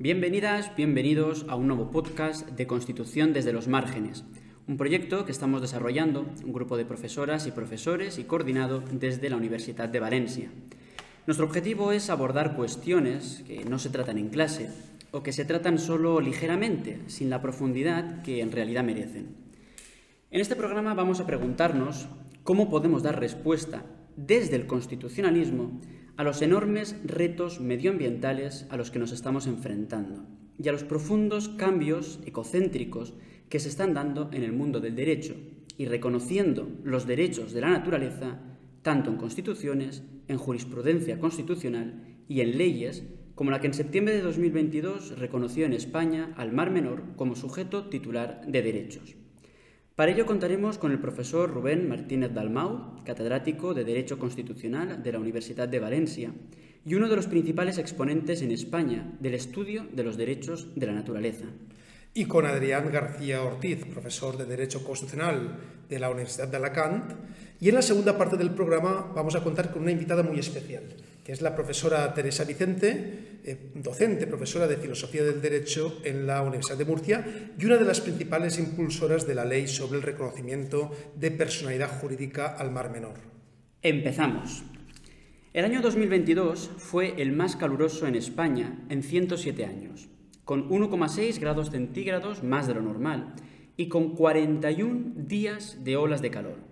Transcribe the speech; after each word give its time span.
Bienvenidas, 0.00 0.70
bienvenidos 0.76 1.44
a 1.48 1.56
un 1.56 1.66
nuevo 1.66 1.90
podcast 1.90 2.48
de 2.50 2.68
Constitución 2.68 3.32
desde 3.32 3.52
los 3.52 3.66
márgenes, 3.66 4.22
un 4.68 4.76
proyecto 4.76 5.24
que 5.24 5.32
estamos 5.32 5.60
desarrollando 5.60 6.24
un 6.44 6.52
grupo 6.52 6.76
de 6.76 6.84
profesoras 6.84 7.48
y 7.48 7.50
profesores 7.50 8.16
y 8.20 8.22
coordinado 8.22 8.80
desde 8.92 9.28
la 9.28 9.36
Universidad 9.36 9.88
de 9.88 9.98
Valencia. 9.98 10.50
Nuestro 11.26 11.46
objetivo 11.46 11.90
es 11.90 12.10
abordar 12.10 12.54
cuestiones 12.54 13.42
que 13.44 13.64
no 13.64 13.80
se 13.80 13.90
tratan 13.90 14.18
en 14.18 14.28
clase 14.28 14.70
o 15.10 15.24
que 15.24 15.32
se 15.32 15.44
tratan 15.44 15.80
solo 15.80 16.20
ligeramente, 16.20 17.00
sin 17.08 17.28
la 17.28 17.42
profundidad 17.42 18.22
que 18.22 18.40
en 18.40 18.52
realidad 18.52 18.84
merecen. 18.84 19.34
En 20.30 20.40
este 20.40 20.54
programa 20.54 20.94
vamos 20.94 21.18
a 21.18 21.26
preguntarnos 21.26 22.06
cómo 22.44 22.70
podemos 22.70 23.02
dar 23.02 23.18
respuesta 23.18 23.82
desde 24.16 24.54
el 24.54 24.68
constitucionalismo 24.68 25.80
a 26.18 26.24
los 26.24 26.42
enormes 26.42 26.96
retos 27.04 27.60
medioambientales 27.60 28.66
a 28.70 28.76
los 28.76 28.90
que 28.90 28.98
nos 28.98 29.12
estamos 29.12 29.46
enfrentando 29.46 30.26
y 30.60 30.68
a 30.68 30.72
los 30.72 30.82
profundos 30.82 31.48
cambios 31.48 32.18
ecocéntricos 32.26 33.14
que 33.48 33.60
se 33.60 33.68
están 33.68 33.94
dando 33.94 34.28
en 34.32 34.42
el 34.42 34.52
mundo 34.52 34.80
del 34.80 34.96
derecho 34.96 35.36
y 35.76 35.86
reconociendo 35.86 36.68
los 36.82 37.06
derechos 37.06 37.52
de 37.52 37.60
la 37.60 37.70
naturaleza 37.70 38.40
tanto 38.82 39.10
en 39.10 39.16
constituciones, 39.16 40.02
en 40.26 40.38
jurisprudencia 40.38 41.20
constitucional 41.20 42.02
y 42.26 42.40
en 42.40 42.58
leyes 42.58 43.04
como 43.36 43.52
la 43.52 43.60
que 43.60 43.68
en 43.68 43.74
septiembre 43.74 44.14
de 44.14 44.22
2022 44.22 45.20
reconoció 45.20 45.66
en 45.66 45.72
España 45.72 46.34
al 46.36 46.50
Mar 46.52 46.72
Menor 46.72 47.14
como 47.14 47.36
sujeto 47.36 47.90
titular 47.90 48.42
de 48.44 48.62
derechos. 48.62 49.14
Para 49.98 50.12
ello 50.12 50.26
contaremos 50.26 50.78
con 50.78 50.92
el 50.92 51.00
profesor 51.00 51.50
Rubén 51.50 51.88
Martínez 51.88 52.32
Dalmau, 52.32 53.02
catedrático 53.04 53.74
de 53.74 53.82
Derecho 53.82 54.16
Constitucional 54.16 55.02
de 55.02 55.10
la 55.10 55.18
Universidad 55.18 55.66
de 55.66 55.80
Valencia 55.80 56.32
y 56.86 56.94
uno 56.94 57.08
de 57.08 57.16
los 57.16 57.26
principales 57.26 57.78
exponentes 57.78 58.40
en 58.42 58.52
España 58.52 59.12
del 59.18 59.34
estudio 59.34 59.88
de 59.92 60.04
los 60.04 60.16
derechos 60.16 60.68
de 60.76 60.86
la 60.86 60.92
naturaleza. 60.92 61.46
Y 62.14 62.26
con 62.26 62.46
Adrián 62.46 62.92
García 62.92 63.42
Ortiz, 63.42 63.86
profesor 63.86 64.38
de 64.38 64.44
Derecho 64.44 64.84
Constitucional 64.84 65.58
de 65.88 65.98
la 65.98 66.10
Universidad 66.10 66.46
de 66.46 66.58
Alacant. 66.58 67.14
Y 67.58 67.68
en 67.68 67.74
la 67.74 67.82
segunda 67.82 68.16
parte 68.16 68.36
del 68.36 68.52
programa 68.52 69.10
vamos 69.16 69.34
a 69.34 69.42
contar 69.42 69.72
con 69.72 69.82
una 69.82 69.90
invitada 69.90 70.22
muy 70.22 70.38
especial, 70.38 70.84
es 71.28 71.42
la 71.42 71.54
profesora 71.54 72.14
Teresa 72.14 72.44
Vicente, 72.44 73.40
eh, 73.44 73.70
docente, 73.74 74.26
profesora 74.26 74.66
de 74.66 74.78
Filosofía 74.78 75.22
del 75.22 75.42
Derecho 75.42 76.00
en 76.02 76.26
la 76.26 76.40
Universidad 76.40 76.78
de 76.78 76.86
Murcia 76.86 77.52
y 77.58 77.64
una 77.66 77.76
de 77.76 77.84
las 77.84 78.00
principales 78.00 78.58
impulsoras 78.58 79.26
de 79.26 79.34
la 79.34 79.44
ley 79.44 79.68
sobre 79.68 79.98
el 79.98 80.02
reconocimiento 80.02 80.90
de 81.16 81.30
personalidad 81.30 82.00
jurídica 82.00 82.46
al 82.46 82.70
Mar 82.70 82.90
Menor. 82.90 83.18
Empezamos. 83.82 84.64
El 85.52 85.66
año 85.66 85.82
2022 85.82 86.70
fue 86.78 87.20
el 87.20 87.32
más 87.32 87.56
caluroso 87.56 88.06
en 88.06 88.14
España 88.14 88.86
en 88.88 89.02
107 89.02 89.66
años, 89.66 90.08
con 90.44 90.70
1,6 90.70 91.38
grados 91.40 91.70
centígrados 91.70 92.42
más 92.42 92.66
de 92.66 92.74
lo 92.74 92.80
normal 92.80 93.34
y 93.76 93.88
con 93.88 94.14
41 94.14 95.12
días 95.14 95.84
de 95.84 95.98
olas 95.98 96.22
de 96.22 96.30
calor. 96.30 96.67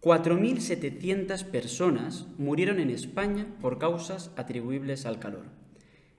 4.700 0.00 1.44
personas 1.44 2.26
murieron 2.38 2.80
en 2.80 2.88
España 2.88 3.46
por 3.60 3.78
causas 3.78 4.30
atribuibles 4.34 5.04
al 5.04 5.18
calor. 5.18 5.44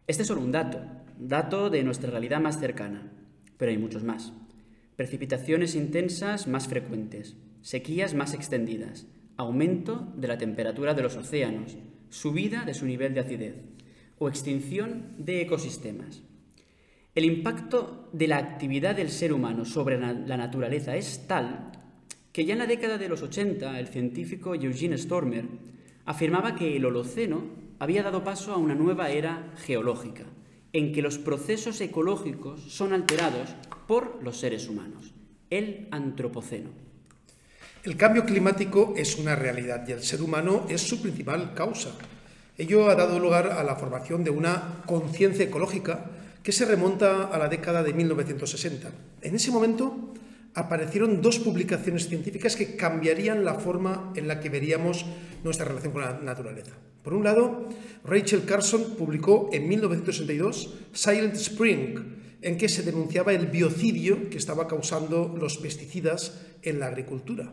Este 0.06 0.22
es 0.22 0.28
solo 0.28 0.42
un 0.42 0.52
dato, 0.52 0.82
dato 1.18 1.72
de 1.72 1.82
nuestra 1.82 2.12
realidad 2.12 2.40
más 2.40 2.60
cercana, 2.60 3.12
pero 3.58 3.72
hay 3.72 3.80
muchos 3.80 4.04
más. 4.04 4.34
Precipitaciones 4.96 5.74
intensas 5.74 6.46
más 6.46 6.68
frecuentes, 6.68 7.36
sequías 7.62 8.14
más 8.14 8.36
extendidas, 8.36 9.08
aumento 9.36 10.14
de 10.16 10.28
la 10.28 10.38
temperatura 10.38 10.94
de 10.94 11.02
los 11.02 11.16
océanos, 11.16 11.76
subida 12.10 12.66
de 12.66 12.76
su 12.76 12.86
nivel 12.86 13.16
de 13.16 13.22
acidez 13.22 13.56
o 14.20 14.30
extinción 14.30 15.16
de 15.18 15.42
ecosistemas. 15.42 16.22
El 17.16 17.26
impacto 17.26 18.10
de 18.14 18.28
la 18.28 18.38
actividad 18.38 18.96
del 18.96 19.10
ser 19.10 19.34
humano 19.34 19.66
sobre 19.66 19.98
la 20.00 20.38
naturaleza 20.38 20.96
es 20.96 21.26
tal 21.26 21.81
que 22.32 22.46
ya 22.46 22.54
en 22.54 22.60
la 22.60 22.68
década 22.68 22.98
de 22.98 23.10
los 23.10 23.22
80 23.22 23.80
el 23.80 23.88
científico 23.88 24.56
Eugene 24.56 24.98
Stormer 24.98 25.46
afirmaba 26.06 26.56
que 26.56 26.76
el 26.78 26.86
Holoceno 26.86 27.44
había 27.80 28.04
dado 28.04 28.24
paso 28.24 28.54
a 28.54 28.58
una 28.58 28.76
nueva 28.76 29.10
era 29.10 29.52
geológica, 29.66 30.24
en 30.74 30.94
que 30.94 31.02
los 31.02 31.18
procesos 31.18 31.82
ecológicos 31.82 32.62
son 32.62 32.94
alterados 32.94 33.50
por 33.88 34.24
los 34.24 34.38
seres 34.38 34.70
humanos, 34.70 35.14
el 35.50 35.88
Antropoceno. 35.92 36.70
El 37.84 37.98
cambio 37.98 38.26
climático 38.26 38.94
es 38.96 39.18
una 39.18 39.36
realidad 39.36 39.86
y 39.88 39.92
el 39.92 40.04
ser 40.04 40.22
humano 40.22 40.68
es 40.70 40.82
su 40.82 41.02
principal 41.02 41.54
causa. 41.56 41.92
Ello 42.58 42.90
ha 42.90 42.96
dado 42.96 43.20
lugar 43.20 43.48
a 43.48 43.64
la 43.64 43.76
formación 43.76 44.24
de 44.24 44.30
una 44.30 44.84
conciencia 44.86 45.46
ecológica 45.46 46.06
que 46.44 46.52
se 46.52 46.66
remonta 46.66 47.24
a 47.24 47.38
la 47.40 47.50
década 47.50 47.82
de 47.82 47.94
1960. 47.94 48.92
En 49.24 49.36
ese 49.36 49.50
momento, 49.50 50.14
aparecieron 50.54 51.22
dos 51.22 51.40
publicaciones 51.40 52.08
científicas 52.08 52.56
que 52.56 52.76
cambiarían 52.76 53.46
la 53.46 53.56
forma 53.56 54.12
en 54.16 54.28
la 54.28 54.40
que 54.40 54.50
veríamos 54.50 55.06
nuestra 55.44 55.66
relación 55.66 55.94
con 55.94 56.02
la 56.02 56.20
naturaleza. 56.20 56.72
Por 57.04 57.14
un 57.14 57.24
lado, 57.24 57.68
Rachel 58.04 58.46
Carson 58.46 58.96
publicó 58.98 59.50
en 59.54 59.68
1962 59.68 60.74
Silent 60.92 61.36
Spring, 61.36 61.96
en 62.42 62.58
que 62.58 62.70
se 62.70 62.84
denunciaba 62.84 63.34
el 63.34 63.48
biocidio 63.48 64.30
que 64.30 64.38
estaba 64.38 64.68
causando 64.68 65.36
los 65.40 65.58
pesticidas 65.58 66.42
en 66.64 66.80
la 66.80 66.88
agricultura. 66.88 67.52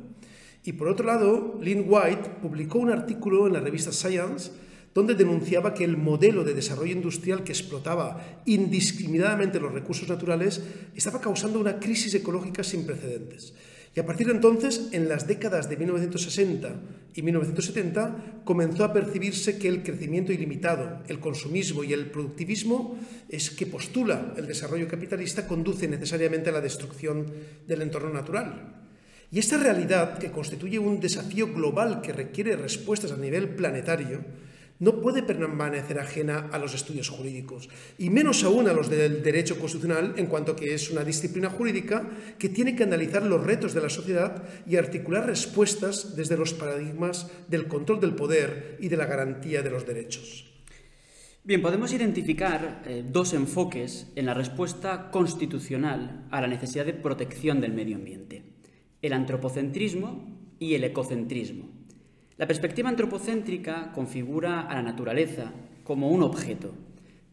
Y 0.65 0.72
por 0.72 0.88
otro 0.88 1.06
lado, 1.06 1.59
Lynn 1.62 1.84
White 1.86 2.30
publicó 2.42 2.78
un 2.78 2.91
artículo 2.91 3.47
en 3.47 3.54
la 3.54 3.60
revista 3.60 3.92
Science 3.92 4.50
donde 4.98 5.14
denunciaba 5.14 5.75
que 5.75 5.84
el 5.84 5.97
modelo 5.97 6.42
de 6.42 6.54
desarrollo 6.54 6.91
industrial 6.91 7.44
que 7.44 7.53
explotaba 7.53 8.42
indiscriminadamente 8.47 9.60
los 9.60 9.72
recursos 9.72 10.09
naturales 10.09 10.60
estaba 10.97 11.20
causando 11.20 11.60
una 11.60 11.78
crisis 11.78 12.12
ecológica 12.16 12.64
sin 12.64 12.84
precedentes. 12.84 13.54
Y 13.94 14.00
a 14.00 14.06
partir 14.06 14.26
de 14.26 14.32
entonces, 14.32 14.88
en 14.91 15.09
las 15.09 15.28
décadas 15.28 15.70
de 15.70 15.76
1960 15.76 16.81
y 17.14 17.22
1970, 17.22 18.42
comenzó 18.44 18.82
a 18.82 18.92
percibirse 18.92 19.56
que 19.56 19.69
el 19.69 19.84
crecimiento 19.84 20.32
ilimitado, 20.32 21.00
el 21.06 21.20
consumismo 21.20 21.84
y 21.84 21.92
el 21.92 22.10
productivismo 22.10 22.98
es 23.28 23.50
que 23.50 23.66
postula 23.66 24.34
el 24.36 24.48
desarrollo 24.48 24.88
capitalista 24.88 25.47
conduce 25.47 25.86
necesariamente 25.86 26.50
a 26.50 26.54
la 26.54 26.60
destrucción 26.60 27.25
del 27.69 27.82
entorno 27.82 28.12
natural. 28.12 28.75
Y 29.30 29.38
esta 29.38 29.59
realidad, 29.59 30.19
que 30.19 30.32
constituye 30.32 30.80
un 30.80 30.98
desafío 30.98 31.54
global 31.54 32.00
que 32.00 32.12
requiere 32.12 32.56
respuestas 32.56 33.12
a 33.12 33.16
nivel 33.16 33.50
planetario, 33.50 34.25
no 34.81 35.00
puede 35.00 35.22
permanecer 35.22 35.99
ajena 35.99 36.49
a 36.53 36.59
los 36.59 36.75
estudios 36.75 37.09
jurídicos, 37.09 37.69
y 37.99 38.11
menos 38.11 38.44
aún 38.44 38.69
a 38.69 38.72
los 38.72 38.89
del 38.89 39.22
derecho 39.22 39.59
constitucional, 39.59 40.15
en 40.16 40.27
cuanto 40.27 40.55
que 40.55 40.75
es 40.75 40.91
una 40.91 41.05
disciplina 41.05 41.50
jurídica 41.50 42.09
que 42.39 42.49
tiene 42.49 42.77
que 42.77 42.84
analizar 42.84 43.22
los 43.25 43.44
retos 43.44 43.75
de 43.75 43.81
la 43.81 43.89
sociedad 43.89 44.44
y 44.66 44.77
articular 44.77 45.27
respuestas 45.27 46.16
desde 46.16 46.37
los 46.37 46.55
paradigmas 46.55 47.31
del 47.49 47.66
control 47.66 48.00
del 48.00 48.15
poder 48.15 48.77
y 48.81 48.89
de 48.89 48.97
la 48.97 49.06
garantía 49.06 49.62
de 49.62 49.71
los 49.71 49.87
derechos. 49.87 50.44
Bien, 51.45 51.62
podemos 51.62 51.93
identificar 51.95 52.83
eh, 52.87 53.03
dos 53.10 53.33
enfoques 53.33 54.09
en 54.16 54.27
la 54.27 54.34
respuesta 54.34 55.10
constitucional 55.10 56.27
a 56.31 56.43
la 56.43 56.47
necesidad 56.47 56.84
de 56.84 56.93
protección 56.93 57.60
del 57.60 57.72
medio 57.72 57.97
ambiente, 57.97 58.43
el 59.00 59.15
antropocentrismo 59.15 60.37
y 60.59 60.75
el 60.75 60.84
ecocentrismo. 60.84 61.78
La 62.38 62.47
perspectiva 62.47 62.88
antropocéntrica 62.88 63.91
configura 63.93 64.60
a 64.60 64.75
la 64.75 64.82
naturaleza 64.82 65.53
como 65.82 66.09
un 66.10 66.22
objeto, 66.22 66.72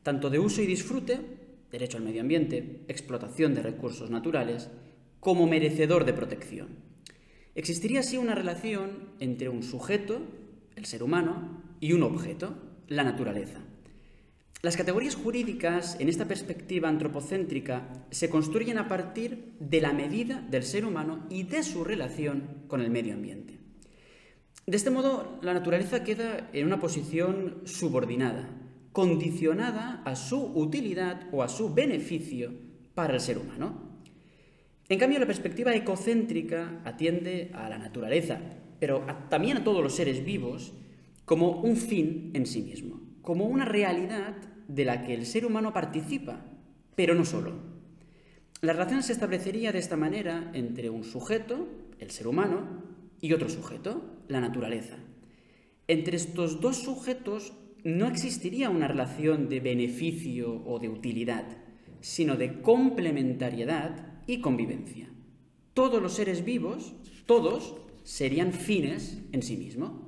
tanto 0.02 0.32
de 0.32 0.40
uso 0.40 0.64
y 0.64 0.66
disfrute, 0.66 1.20
derecho 1.70 1.98
al 1.98 2.04
medio 2.04 2.22
ambiente, 2.22 2.82
explotación 2.88 3.54
de 3.54 3.62
recursos 3.62 4.10
naturales, 4.10 4.72
como 5.20 5.46
merecedor 5.46 6.06
de 6.06 6.14
protección. 6.14 6.70
Existiría 7.54 8.00
así 8.00 8.18
una 8.18 8.34
relación 8.34 9.10
entre 9.20 9.48
un 9.48 9.62
sujeto, 9.62 10.22
el 10.76 10.86
ser 10.86 11.04
humano, 11.04 11.62
y 11.80 11.94
un 11.94 12.02
objeto, 12.02 12.56
la 12.88 13.04
naturaleza. 13.04 13.60
Las 14.64 14.76
categorías 14.76 15.16
jurídicas 15.16 15.98
en 16.00 16.10
esta 16.10 16.26
perspectiva 16.28 16.90
antropocéntrica 16.90 18.08
se 18.10 18.32
construyen 18.32 18.80
a 18.80 18.88
partir 18.88 19.54
de 19.60 19.82
la 19.82 19.94
medida 19.94 20.42
del 20.50 20.64
ser 20.64 20.84
humano 20.84 21.28
y 21.30 21.44
de 21.44 21.62
su 21.62 21.84
relación 21.84 22.64
con 22.68 22.82
el 22.82 22.90
medio 22.90 23.14
ambiente. 23.14 23.65
De 24.68 24.78
este 24.78 24.90
modo, 24.90 25.38
la 25.44 25.54
naturaleza 25.54 26.04
queda 26.04 26.50
en 26.52 26.66
una 26.66 26.80
posición 26.80 27.62
subordinada, 27.66 28.50
condicionada 28.94 30.02
a 30.06 30.16
su 30.16 30.42
utilidad 30.42 31.28
o 31.32 31.44
a 31.44 31.50
su 31.50 31.72
beneficio 31.72 32.52
para 32.96 33.14
el 33.14 33.20
ser 33.20 33.38
humano. 33.38 34.00
En 34.90 34.98
cambio, 34.98 35.20
la 35.20 35.28
perspectiva 35.28 35.76
ecocéntrica 35.76 36.82
atiende 36.84 37.52
a 37.54 37.70
la 37.70 37.78
naturaleza, 37.78 38.40
pero 38.80 39.06
también 39.30 39.58
a 39.58 39.64
todos 39.64 39.84
los 39.84 39.96
seres 39.96 40.26
vivos, 40.26 40.74
como 41.26 41.62
un 41.62 41.76
fin 41.76 42.32
en 42.34 42.48
sí 42.48 42.62
mismo, 42.64 43.02
como 43.22 43.46
una 43.46 43.66
realidad 43.66 44.36
de 44.68 44.86
la 44.86 45.04
que 45.04 45.14
el 45.14 45.28
ser 45.28 45.46
humano 45.46 45.74
participa, 45.74 46.44
pero 46.96 47.14
no 47.14 47.26
solo. 47.26 47.54
La 48.62 48.74
relación 48.74 49.04
se 49.04 49.14
establecería 49.14 49.72
de 49.72 49.80
esta 49.80 49.96
manera 49.96 50.50
entre 50.54 50.90
un 50.90 51.04
sujeto, 51.04 51.68
el 52.00 52.10
ser 52.10 52.28
humano, 52.28 52.84
y 53.22 53.34
otro 53.34 53.50
sujeto, 53.50 54.04
la 54.28 54.42
naturaleza. 54.42 54.98
Entre 55.88 56.18
estos 56.18 56.62
dos 56.62 56.78
sujetos 56.78 57.54
no 57.84 58.08
existiría 58.08 58.70
una 58.70 58.88
relación 58.88 59.48
de 59.48 59.60
beneficio 59.60 60.64
o 60.66 60.80
de 60.80 60.90
utilidad, 60.90 61.46
sino 62.02 62.36
de 62.36 62.62
complementariedad 62.62 64.24
y 64.28 64.42
convivencia. 64.42 65.10
Todos 65.74 66.02
los 66.02 66.14
seres 66.14 66.44
vivos, 66.44 66.96
todos, 67.26 67.76
serían 68.04 68.54
fines 68.54 69.20
en 69.32 69.44
sí 69.44 69.58
mismo. 69.58 70.06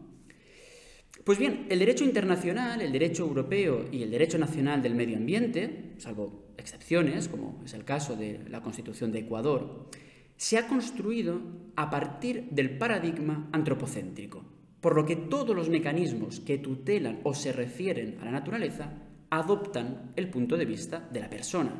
Pues 1.23 1.37
bien, 1.39 1.65
el 1.69 1.79
derecho 1.79 2.05
internacional, 2.05 2.81
el 2.81 2.91
derecho 2.91 3.23
europeo 3.25 3.89
y 3.91 4.01
el 4.01 4.11
derecho 4.11 4.37
nacional 4.37 4.81
del 4.81 4.95
medio 4.95 5.17
ambiente, 5.17 5.93
salvo 5.97 6.53
excepciones, 6.57 7.27
como 7.27 7.61
es 7.65 7.73
el 7.73 7.83
caso 7.83 8.15
de 8.15 8.39
la 8.49 8.61
Constitución 8.61 9.11
de 9.11 9.19
Ecuador, 9.19 9.89
se 10.37 10.57
ha 10.57 10.67
construido 10.67 11.41
a 11.75 11.89
partir 11.89 12.47
del 12.51 12.77
paradigma 12.77 13.49
antropocéntrico, 13.51 14.45
por 14.79 14.95
lo 14.95 15.05
que 15.05 15.15
todos 15.15 15.55
los 15.55 15.69
mecanismos 15.69 16.39
que 16.39 16.59
tutelan 16.59 17.19
o 17.23 17.33
se 17.33 17.51
refieren 17.51 18.17
a 18.21 18.25
la 18.25 18.31
naturaleza 18.31 18.93
adoptan 19.29 20.13
el 20.15 20.29
punto 20.29 20.55
de 20.55 20.65
vista 20.65 21.09
de 21.11 21.19
la 21.19 21.29
persona. 21.29 21.73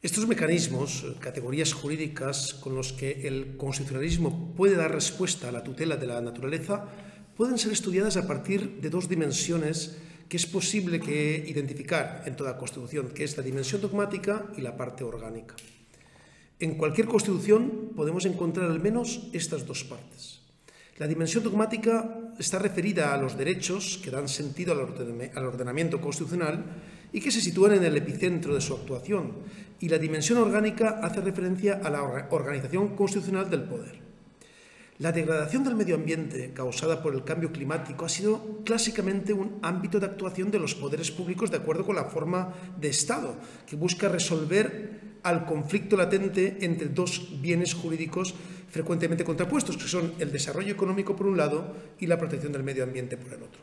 Estos 0.00 0.26
mecanismos, 0.26 1.04
categorías 1.18 1.72
jurídicas 1.72 2.54
con 2.54 2.74
los 2.74 2.92
que 2.92 3.26
el 3.26 3.56
constitucionalismo 3.56 4.54
puede 4.54 4.76
dar 4.76 4.92
respuesta 4.92 5.48
a 5.48 5.52
la 5.52 5.64
tutela 5.64 5.96
de 5.96 6.06
la 6.06 6.20
naturaleza, 6.20 6.88
pueden 7.36 7.58
ser 7.58 7.72
estudiadas 7.72 8.16
a 8.16 8.26
partir 8.26 8.80
de 8.80 8.90
dos 8.90 9.08
dimensiones 9.08 9.98
que 10.28 10.36
es 10.36 10.46
posible 10.46 11.00
que 11.00 11.44
identificar 11.46 12.22
en 12.26 12.36
toda 12.36 12.56
constitución, 12.56 13.08
que 13.08 13.24
es 13.24 13.36
la 13.36 13.42
dimensión 13.42 13.80
dogmática 13.80 14.46
y 14.56 14.60
la 14.60 14.76
parte 14.76 15.02
orgánica. 15.02 15.56
En 16.60 16.74
cualquier 16.74 17.06
constitución 17.06 17.92
podemos 17.94 18.26
encontrar 18.26 18.70
al 18.70 18.80
menos 18.80 19.30
estas 19.32 19.64
dos 19.64 19.84
partes. 19.84 20.42
La 20.98 21.06
dimensión 21.06 21.44
dogmática 21.44 22.34
está 22.38 22.58
referida 22.58 23.14
a 23.14 23.16
los 23.16 23.38
derechos 23.38 24.00
que 24.02 24.10
dan 24.10 24.26
sentido 24.26 24.74
al 24.74 25.44
ordenamiento 25.46 26.00
constitucional 26.00 26.64
y 27.12 27.20
que 27.20 27.30
se 27.30 27.40
sitúan 27.40 27.74
en 27.74 27.84
el 27.84 27.96
epicentro 27.96 28.54
de 28.54 28.60
su 28.60 28.74
actuación, 28.74 29.38
y 29.78 29.88
la 29.88 29.98
dimensión 29.98 30.38
orgánica 30.38 30.98
hace 31.00 31.20
referencia 31.20 31.80
a 31.82 31.90
la 31.90 32.02
organización 32.30 32.96
constitucional 32.96 33.48
del 33.48 33.62
poder. 33.62 34.07
La 34.98 35.12
degradación 35.12 35.62
del 35.62 35.76
medio 35.76 35.94
ambiente 35.94 36.50
causada 36.52 37.00
por 37.00 37.14
el 37.14 37.22
cambio 37.22 37.52
climático 37.52 38.04
ha 38.04 38.08
sido 38.08 38.62
clásicamente 38.64 39.32
un 39.32 39.60
ámbito 39.62 40.00
de 40.00 40.06
actuación 40.06 40.50
de 40.50 40.58
los 40.58 40.74
poderes 40.74 41.12
públicos 41.12 41.52
de 41.52 41.58
acuerdo 41.58 41.86
con 41.86 41.94
la 41.94 42.06
forma 42.06 42.52
de 42.80 42.88
Estado, 42.88 43.36
que 43.64 43.76
busca 43.76 44.08
resolver 44.08 44.98
al 45.22 45.46
conflicto 45.46 45.96
latente 45.96 46.58
entre 46.62 46.88
dos 46.88 47.40
bienes 47.40 47.74
jurídicos 47.74 48.34
frecuentemente 48.70 49.22
contrapuestos, 49.22 49.76
que 49.76 49.86
son 49.86 50.14
el 50.18 50.32
desarrollo 50.32 50.72
económico 50.72 51.14
por 51.14 51.28
un 51.28 51.36
lado 51.36 51.76
y 52.00 52.08
la 52.08 52.18
protección 52.18 52.50
del 52.50 52.64
medio 52.64 52.82
ambiente 52.82 53.16
por 53.16 53.32
el 53.32 53.44
otro. 53.44 53.60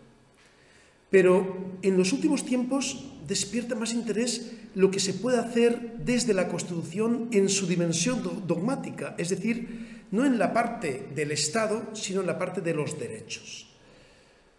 Pero 1.09 1.77
en 1.81 1.97
los 1.97 2.13
últimos 2.13 2.45
tiempos 2.45 3.11
despierta 3.27 3.75
más 3.75 3.93
interés 3.93 4.53
lo 4.73 4.89
que 4.89 5.01
se 5.01 5.13
puede 5.13 5.39
hacer 5.39 5.97
desde 5.99 6.33
la 6.33 6.47
Constitución 6.47 7.27
en 7.31 7.49
su 7.49 7.67
dimensión 7.67 8.23
dogmática, 8.47 9.15
es 9.17 9.29
decir, 9.29 10.04
no 10.11 10.25
en 10.25 10.37
la 10.37 10.53
parte 10.53 11.09
del 11.13 11.31
Estado, 11.31 11.89
sino 11.93 12.21
en 12.21 12.27
la 12.27 12.37
parte 12.37 12.61
de 12.61 12.73
los 12.73 12.99
derechos. 12.99 13.67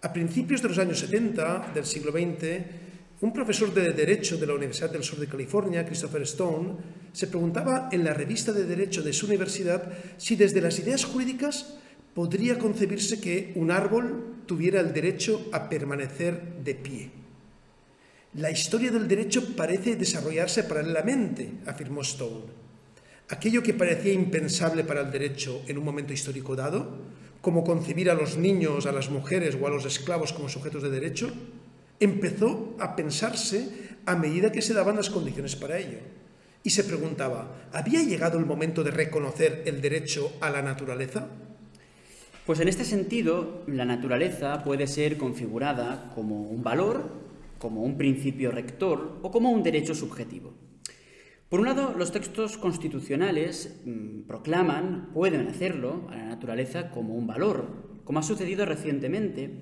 A 0.03 0.13
principios 0.13 0.63
de 0.63 0.69
los 0.69 0.79
años 0.79 0.99
70 1.01 1.73
del 1.75 1.87
siglo 1.87 2.13
XX, 2.13 2.65
un 3.23 3.33
profesor 3.33 3.73
de 3.73 3.93
Derecho 3.93 4.37
de 4.37 4.47
la 4.47 4.55
Universidad 4.55 4.91
del 4.91 5.03
Sur 5.03 5.19
de 5.19 5.27
California, 5.27 5.87
Christopher 5.87 6.23
Stone, 6.23 6.75
se 7.13 7.29
preguntaba 7.29 7.89
en 7.91 8.05
la 8.05 8.13
revista 8.13 8.53
de 8.53 8.65
Derecho 8.65 9.03
de 9.03 9.13
su 9.13 9.27
universidad 9.27 9.91
si 10.19 10.37
desde 10.37 10.61
las 10.61 10.79
ideas 10.79 11.05
jurídicas 11.05 11.79
podría 12.15 12.59
concebirse 12.59 13.21
que 13.21 13.53
un 13.57 13.71
árbol 13.71 14.45
tuviera 14.47 14.81
el 14.81 14.93
derecho 14.93 15.49
a 15.53 15.69
permanecer 15.69 16.63
de 16.63 16.75
pie. 16.75 17.11
La 18.35 18.51
historia 18.51 18.91
del 18.91 19.09
derecho 19.09 19.57
parece 19.57 19.97
desarrollarse 19.97 20.65
paralelamente, 20.65 21.53
afirmó 21.67 22.03
Stone. 22.03 22.66
Aquello 23.29 23.63
que 23.63 23.75
parecía 23.75 24.13
impensable 24.13 24.85
para 24.85 25.01
el 25.01 25.11
derecho 25.11 25.63
en 25.67 25.79
un 25.79 25.85
momento 25.85 26.13
histórico 26.13 26.55
dado, 26.55 26.87
como 27.41 27.65
concebir 27.65 28.09
a 28.09 28.15
los 28.15 28.37
niños, 28.37 28.87
a 28.87 28.93
las 28.93 29.11
mujeres 29.11 29.59
o 29.61 29.67
a 29.67 29.71
los 29.71 29.85
esclavos 29.85 30.33
como 30.33 30.49
sujetos 30.49 30.83
de 30.83 30.91
derecho, 30.91 31.33
empezó 31.99 32.77
a 32.79 32.95
pensarse 32.95 33.99
a 34.07 34.15
medida 34.15 34.53
que 34.53 34.63
se 34.63 34.75
daban 34.75 34.95
las 34.95 35.11
condiciones 35.11 35.57
para 35.57 35.79
ello. 35.79 35.99
Y 36.63 36.71
se 36.71 36.85
preguntaba, 36.85 37.69
¿había 37.73 38.01
llegado 38.03 38.39
el 38.39 38.47
momento 38.47 38.85
de 38.85 38.93
reconocer 38.93 39.63
el 39.67 39.81
derecho 39.81 40.33
a 40.41 40.51
la 40.51 40.63
naturaleza? 40.63 41.27
Pues 42.47 42.61
en 42.61 42.69
este 42.69 42.85
sentido, 42.85 43.65
la 43.67 43.85
naturaleza 43.85 44.63
puede 44.63 44.87
ser 44.87 45.17
configurada 45.17 46.13
como 46.15 46.43
un 46.43 46.63
valor, 46.63 47.11
como 47.59 47.83
un 47.83 47.97
principio 47.97 48.53
rector 48.53 49.19
o 49.23 49.33
como 49.33 49.51
un 49.51 49.65
derecho 49.65 49.97
subjetivo. 49.97 50.55
Por 51.49 51.61
un 51.61 51.67
lado, 51.67 51.95
los 51.97 52.11
textos 52.11 52.59
constitucionales 52.59 53.81
mm, 53.85 54.23
proclaman, 54.23 55.11
pueden 55.13 55.47
hacerlo, 55.47 56.09
a 56.11 56.17
la 56.17 56.25
naturaleza 56.25 56.91
como 56.91 57.15
un 57.15 57.29
valor, 57.29 58.01
como 58.03 58.19
ha 58.19 58.25
sucedido 58.25 58.67
recientemente 58.67 59.61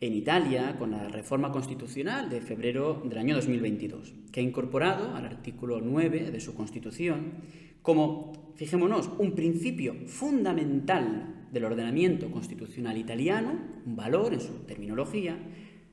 en 0.00 0.14
Italia 0.14 0.76
con 0.76 0.90
la 0.90 1.06
reforma 1.08 1.52
constitucional 1.52 2.30
de 2.30 2.40
febrero 2.40 3.00
del 3.04 3.18
año 3.18 3.36
2022, 3.36 4.12
que 4.32 4.40
ha 4.40 4.42
incorporado 4.42 5.14
al 5.14 5.24
artículo 5.24 5.80
9 5.80 6.32
de 6.32 6.40
su 6.40 6.54
constitución 6.54 7.34
como, 7.82 8.52
fijémonos, 8.56 9.08
un 9.18 9.36
principio 9.36 9.94
fundamental 10.06 11.46
del 11.52 11.64
ordenamiento 11.64 12.28
constitucional 12.32 12.98
italiano, 12.98 13.56
un 13.86 13.94
valor 13.94 14.34
en 14.34 14.40
su 14.40 14.64
terminología, 14.66 15.38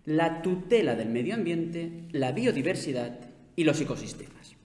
la 0.05 0.41
tutela 0.41 0.95
del 0.95 1.09
medio 1.09 1.35
ambiente, 1.35 2.07
la 2.11 2.31
biodiversidad 2.31 3.19
y 3.55 3.65
los 3.65 3.79
ecosistemas. 3.79 4.57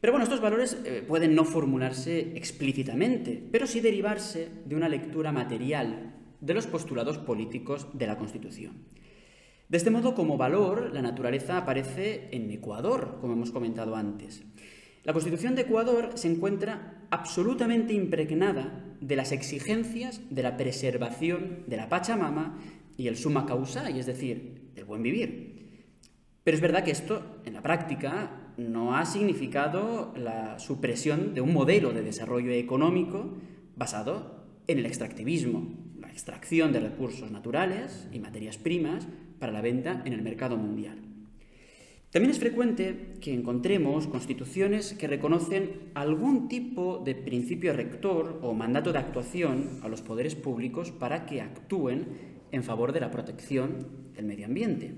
Pero 0.00 0.12
bueno, 0.12 0.24
estos 0.24 0.40
valores 0.40 0.78
eh, 0.84 1.04
pueden 1.06 1.34
no 1.34 1.44
formularse 1.44 2.32
explícitamente, 2.34 3.42
pero 3.52 3.66
sí 3.66 3.80
derivarse 3.80 4.48
de 4.64 4.76
una 4.76 4.88
lectura 4.88 5.30
material 5.30 6.14
de 6.40 6.54
los 6.54 6.66
postulados 6.66 7.18
políticos 7.18 7.86
de 7.92 8.06
la 8.06 8.16
Constitución. 8.16 8.86
De 9.68 9.76
este 9.76 9.90
modo, 9.90 10.14
como 10.14 10.38
valor, 10.38 10.90
la 10.92 11.02
naturaleza 11.02 11.58
aparece 11.58 12.28
en 12.32 12.50
Ecuador, 12.50 13.18
como 13.20 13.34
hemos 13.34 13.52
comentado 13.52 13.94
antes. 13.94 14.42
La 15.04 15.12
Constitución 15.12 15.54
de 15.54 15.62
Ecuador 15.62 16.12
se 16.14 16.28
encuentra 16.28 17.06
absolutamente 17.10 17.92
impregnada 17.92 18.84
de 19.00 19.16
las 19.16 19.32
exigencias 19.32 20.20
de 20.30 20.42
la 20.42 20.56
preservación 20.56 21.64
de 21.66 21.76
la 21.76 21.88
Pachamama 21.88 22.58
y 22.96 23.08
el 23.08 23.16
suma 23.16 23.46
causa, 23.46 23.90
y 23.90 23.98
es 23.98 24.06
decir, 24.06 24.72
del 24.74 24.84
buen 24.86 25.02
vivir. 25.02 25.86
Pero 26.42 26.54
es 26.54 26.60
verdad 26.60 26.84
que 26.84 26.90
esto, 26.90 27.40
en 27.44 27.54
la 27.54 27.62
práctica, 27.62 28.39
no 28.68 28.96
ha 28.96 29.06
significado 29.06 30.12
la 30.16 30.58
supresión 30.58 31.34
de 31.34 31.40
un 31.40 31.52
modelo 31.52 31.92
de 31.92 32.02
desarrollo 32.02 32.52
económico 32.52 33.38
basado 33.76 34.44
en 34.66 34.78
el 34.78 34.86
extractivismo, 34.86 35.90
extracción 36.10 36.72
de 36.72 36.80
recursos 36.80 37.30
naturales 37.30 38.06
y 38.12 38.18
materias 38.18 38.58
primas 38.58 39.08
para 39.38 39.52
la 39.52 39.62
venta 39.62 40.02
en 40.04 40.12
el 40.12 40.22
mercado 40.22 40.58
mundial. 40.58 40.98
También 42.10 42.32
es 42.32 42.40
frecuente 42.40 43.14
que 43.20 43.32
encontremos 43.32 44.06
constituciones 44.06 44.94
que 44.94 45.06
reconocen 45.06 45.92
algún 45.94 46.48
tipo 46.48 46.98
de 47.04 47.14
principio 47.14 47.72
rector 47.72 48.40
o 48.42 48.52
mandato 48.52 48.92
de 48.92 48.98
actuación 48.98 49.78
a 49.82 49.88
los 49.88 50.02
poderes 50.02 50.34
públicos 50.34 50.90
para 50.90 51.24
que 51.24 51.40
actúen 51.40 52.08
en 52.50 52.64
favor 52.64 52.92
de 52.92 53.00
la 53.00 53.12
protección 53.12 53.86
del 54.12 54.26
medio 54.26 54.46
ambiente. 54.46 54.92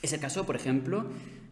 Es 0.00 0.12
el 0.12 0.20
caso, 0.20 0.46
por 0.46 0.54
ejemplo, 0.54 1.06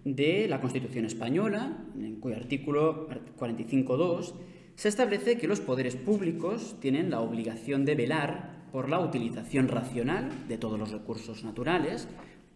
de 0.06 0.46
la 0.46 0.60
Constitución 0.60 1.04
española, 1.04 1.84
en 1.98 2.20
cuyo 2.20 2.36
artículo 2.36 3.08
45.2 3.36 4.34
se 4.76 4.88
establece 4.88 5.36
que 5.36 5.48
los 5.48 5.60
poderes 5.60 5.96
públicos 5.96 6.76
tienen 6.80 7.10
la 7.10 7.20
obligación 7.20 7.84
de 7.84 7.96
velar 7.96 8.68
por 8.70 8.88
la 8.88 9.00
utilización 9.00 9.66
racional 9.66 10.30
de 10.46 10.58
todos 10.58 10.78
los 10.78 10.92
recursos 10.92 11.42
naturales, 11.42 12.06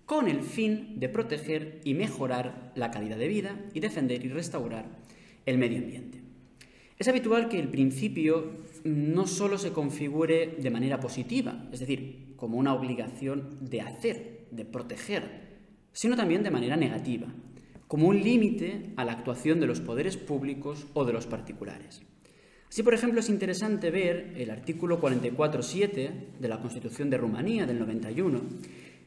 con 0.06 0.28
el 0.28 0.42
fin 0.42 1.00
de 1.00 1.08
proteger 1.08 1.80
y 1.82 1.94
mejorar 1.94 2.72
la 2.76 2.92
calidad 2.92 3.16
de 3.16 3.26
vida 3.26 3.58
y 3.74 3.80
defender 3.80 4.24
y 4.24 4.28
restaurar 4.28 4.86
el 5.44 5.58
medio 5.58 5.78
ambiente. 5.78 6.20
Es 6.98 7.08
habitual 7.08 7.48
que 7.48 7.58
el 7.58 7.68
principio 7.68 8.44
no 8.84 9.26
solo 9.26 9.58
se 9.58 9.72
configure 9.72 10.54
de 10.58 10.70
manera 10.70 11.00
positiva, 11.00 11.68
es 11.72 11.80
decir, 11.80 12.34
como 12.36 12.58
una 12.58 12.74
obligación 12.74 13.58
de 13.60 13.80
hacer, 13.80 14.46
de 14.52 14.64
proteger, 14.64 15.49
sino 15.92 16.16
también 16.16 16.42
de 16.42 16.50
manera 16.50 16.76
negativa, 16.76 17.28
como 17.86 18.08
un 18.08 18.22
límite 18.22 18.92
a 18.96 19.04
la 19.04 19.12
actuación 19.12 19.60
de 19.60 19.66
los 19.66 19.80
poderes 19.80 20.16
públicos 20.16 20.86
o 20.94 21.04
de 21.04 21.12
los 21.12 21.26
particulares. 21.26 22.02
Así, 22.68 22.84
por 22.84 22.94
ejemplo, 22.94 23.18
es 23.18 23.28
interesante 23.28 23.90
ver 23.90 24.32
el 24.36 24.50
artículo 24.50 25.00
44.7 25.00 26.38
de 26.38 26.48
la 26.48 26.60
Constitución 26.60 27.10
de 27.10 27.18
Rumanía 27.18 27.66
del 27.66 27.80
91, 27.80 28.40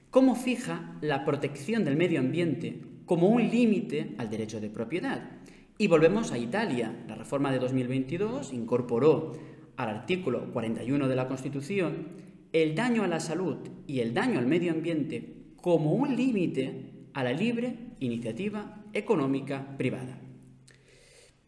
cómo 0.09 0.35
fija 0.35 0.97
la 1.01 1.23
protección 1.23 1.85
del 1.85 1.95
medio 1.95 2.19
ambiente 2.19 2.81
como 3.05 3.29
un 3.29 3.49
límite 3.49 4.15
al 4.17 4.29
derecho 4.29 4.59
de 4.59 4.69
propiedad. 4.69 5.31
Y 5.77 5.87
volvemos 5.87 6.31
a 6.31 6.37
Italia. 6.37 6.93
La 7.07 7.15
reforma 7.15 7.51
de 7.51 7.59
2022 7.59 8.53
incorporó 8.53 9.31
al 9.77 9.89
artículo 9.89 10.51
41 10.51 11.07
de 11.07 11.15
la 11.15 11.27
Constitución 11.27 12.07
el 12.51 12.75
daño 12.75 13.03
a 13.03 13.07
la 13.07 13.19
salud 13.19 13.57
y 13.87 13.99
el 13.99 14.13
daño 14.13 14.39
al 14.39 14.45
medio 14.45 14.71
ambiente 14.71 15.42
como 15.63 15.93
un 15.93 16.13
límite 16.13 17.07
a 17.13 17.23
la 17.23 17.31
libre 17.31 17.73
iniciativa 18.01 18.83
económica 18.91 19.77
privada. 19.77 20.19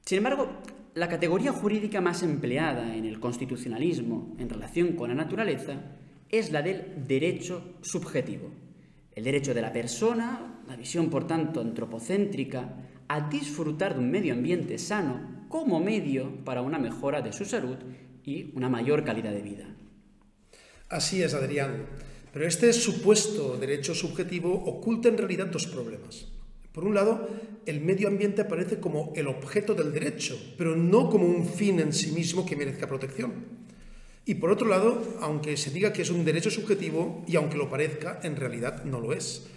Sin 0.06 0.20
embargo, 0.20 0.62
la 0.94 1.10
categoría 1.10 1.52
jurídica 1.52 2.00
más 2.00 2.24
empleada 2.24 2.96
en 2.96 3.04
el 3.04 3.20
constitucionalismo 3.20 4.34
en 4.40 4.48
relación 4.48 4.94
con 4.94 5.10
la 5.10 5.16
naturaleza 5.16 5.98
es 6.30 6.54
la 6.54 6.62
del 6.62 7.06
derecho 7.06 7.76
subjetivo. 7.82 8.52
El 9.14 9.26
derecho 9.26 9.54
de 9.54 9.62
la 9.62 9.74
persona, 9.74 10.62
la 10.66 10.78
visión 10.78 11.10
por 11.10 11.28
tanto 11.28 11.60
antropocéntrica, 11.60 12.74
a 13.10 13.28
disfrutar 13.28 13.96
de 13.96 14.00
un 14.00 14.12
medio 14.12 14.34
ambiente 14.34 14.78
sano 14.78 15.46
como 15.50 15.82
medio 15.82 16.42
para 16.46 16.62
una 16.62 16.80
mejora 16.80 17.22
de 17.22 17.34
su 17.34 17.44
salud 17.44 17.76
y 18.24 18.54
una 18.56 18.70
mayor 18.70 19.04
calidad 19.04 19.34
de 19.34 19.42
vida. 19.42 19.76
Así 20.88 21.22
es, 21.22 21.34
Adrián. 21.34 21.88
Pero 22.36 22.50
este 22.50 22.74
supuesto 22.74 23.56
derecho 23.56 23.96
subjetivo 23.96 24.52
oculta 24.52 25.08
en 25.08 25.18
realidad 25.18 25.46
dos 25.46 25.68
problemas. 25.68 26.28
Por 26.74 26.84
un 26.84 26.94
lado, 26.94 27.30
el 27.66 27.80
medio 27.80 28.10
ambiente 28.10 28.42
aparece 28.42 28.78
como 28.82 29.14
el 29.16 29.30
objeto 29.30 29.74
del 29.74 29.94
derecho, 29.94 30.38
pero 30.58 30.76
no 30.76 31.10
como 31.10 31.28
un 31.28 31.48
fin 31.48 31.80
en 31.80 31.94
sí 31.94 32.12
mismo 32.12 32.46
que 32.46 32.58
merezca 32.58 32.90
protección. 32.90 33.32
Y 34.26 34.36
por 34.36 34.52
otro 34.52 34.68
lado, 34.68 35.16
aunque 35.22 35.56
se 35.56 35.72
diga 35.72 35.94
que 35.94 36.02
es 36.02 36.10
un 36.10 36.26
derecho 36.26 36.52
subjetivo 36.52 37.24
y 37.26 37.38
aunque 37.38 37.56
lo 37.56 37.70
parezca, 37.70 38.20
en 38.22 38.36
realidad 38.36 38.84
no 38.84 39.00
lo 39.00 39.14
es. 39.14 39.48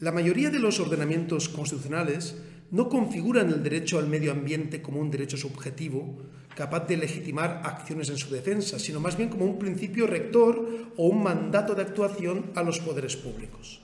La 0.00 0.10
mayoría 0.10 0.50
de 0.50 0.58
los 0.58 0.80
ordenamientos 0.80 1.48
constitucionales 1.48 2.34
no 2.72 2.88
configuran 2.88 3.48
el 3.48 3.62
derecho 3.62 3.96
al 4.00 4.08
medio 4.08 4.32
ambiente 4.32 4.82
como 4.82 4.98
un 4.98 5.12
derecho 5.12 5.36
subjetivo 5.36 6.18
capaz 6.58 6.88
de 6.88 6.96
legitimar 6.96 7.62
acciones 7.62 8.10
en 8.10 8.18
su 8.18 8.34
defensa, 8.34 8.80
sino 8.80 8.98
más 8.98 9.16
bien 9.16 9.28
como 9.28 9.44
un 9.44 9.60
principio 9.60 10.08
rector 10.08 10.90
o 10.96 11.06
un 11.06 11.22
mandato 11.22 11.72
de 11.76 11.82
actuación 11.82 12.50
a 12.56 12.64
los 12.64 12.80
poderes 12.80 13.14
públicos. 13.14 13.80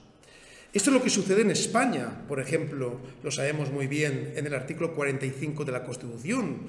Esto 0.73 0.90
es 0.90 0.95
lo 0.97 1.00
que 1.00 1.09
sucede 1.09 1.43
en 1.43 1.52
España, 1.52 2.26
por 2.26 2.40
ejemplo, 2.40 2.99
lo 3.23 3.31
sabemos 3.31 3.71
muy 3.71 3.87
bien 3.87 4.33
en 4.35 4.45
el 4.45 4.54
artículo 4.54 4.93
45 4.93 5.64
de 5.64 5.71
la 5.71 5.85
Constitución, 5.85 6.62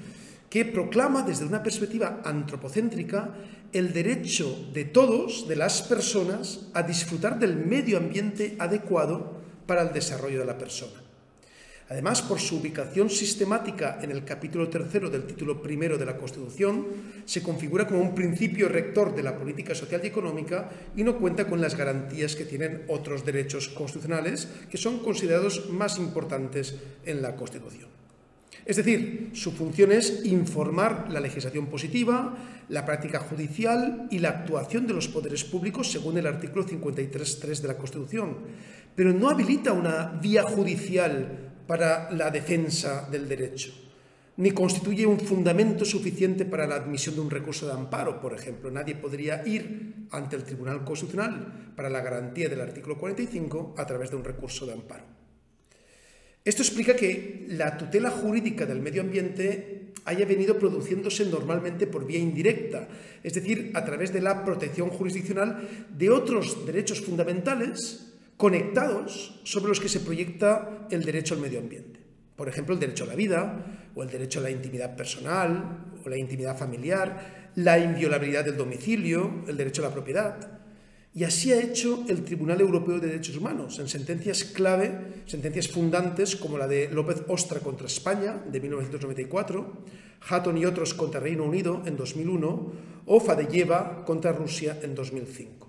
que 0.48 0.64
proclama 0.64 1.22
desde 1.22 1.44
una 1.44 1.64
perspectiva 1.64 2.22
antropocéntrica 2.24 3.34
el 3.72 3.92
derecho 3.92 4.70
de 4.72 4.84
todos, 4.84 5.48
de 5.48 5.56
las 5.56 5.82
personas, 5.82 6.70
a 6.72 6.84
disfrutar 6.84 7.40
del 7.40 7.56
medio 7.56 7.98
ambiente 7.98 8.54
adecuado 8.60 9.42
para 9.66 9.82
el 9.82 9.92
desarrollo 9.92 10.38
de 10.38 10.46
la 10.46 10.56
persona. 10.56 11.05
Además, 11.88 12.20
por 12.20 12.40
su 12.40 12.56
ubicación 12.56 13.08
sistemática 13.08 14.00
en 14.02 14.10
el 14.10 14.24
capítulo 14.24 14.68
tercero 14.68 15.08
del 15.08 15.24
título 15.24 15.62
primero 15.62 15.96
de 15.96 16.04
la 16.04 16.16
Constitución, 16.16 16.84
se 17.24 17.44
configura 17.44 17.86
como 17.86 18.00
un 18.00 18.12
principio 18.12 18.68
rector 18.68 19.14
de 19.14 19.22
la 19.22 19.38
política 19.38 19.72
social 19.72 20.00
y 20.02 20.08
económica 20.08 20.68
y 20.96 21.04
no 21.04 21.16
cuenta 21.16 21.46
con 21.46 21.60
las 21.60 21.76
garantías 21.76 22.34
que 22.34 22.44
tienen 22.44 22.82
otros 22.88 23.24
derechos 23.24 23.68
constitucionales 23.68 24.48
que 24.68 24.78
son 24.78 24.98
considerados 24.98 25.70
más 25.70 25.98
importantes 25.98 26.74
en 27.04 27.22
la 27.22 27.36
Constitución. 27.36 27.88
Es 28.64 28.78
decir, 28.78 29.30
su 29.32 29.52
función 29.52 29.92
es 29.92 30.26
informar 30.26 31.06
la 31.08 31.20
legislación 31.20 31.66
positiva, 31.66 32.36
la 32.68 32.84
práctica 32.84 33.20
judicial 33.20 34.08
y 34.10 34.18
la 34.18 34.30
actuación 34.30 34.88
de 34.88 34.94
los 34.94 35.06
poderes 35.06 35.44
públicos 35.44 35.92
según 35.92 36.18
el 36.18 36.26
artículo 36.26 36.66
53.3 36.66 37.60
de 37.60 37.68
la 37.68 37.76
Constitución, 37.76 38.38
pero 38.96 39.12
no 39.12 39.28
habilita 39.28 39.72
una 39.72 40.18
vía 40.20 40.42
judicial 40.42 41.52
para 41.66 42.10
la 42.12 42.30
defensa 42.30 43.08
del 43.10 43.28
derecho, 43.28 43.72
ni 44.36 44.50
constituye 44.52 45.06
un 45.06 45.18
fundamento 45.18 45.84
suficiente 45.84 46.44
para 46.44 46.66
la 46.66 46.76
admisión 46.76 47.14
de 47.14 47.20
un 47.22 47.30
recurso 47.30 47.66
de 47.66 47.72
amparo, 47.72 48.20
por 48.20 48.34
ejemplo. 48.34 48.70
Nadie 48.70 48.94
podría 48.94 49.46
ir 49.46 50.06
ante 50.10 50.36
el 50.36 50.44
Tribunal 50.44 50.84
Constitucional 50.84 51.72
para 51.74 51.90
la 51.90 52.00
garantía 52.00 52.48
del 52.48 52.60
artículo 52.60 52.98
45 52.98 53.74
a 53.76 53.86
través 53.86 54.10
de 54.10 54.16
un 54.16 54.24
recurso 54.24 54.66
de 54.66 54.72
amparo. 54.74 55.04
Esto 56.44 56.62
explica 56.62 56.94
que 56.94 57.46
la 57.48 57.76
tutela 57.76 58.10
jurídica 58.10 58.66
del 58.66 58.80
medio 58.80 59.02
ambiente 59.02 59.92
haya 60.04 60.24
venido 60.24 60.56
produciéndose 60.56 61.26
normalmente 61.26 61.88
por 61.88 62.06
vía 62.06 62.20
indirecta, 62.20 62.86
es 63.24 63.34
decir, 63.34 63.72
a 63.74 63.84
través 63.84 64.12
de 64.12 64.20
la 64.20 64.44
protección 64.44 64.90
jurisdiccional 64.90 65.68
de 65.90 66.10
otros 66.10 66.64
derechos 66.64 67.00
fundamentales 67.00 68.05
conectados 68.36 69.40
sobre 69.44 69.68
los 69.68 69.80
que 69.80 69.88
se 69.88 70.00
proyecta 70.00 70.86
el 70.90 71.04
derecho 71.04 71.34
al 71.34 71.40
medio 71.40 71.58
ambiente. 71.58 72.00
Por 72.36 72.48
ejemplo, 72.48 72.74
el 72.74 72.80
derecho 72.80 73.04
a 73.04 73.08
la 73.08 73.14
vida, 73.14 73.90
o 73.94 74.02
el 74.02 74.10
derecho 74.10 74.40
a 74.40 74.42
la 74.42 74.50
intimidad 74.50 74.94
personal, 74.94 75.94
o 76.04 76.08
la 76.08 76.18
intimidad 76.18 76.56
familiar, 76.56 77.50
la 77.56 77.78
inviolabilidad 77.78 78.44
del 78.44 78.58
domicilio, 78.58 79.44
el 79.48 79.56
derecho 79.56 79.82
a 79.82 79.88
la 79.88 79.94
propiedad. 79.94 80.56
Y 81.14 81.24
así 81.24 81.50
ha 81.50 81.58
hecho 81.58 82.04
el 82.10 82.24
Tribunal 82.24 82.60
Europeo 82.60 83.00
de 83.00 83.06
Derechos 83.06 83.38
Humanos, 83.38 83.78
en 83.78 83.88
sentencias 83.88 84.44
clave, 84.44 85.22
sentencias 85.24 85.68
fundantes 85.68 86.36
como 86.36 86.58
la 86.58 86.68
de 86.68 86.90
López 86.92 87.22
Ostra 87.28 87.60
contra 87.60 87.86
España 87.86 88.36
de 88.46 88.60
1994, 88.60 89.72
Hatton 90.28 90.58
y 90.58 90.66
otros 90.66 90.92
contra 90.92 91.18
Reino 91.18 91.44
Unido 91.44 91.82
en 91.86 91.96
2001 91.96 92.72
o 93.06 93.20
Fadeyeva 93.20 94.04
contra 94.04 94.32
Rusia 94.32 94.78
en 94.82 94.94
2005. 94.94 95.65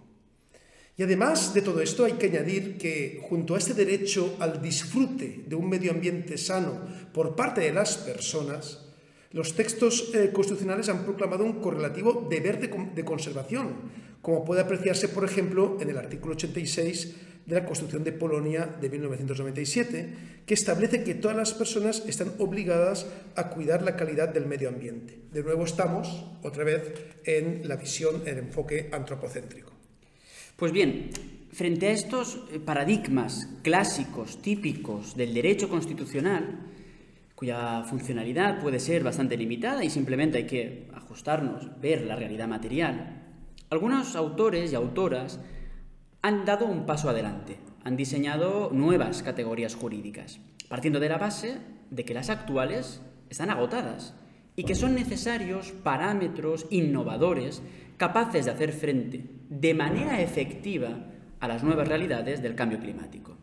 Y 0.97 1.03
además 1.03 1.53
de 1.53 1.61
todo 1.61 1.79
esto 1.79 2.05
hay 2.05 2.13
que 2.13 2.25
añadir 2.25 2.79
que 2.79 3.21
junto 3.29 3.53
a 3.53 3.59
este 3.59 3.75
derecho 3.75 4.35
al 4.39 4.59
disfrute 4.63 5.43
de 5.45 5.55
un 5.55 5.69
medio 5.69 5.91
ambiente 5.91 6.39
sano 6.39 6.81
por 7.13 7.35
parte 7.35 7.61
de 7.61 7.71
las 7.71 7.97
personas, 7.97 8.83
los 9.31 9.55
textos 9.55 10.11
eh, 10.15 10.31
constitucionales 10.33 10.89
han 10.89 11.05
proclamado 11.05 11.43
un 11.43 11.61
correlativo 11.61 12.25
deber 12.27 12.59
de 12.59 13.05
conservación, 13.05 13.75
como 14.23 14.43
puede 14.43 14.61
apreciarse, 14.61 15.07
por 15.07 15.23
ejemplo, 15.23 15.77
en 15.79 15.91
el 15.91 15.97
artículo 15.97 16.33
86 16.33 17.15
de 17.45 17.55
la 17.55 17.65
Constitución 17.65 18.03
de 18.03 18.11
Polonia 18.13 18.65
de 18.81 18.89
1997, 18.89 20.13
que 20.47 20.53
establece 20.55 21.03
que 21.03 21.13
todas 21.13 21.37
las 21.37 21.53
personas 21.53 22.03
están 22.07 22.33
obligadas 22.39 23.05
a 23.35 23.49
cuidar 23.49 23.83
la 23.83 23.95
calidad 23.95 24.29
del 24.29 24.47
medio 24.47 24.69
ambiente. 24.69 25.19
De 25.31 25.43
nuevo 25.43 25.63
estamos, 25.63 26.25
otra 26.41 26.63
vez, 26.63 26.91
en 27.23 27.67
la 27.67 27.75
visión, 27.75 28.23
en 28.25 28.29
el 28.29 28.37
enfoque 28.39 28.89
antropocéntrico. 28.91 29.76
Pues 30.57 30.71
bien, 30.71 31.11
frente 31.51 31.85
a 31.85 31.91
estos 31.91 32.39
eh, 32.51 32.59
paradigmas 32.59 33.47
clásicos, 33.61 34.41
típicos 34.41 35.15
del 35.15 35.31
derecho 35.31 35.69
constitucional, 35.69 36.61
cuya 37.35 37.83
funcionalidad 37.83 38.59
puede 38.59 38.79
ser 38.79 39.03
bastante 39.03 39.37
limitada 39.37 39.83
y 39.83 39.91
simplemente 39.91 40.39
hay 40.39 40.47
que 40.47 40.87
ajustarnos, 40.95 41.79
ver 41.79 42.07
la 42.07 42.15
realidad 42.15 42.47
material, 42.47 43.21
algunos 43.69 44.15
autores 44.15 44.71
y 44.71 44.75
autoras 44.75 45.39
han 46.23 46.43
dado 46.43 46.65
un 46.65 46.87
paso 46.87 47.11
adelante, 47.11 47.59
han 47.83 47.95
diseñado 47.95 48.71
nuevas 48.73 49.21
categorías 49.21 49.75
jurídicas, 49.75 50.39
partiendo 50.69 50.99
de 50.99 51.09
la 51.09 51.19
base 51.19 51.59
de 51.91 52.03
que 52.03 52.15
las 52.15 52.31
actuales 52.31 52.99
están 53.29 53.51
agotadas 53.51 54.15
y 54.55 54.63
que 54.63 54.73
son 54.73 54.95
necesarios 54.95 55.71
parámetros 55.71 56.65
innovadores 56.71 57.61
capaces 57.97 58.45
de 58.45 58.51
hacer 58.51 58.73
frente 58.73 59.36
de 59.49 59.73
manera 59.73 60.21
efectiva 60.21 61.05
a 61.39 61.47
las 61.47 61.63
nuevas 61.63 61.87
realidades 61.87 62.41
del 62.41 62.55
cambio 62.55 62.79
climático. 62.79 63.37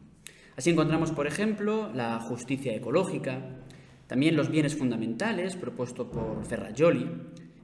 Así 0.56 0.70
encontramos, 0.70 1.10
por 1.10 1.26
ejemplo, 1.26 1.90
la 1.92 2.20
justicia 2.20 2.74
ecológica, 2.74 3.40
también 4.06 4.36
los 4.36 4.50
bienes 4.50 4.76
fundamentales 4.76 5.56
propuesto 5.56 6.10
por 6.10 6.44
Ferrajoli, 6.44 7.10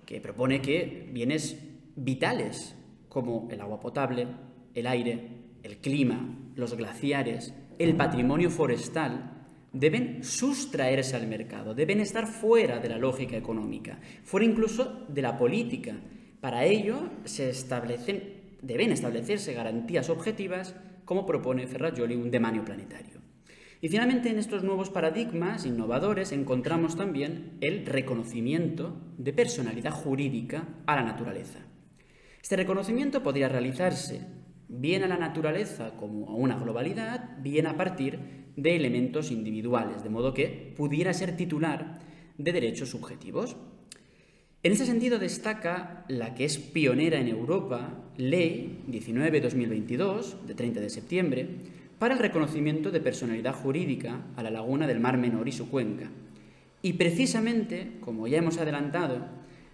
que 0.07 0.21
propone 0.21 0.61
que 0.61 1.09
bienes 1.13 1.59
vitales 1.95 2.77
como 3.09 3.49
el 3.51 3.61
agua 3.61 3.81
potable, 3.81 4.27
el 4.75 4.87
aire, 4.87 5.29
el 5.63 5.79
clima, 5.79 6.39
los 6.57 6.75
glaciares, 6.75 7.55
el 7.79 7.95
patrimonio 7.95 8.51
forestal, 8.51 9.41
deben 9.73 10.25
sustraerse 10.25 11.17
al 11.17 11.27
mercado, 11.27 11.75
deben 11.75 12.01
estar 12.01 12.27
fuera 12.27 12.81
de 12.81 12.89
la 12.89 12.99
lógica 12.99 13.37
económica, 13.37 14.01
fuera 14.25 14.47
incluso 14.47 15.07
de 15.09 15.23
la 15.23 15.37
política. 15.37 15.95
Para 16.41 16.65
ello 16.65 17.11
deben 18.63 18.93
establecerse 18.93 19.53
garantías 19.53 20.09
objetivas, 20.09 20.75
como 21.05 21.27
propone 21.27 21.67
Ferrajoli, 21.67 22.15
un 22.15 22.31
demanio 22.31 22.65
planetario. 22.65 23.21
Y 23.83 23.89
finalmente 23.89 24.31
en 24.31 24.39
estos 24.39 24.63
nuevos 24.63 24.91
paradigmas 24.91 25.65
innovadores 25.65 26.33
encontramos 26.33 26.97
también 26.97 27.57
el 27.61 27.87
reconocimiento 27.87 28.97
de 29.17 29.33
personalidad 29.33 29.93
jurídica 29.93 30.69
a 30.87 30.97
la 30.97 31.03
naturaleza. 31.03 31.61
Este 32.43 32.57
reconocimiento 32.57 33.23
podría 33.23 33.49
realizarse 33.49 34.27
bien 34.69 35.03
a 35.03 35.09
la 35.09 35.17
naturaleza 35.17 35.97
como 35.97 36.29
a 36.29 36.35
una 36.35 36.59
globalidad, 36.59 37.39
bien 37.39 37.67
a 37.67 37.77
partir 37.77 38.53
de 38.57 38.77
elementos 38.77 39.31
individuales, 39.31 40.03
de 40.03 40.11
modo 40.11 40.35
que 40.35 40.75
pudiera 40.77 41.13
ser 41.13 41.37
titular 41.37 41.99
de 42.39 42.53
derechos 42.53 42.91
subjetivos. 42.91 43.57
En 44.63 44.73
ese 44.73 44.85
sentido 44.85 45.19
destaca 45.19 46.05
la 46.09 46.35
que 46.35 46.45
es 46.45 46.59
pionera 46.59 47.19
en 47.19 47.29
Europa, 47.29 47.95
Ley 48.19 48.83
19-2022, 48.91 50.43
de 50.47 50.55
30 50.55 50.81
de 50.81 50.91
septiembre, 50.91 51.49
para 51.99 52.13
el 52.13 52.21
reconocimiento 52.21 52.91
de 52.91 53.01
personalidad 53.01 53.55
jurídica 53.55 54.21
a 54.37 54.43
la 54.43 54.51
laguna 54.51 54.87
del 54.87 55.01
Mar 55.01 55.17
Menor 55.17 55.49
y 55.49 55.53
su 55.53 55.71
cuenca. 55.71 56.11
Y 56.83 56.95
precisamente, 56.95 57.93
como 58.01 58.29
ya 58.29 58.37
hemos 58.37 58.59
adelantado, 58.59 59.25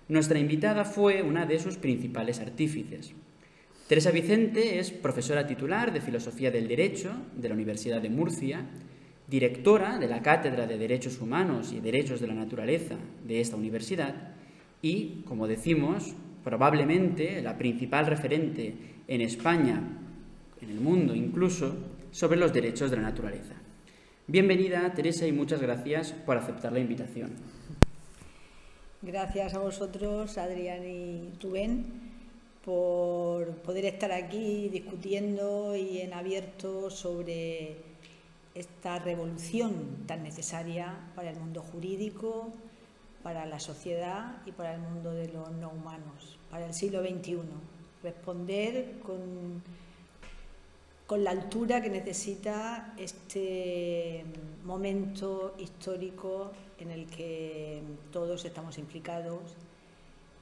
nuestra 0.09 0.38
invitada 0.38 0.85
fue 0.85 1.21
una 1.23 1.47
de 1.47 1.59
sus 1.59 1.78
principales 1.78 2.38
artífices. 2.38 3.12
Teresa 3.88 4.12
Vicente 4.12 4.78
es 4.78 4.93
profesora 4.93 5.49
titular 5.49 5.93
de 5.93 6.00
Filosofía 6.00 6.52
del 6.52 6.69
Derecho 6.69 7.11
de 7.35 7.49
la 7.49 7.55
Universidad 7.57 8.00
de 8.00 8.11
Murcia, 8.11 8.64
directora 9.26 9.99
de 9.99 10.07
la 10.07 10.23
Cátedra 10.23 10.69
de 10.69 10.78
Derechos 10.78 11.21
Humanos 11.21 11.73
y 11.73 11.81
Derechos 11.81 12.21
de 12.21 12.28
la 12.28 12.35
Naturaleza 12.35 12.95
de 13.26 13.40
esta 13.40 13.57
universidad 13.57 14.36
y, 14.83 15.23
como 15.26 15.47
decimos, 15.47 16.14
probablemente 16.45 17.42
la 17.42 17.59
principal 17.59 18.06
referente 18.06 18.75
en 19.09 19.21
España, 19.21 19.83
en 20.61 20.71
el 20.71 20.80
mundo 20.80 21.14
incluso, 21.14 21.76
sobre 22.11 22.38
los 22.38 22.52
derechos 22.52 22.90
de 22.90 22.97
la 22.97 23.02
naturaleza. 23.02 23.54
Bienvenida, 24.26 24.92
Teresa, 24.95 25.26
y 25.26 25.33
muchas 25.33 25.61
gracias 25.61 26.12
por 26.12 26.37
aceptar 26.37 26.73
la 26.73 26.80
invitación. 26.80 27.30
Gracias 29.02 29.54
a 29.54 29.59
vosotros, 29.59 30.37
Adrián 30.38 30.85
y 30.85 31.30
Rubén 31.40 32.06
por 32.66 33.47
poder 33.59 33.85
estar 33.85 34.11
aquí 34.11 34.68
discutiendo 34.68 35.76
y 35.76 36.00
en 36.00 36.12
abierto 36.12 36.90
sobre 36.90 37.76
esta 38.56 38.99
revolución 38.99 40.04
tan 40.06 40.25
necesaria 40.25 40.92
para 41.14 41.30
el 41.30 41.38
mundo 41.38 41.62
jurídico, 41.62 42.52
para 43.26 43.45
la 43.45 43.59
sociedad 43.59 44.37
y 44.47 44.52
para 44.52 44.75
el 44.75 44.80
mundo 44.80 45.11
de 45.11 45.26
los 45.26 45.50
no 45.50 45.71
humanos, 45.71 46.38
para 46.49 46.64
el 46.64 46.73
siglo 46.73 47.00
XXI. 47.00 47.40
Responder 48.00 49.00
con, 49.00 49.64
con 51.09 51.25
la 51.25 51.33
altura 51.33 51.83
que 51.83 51.90
necesita 51.90 52.95
este 52.97 54.25
momento 54.62 55.56
histórico 55.59 56.52
en 56.78 56.92
el 56.92 57.06
que 57.06 57.83
todos 58.12 58.45
estamos 58.45 58.78
implicados 58.78 59.56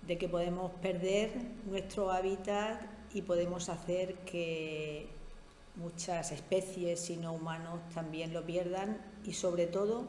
de 0.06 0.18
que 0.18 0.28
podemos 0.28 0.70
perder 0.82 1.30
nuestro 1.64 2.10
hábitat 2.10 2.82
y 3.14 3.22
podemos 3.22 3.70
hacer 3.70 4.16
que 4.26 5.06
muchas 5.76 6.32
especies 6.32 7.08
y 7.08 7.16
no 7.16 7.32
humanos 7.32 7.80
también 7.94 8.34
lo 8.34 8.44
pierdan 8.44 9.00
y 9.24 9.32
sobre 9.32 9.66
todo 9.68 10.04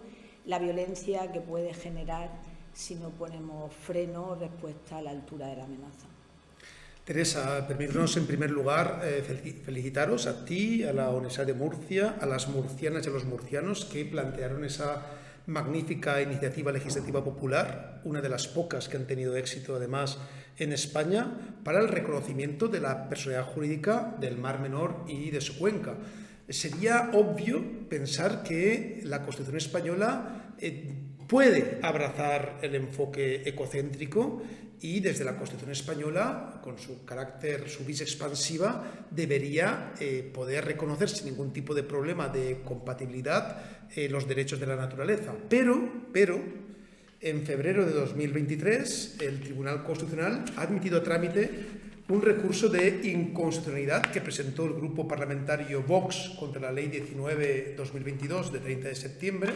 la 0.46 0.60
violencia 0.60 1.32
que 1.32 1.40
puede 1.40 1.74
generar 1.74 2.30
si 2.76 2.96
no 2.96 3.10
ponemos 3.10 3.74
freno 3.74 4.36
respuesta 4.36 4.98
a 4.98 5.02
la 5.02 5.12
altura 5.12 5.48
de 5.48 5.56
la 5.56 5.64
amenaza. 5.64 6.08
Teresa, 7.06 7.68
permítanos 7.68 8.18
en 8.18 8.26
primer 8.26 8.52
lugar 8.52 9.02
eh, 9.04 9.22
felicitaros 9.64 10.28
a 10.28 10.44
ti, 10.44 10.84
a 10.84 10.92
la 10.92 11.10
Universidad 11.12 11.46
de 11.46 11.54
Murcia, 11.54 12.18
a 12.20 12.26
las 12.26 12.48
murcianas 12.48 13.06
y 13.06 13.10
a 13.10 13.14
los 13.14 13.26
murcianos 13.26 13.86
que 13.86 14.06
plantearon 14.06 14.66
esa 14.66 15.06
magnífica 15.46 16.22
iniciativa 16.22 16.72
legislativa 16.72 17.24
popular, 17.24 18.02
una 18.04 18.22
de 18.22 18.30
las 18.30 18.48
pocas 18.48 18.90
que 18.90 18.98
han 18.98 19.06
tenido 19.06 19.36
éxito 19.38 19.76
además 19.76 20.18
en 20.58 20.74
España, 20.74 21.60
para 21.64 21.80
el 21.80 21.90
reconocimiento 21.90 22.68
de 22.68 22.82
la 22.82 23.08
personalidad 23.08 23.46
jurídica 23.54 24.16
del 24.20 24.38
Mar 24.38 24.60
Menor 24.60 25.06
y 25.08 25.30
de 25.30 25.42
su 25.42 25.60
cuenca. 25.60 25.94
Sería 26.50 27.12
obvio 27.14 27.88
pensar 27.88 28.42
que 28.42 29.02
la 29.04 29.22
Constitución 29.22 29.58
española 29.58 30.54
eh, 30.58 31.05
puede 31.28 31.80
abrazar 31.82 32.60
el 32.62 32.76
enfoque 32.76 33.44
ecocéntrico 33.46 34.42
y 34.82 35.00
desde 35.00 35.24
la 35.24 35.38
Constitución 35.38 35.72
española, 35.72 36.60
con 36.62 36.78
su 36.78 37.06
carácter, 37.06 37.70
su 37.70 37.86
vis 37.86 38.02
expansiva, 38.02 39.08
debería 39.10 39.94
eh, 40.00 40.30
poder 40.34 40.66
reconocer 40.66 41.10
sin 41.10 41.28
ningún 41.28 41.54
tipo 41.54 41.74
de 41.74 41.84
problema 41.84 42.28
de 42.28 42.62
compatibilidad 42.64 43.88
eh, 43.96 44.10
los 44.10 44.28
derechos 44.28 44.60
de 44.60 44.68
la 44.68 44.76
naturaleza. 44.76 45.34
Pero, 45.50 46.08
pero, 46.12 46.40
en 47.22 47.46
febrero 47.46 47.86
de 47.86 47.94
2023, 47.94 49.18
el 49.22 49.40
Tribunal 49.40 49.84
Constitucional 49.84 50.46
ha 50.58 50.62
admitido 50.62 51.00
a 51.00 51.04
trámite 51.04 51.50
un 52.08 52.22
recurso 52.22 52.70
de 52.70 53.02
inconstitucionalidad 53.10 54.12
que 54.12 54.22
presentó 54.22 54.66
el 54.66 54.74
grupo 54.74 55.08
parlamentario 55.08 55.82
Vox 55.82 56.36
contra 56.38 56.62
la 56.62 56.72
Ley 56.72 56.90
19-2022 56.90 58.52
de 58.52 58.60
30 58.60 58.88
de 58.90 58.96
septiembre. 58.96 59.54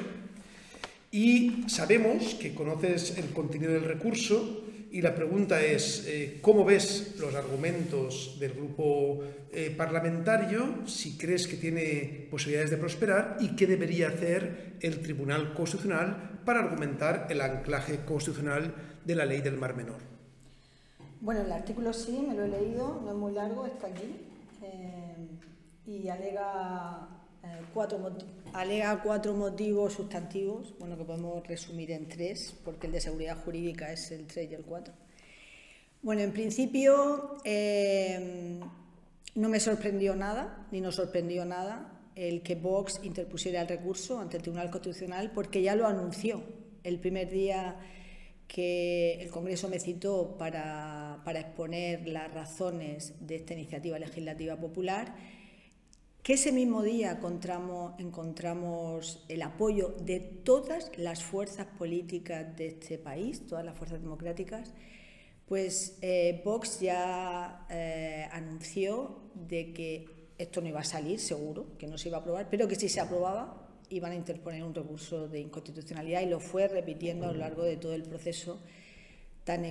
Y 1.12 1.68
sabemos 1.68 2.36
que 2.36 2.54
conoces 2.54 3.18
el 3.18 3.32
contenido 3.32 3.74
del 3.74 3.86
recurso 3.86 4.64
y 4.92 5.02
la 5.02 5.14
pregunta 5.14 5.62
es, 5.62 6.06
eh, 6.08 6.40
¿cómo 6.42 6.66
ves 6.66 7.16
los 7.20 7.34
argumentos 7.36 8.38
del 8.40 8.54
grupo 8.54 9.22
eh, 9.52 9.74
parlamentario? 9.76 10.88
Si 10.88 11.18
crees 11.18 11.48
que 11.48 11.58
tiene 11.58 12.28
posibilidades 12.30 12.72
de 12.72 12.78
prosperar 12.78 13.38
y 13.40 13.56
qué 13.56 13.68
debería 13.68 14.10
hacer 14.10 14.78
el 14.82 15.02
Tribunal 15.02 15.54
Constitucional 15.54 16.42
para 16.46 16.62
argumentar 16.62 17.28
el 17.30 17.42
anclaje 17.42 18.00
constitucional 18.06 18.74
de 19.06 19.16
la 19.16 19.26
ley 19.26 19.42
del 19.42 19.58
Mar 19.58 19.76
Menor. 19.76 20.02
Bueno, 21.22 21.42
el 21.42 21.52
artículo 21.52 21.94
sí, 21.94 22.26
me 22.28 22.34
lo 22.34 22.46
he 22.46 22.48
leído, 22.48 23.02
no 23.04 23.12
es 23.12 23.18
muy 23.18 23.34
largo, 23.34 23.66
está 23.66 23.88
aquí, 23.88 24.16
eh, 24.64 25.28
y 25.86 26.08
alega 26.08 27.19
cuatro, 27.74 28.00
alega 28.54 29.02
cuatro 29.02 29.34
motivos 29.34 29.94
sustantivos, 29.94 30.74
bueno, 30.80 30.98
que 30.98 31.04
podemos 31.04 31.46
resumir 31.48 31.92
en 31.92 32.08
tres, 32.08 32.56
porque 32.64 32.88
el 32.88 32.94
de 32.94 33.02
seguridad 33.02 33.38
jurídica 33.44 33.92
es 33.92 34.12
el 34.12 34.28
3 34.28 34.52
y 34.52 34.56
el 34.56 34.64
4. 34.64 34.94
Bueno, 36.02 36.22
en 36.22 36.32
principio 36.32 37.38
eh, 37.44 38.60
no 39.36 39.50
me 39.50 39.60
sorprendió 39.60 40.16
nada, 40.16 40.68
ni 40.72 40.82
nos 40.82 40.96
sorprendió 40.96 41.46
nada, 41.46 41.94
el 42.16 42.42
que 42.42 42.56
Vox 42.56 43.00
interpusiera 43.04 43.62
el 43.62 43.68
recurso 43.68 44.20
ante 44.20 44.38
el 44.38 44.44
Tribunal 44.44 44.70
Constitucional, 44.72 45.32
porque 45.32 45.62
ya 45.62 45.76
lo 45.76 45.88
anunció 45.88 46.44
el 46.84 47.00
primer 47.00 47.30
día 47.30 47.78
que 48.48 49.22
el 49.22 49.30
Congreso 49.30 49.70
me 49.70 49.80
citó 49.80 50.36
para, 50.38 51.22
para 51.24 51.40
exponer 51.40 52.08
las 52.08 52.34
razones 52.34 53.14
de 53.20 53.36
esta 53.36 53.54
iniciativa 53.54 54.00
legislativa 54.00 54.56
popular 54.56 55.14
que 56.30 56.36
ese 56.36 56.52
mismo 56.52 56.84
día 56.84 57.20
encontramos, 57.98 59.26
el 59.30 59.42
apoyo 59.42 59.96
de 60.00 60.20
todas 60.20 60.92
las 60.96 61.24
fuerzas 61.24 61.66
políticas 61.66 62.56
de 62.56 62.68
este 62.68 63.00
país, 63.00 63.48
todas 63.48 63.66
las 63.66 63.76
fuerzas 63.76 64.00
democráticas, 64.00 64.76
pues 65.48 65.98
eh, 66.04 66.44
Vox 66.46 66.82
ya 66.82 67.66
eh, 67.72 68.28
anunció 68.32 69.22
de 69.34 69.74
que 69.74 70.06
esto 70.38 70.62
no 70.62 70.68
iba 70.68 70.82
a 70.82 70.84
salir, 70.84 71.20
seguro, 71.20 71.76
que 71.80 71.88
no 71.88 71.98
se 71.98 72.10
iba 72.10 72.20
a 72.20 72.22
aprobar, 72.22 72.48
pero 72.48 72.68
que 72.68 72.76
si 72.76 72.90
se 72.90 73.00
aprobaba 73.00 73.68
iban 73.90 74.12
a 74.12 74.16
interponer 74.16 74.64
un 74.64 74.76
recurso 74.76 75.28
de 75.28 75.40
inconstitucionalidad 75.40 76.22
y 76.22 76.28
lo 76.28 76.40
fue 76.40 76.68
repitiendo 76.68 77.26
a 77.26 77.32
lo 77.32 77.40
largo 77.40 77.64
de 77.64 77.78
todo 77.78 77.96
el 77.96 78.04
proceso 78.04 78.62
tan 79.46 79.66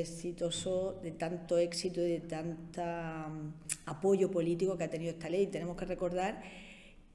exitoso, 0.00 1.00
de 1.02 1.12
tanto 1.12 1.58
éxito 1.58 2.00
y 2.00 2.10
de 2.10 2.20
tanto 2.20 2.82
mm, 2.82 3.52
apoyo 3.86 4.30
político 4.30 4.76
que 4.76 4.84
ha 4.84 4.90
tenido 4.90 5.12
esta 5.12 5.28
ley. 5.28 5.46
Tenemos 5.46 5.76
que 5.76 5.84
recordar 5.84 6.42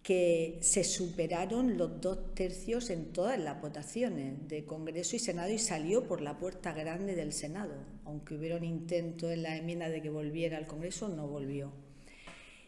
que 0.02 0.58
se 0.62 0.84
superaron 0.84 1.78
los 1.78 2.02
dos 2.02 2.34
tercios 2.34 2.90
en 2.90 3.12
todas 3.12 3.38
las 3.38 3.62
votaciones 3.62 4.48
de 4.48 4.66
Congreso 4.66 5.16
y 5.16 5.20
Senado 5.20 5.50
y 5.50 5.60
salió 5.60 6.08
por 6.08 6.22
la 6.22 6.38
puerta 6.38 6.74
grande 6.74 7.16
del 7.16 7.34
Senado. 7.34 7.74
Aunque 8.06 8.36
hubiera 8.36 8.56
un 8.56 8.64
intento 8.64 9.30
en 9.30 9.44
la 9.44 9.58
enmienda 9.58 9.90
de 9.90 10.02
que 10.02 10.10
volviera 10.10 10.58
al 10.58 10.68
Congreso, 10.68 11.10
no 11.10 11.28
volvió. 11.28 11.72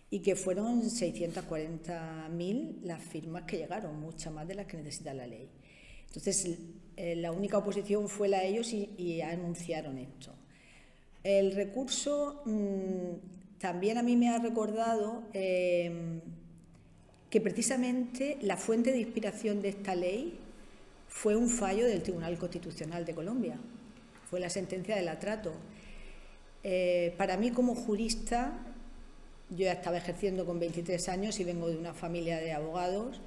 Y 0.09 0.19
que 0.19 0.35
fueron 0.35 0.83
640.000 0.83 2.81
las 2.83 3.01
firmas 3.01 3.43
que 3.43 3.57
llegaron, 3.57 3.99
muchas 3.99 4.33
más 4.33 4.47
de 4.47 4.55
las 4.55 4.67
que 4.67 4.77
necesita 4.77 5.13
la 5.13 5.25
ley. 5.25 5.49
Entonces, 6.07 6.59
eh, 7.03 7.15
la 7.15 7.31
única 7.31 7.57
oposición 7.57 8.07
fue 8.07 8.27
la 8.29 8.41
de 8.41 8.49
ellos 8.49 8.71
y, 8.73 9.21
anunciaron 9.21 9.97
esto. 9.97 10.35
El 11.23 11.55
recurso 11.55 12.43
mm, 12.45 13.57
también 13.57 13.97
a 13.97 14.03
mí 14.03 14.15
me 14.15 14.29
ha 14.29 14.37
recordado 14.37 15.23
em, 15.33 16.21
que 17.31 17.41
precisamente 17.41 18.37
la 18.41 18.55
fuente 18.55 18.91
de 18.91 18.99
inspiración 18.99 19.63
de 19.63 19.69
esta 19.69 19.95
ley 19.95 20.37
fue 21.07 21.35
un 21.35 21.49
fallo 21.49 21.87
del 21.87 22.03
Tribunal 22.03 22.37
Constitucional 22.37 23.03
de 23.03 23.15
Colombia, 23.15 23.57
fue 24.29 24.39
la 24.39 24.51
sentencia 24.51 24.95
del 24.95 25.07
atrato. 25.07 25.53
Eh, 26.63 27.15
para 27.17 27.35
mí 27.35 27.49
como 27.49 27.73
jurista, 27.73 28.59
yo 29.49 29.65
ya 29.65 29.71
estaba 29.71 29.97
ejerciendo 29.97 30.45
con 30.45 30.59
23 30.59 31.09
años 31.09 31.39
y 31.39 31.45
vengo 31.45 31.67
de 31.67 31.77
una 31.77 31.95
familia 31.95 32.37
de 32.37 32.51
abogados, 32.51 33.21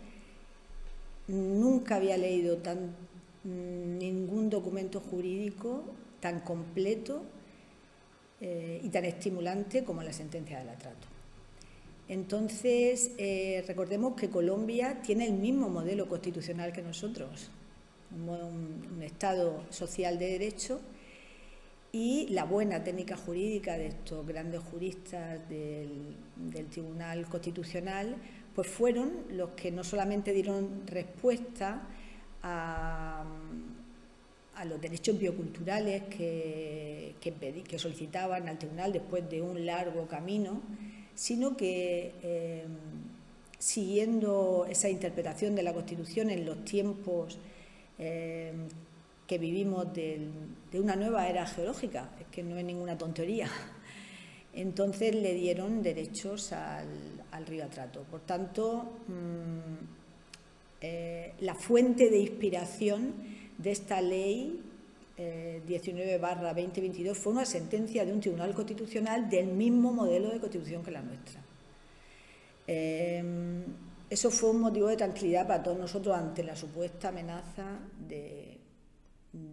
nunca 1.26 1.96
había 1.96 2.16
leído 2.16 2.58
tan, 2.58 2.94
ningún 3.44 4.48
documento 4.50 5.00
jurídico 5.00 5.84
tan 6.20 6.40
completo 6.40 7.22
eh, 8.40 8.80
y 8.82 8.88
tan 8.88 9.04
estimulante 9.04 9.84
como 9.84 10.02
la 10.02 10.12
sentencia 10.12 10.58
del 10.58 10.70
atrato. 10.70 11.06
Entonces, 12.08 13.12
eh, 13.16 13.64
recordemos 13.66 14.14
que 14.14 14.28
Colombia 14.28 15.00
tiene 15.02 15.26
el 15.26 15.34
mismo 15.34 15.68
modelo 15.68 16.08
constitucional 16.08 16.72
que 16.72 16.82
nosotros, 16.82 17.50
un, 18.10 19.02
Estado 19.02 19.64
social 19.70 20.18
de 20.18 20.26
derecho 20.26 20.80
y 21.92 22.26
la 22.28 22.44
buena 22.44 22.82
técnica 22.82 23.16
jurídica 23.16 23.76
de 23.76 23.88
estos 23.88 24.26
grandes 24.26 24.60
juristas 24.62 25.40
del 25.48 26.66
Tribunal 26.70 27.28
Constitucional 27.28 28.16
pues 28.54 28.68
fueron 28.68 29.12
los 29.30 29.50
que 29.50 29.70
no 29.70 29.84
solamente 29.84 30.32
dieron 30.32 30.86
respuesta 30.86 31.86
a, 32.44 33.24
los 34.66 34.80
derechos 34.80 35.18
bioculturales 35.18 36.04
que, 36.04 37.16
que, 37.20 37.78
solicitaban 37.78 38.48
al 38.48 38.58
tribunal 38.58 38.92
después 38.92 39.28
de 39.28 39.42
un 39.42 39.66
largo 39.66 40.06
camino, 40.06 40.62
sino 41.14 41.54
que 41.56 42.14
eh, 42.22 42.64
siguiendo 43.58 44.66
esa 44.68 44.88
interpretación 44.88 45.54
de 45.54 45.62
la 45.62 45.74
Constitución 45.74 46.30
en 46.30 46.46
los 46.46 46.64
tiempos 46.64 47.38
eh, 47.98 48.52
que 49.26 49.38
vivimos 49.38 49.92
de, 49.92 50.28
una 50.74 50.96
nueva 50.96 51.28
era 51.28 51.46
geológica, 51.46 52.10
es 52.20 52.26
que 52.28 52.42
no 52.42 52.56
es 52.56 52.64
ninguna 52.64 52.96
tontería. 52.96 53.48
Entonces 54.54 55.14
le 55.14 55.34
dieron 55.34 55.82
derechos 55.82 56.52
al, 56.52 57.46
río 57.46 57.64
Atrato. 57.64 58.02
Por 58.02 58.20
tanto, 58.20 59.00
mm, 59.08 60.03
eh, 60.86 61.32
la 61.40 61.54
fuente 61.54 62.10
de 62.10 62.18
inspiración 62.18 63.14
de 63.56 63.70
esta 63.70 64.02
ley 64.02 64.60
19 65.16 66.18
2022 66.18 67.16
fue 67.16 67.32
una 67.32 67.46
sentencia 67.46 68.04
de 68.04 68.12
un 68.12 68.20
tribunal 68.20 68.52
constitucional 68.52 69.30
del 69.30 69.46
mismo 69.46 69.92
modelo 69.92 70.30
de 70.30 70.40
constitución 70.40 70.82
que 70.82 70.90
la 70.90 71.00
nuestra. 71.00 71.40
Em, 72.66 73.64
eso 74.10 74.30
fue 74.30 74.50
un 74.50 74.60
motivo 74.60 74.88
de 74.88 74.98
tranquilidad 74.98 75.46
para 75.46 75.62
todos 75.62 75.78
nosotros 75.78 76.14
ante 76.14 76.42
la 76.42 76.54
supuesta 76.54 77.08
amenaza 77.08 77.78
de, 78.06 78.58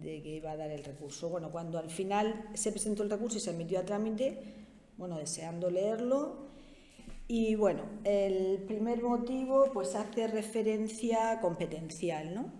que 0.02 0.36
iba 0.36 0.50
a 0.50 0.56
dar 0.58 0.70
el 0.70 0.84
recurso. 0.84 1.30
Bueno, 1.30 1.50
cuando 1.50 1.78
al 1.78 1.88
final 1.88 2.50
se 2.52 2.72
presentó 2.72 3.04
el 3.04 3.10
recurso 3.10 3.38
y 3.38 3.40
se 3.40 3.52
emitió 3.52 3.78
a 3.78 3.84
trámite, 3.86 4.38
bueno, 4.98 5.16
deseando 5.16 5.70
leerlo, 5.70 6.51
y 7.34 7.54
bueno, 7.54 7.84
el 8.04 8.58
primer 8.66 9.02
motivo 9.02 9.70
pues 9.72 9.94
hace 9.94 10.26
referencia 10.26 11.40
competencial, 11.40 12.34
¿no? 12.34 12.52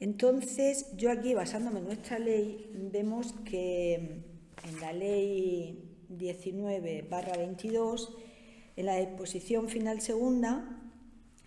Entonces, 0.00 0.96
yo 0.96 1.10
aquí, 1.10 1.34
basándome 1.34 1.80
en 1.80 1.84
nuestra 1.84 2.18
ley, 2.18 2.70
vemos 2.72 3.34
que 3.44 3.94
en 4.64 4.80
la 4.80 4.94
ley 4.94 5.98
19 6.08 7.06
22 7.36 8.16
en 8.76 8.86
la 8.86 8.98
exposición 8.98 9.68
final 9.68 10.00
segunda, 10.00 10.80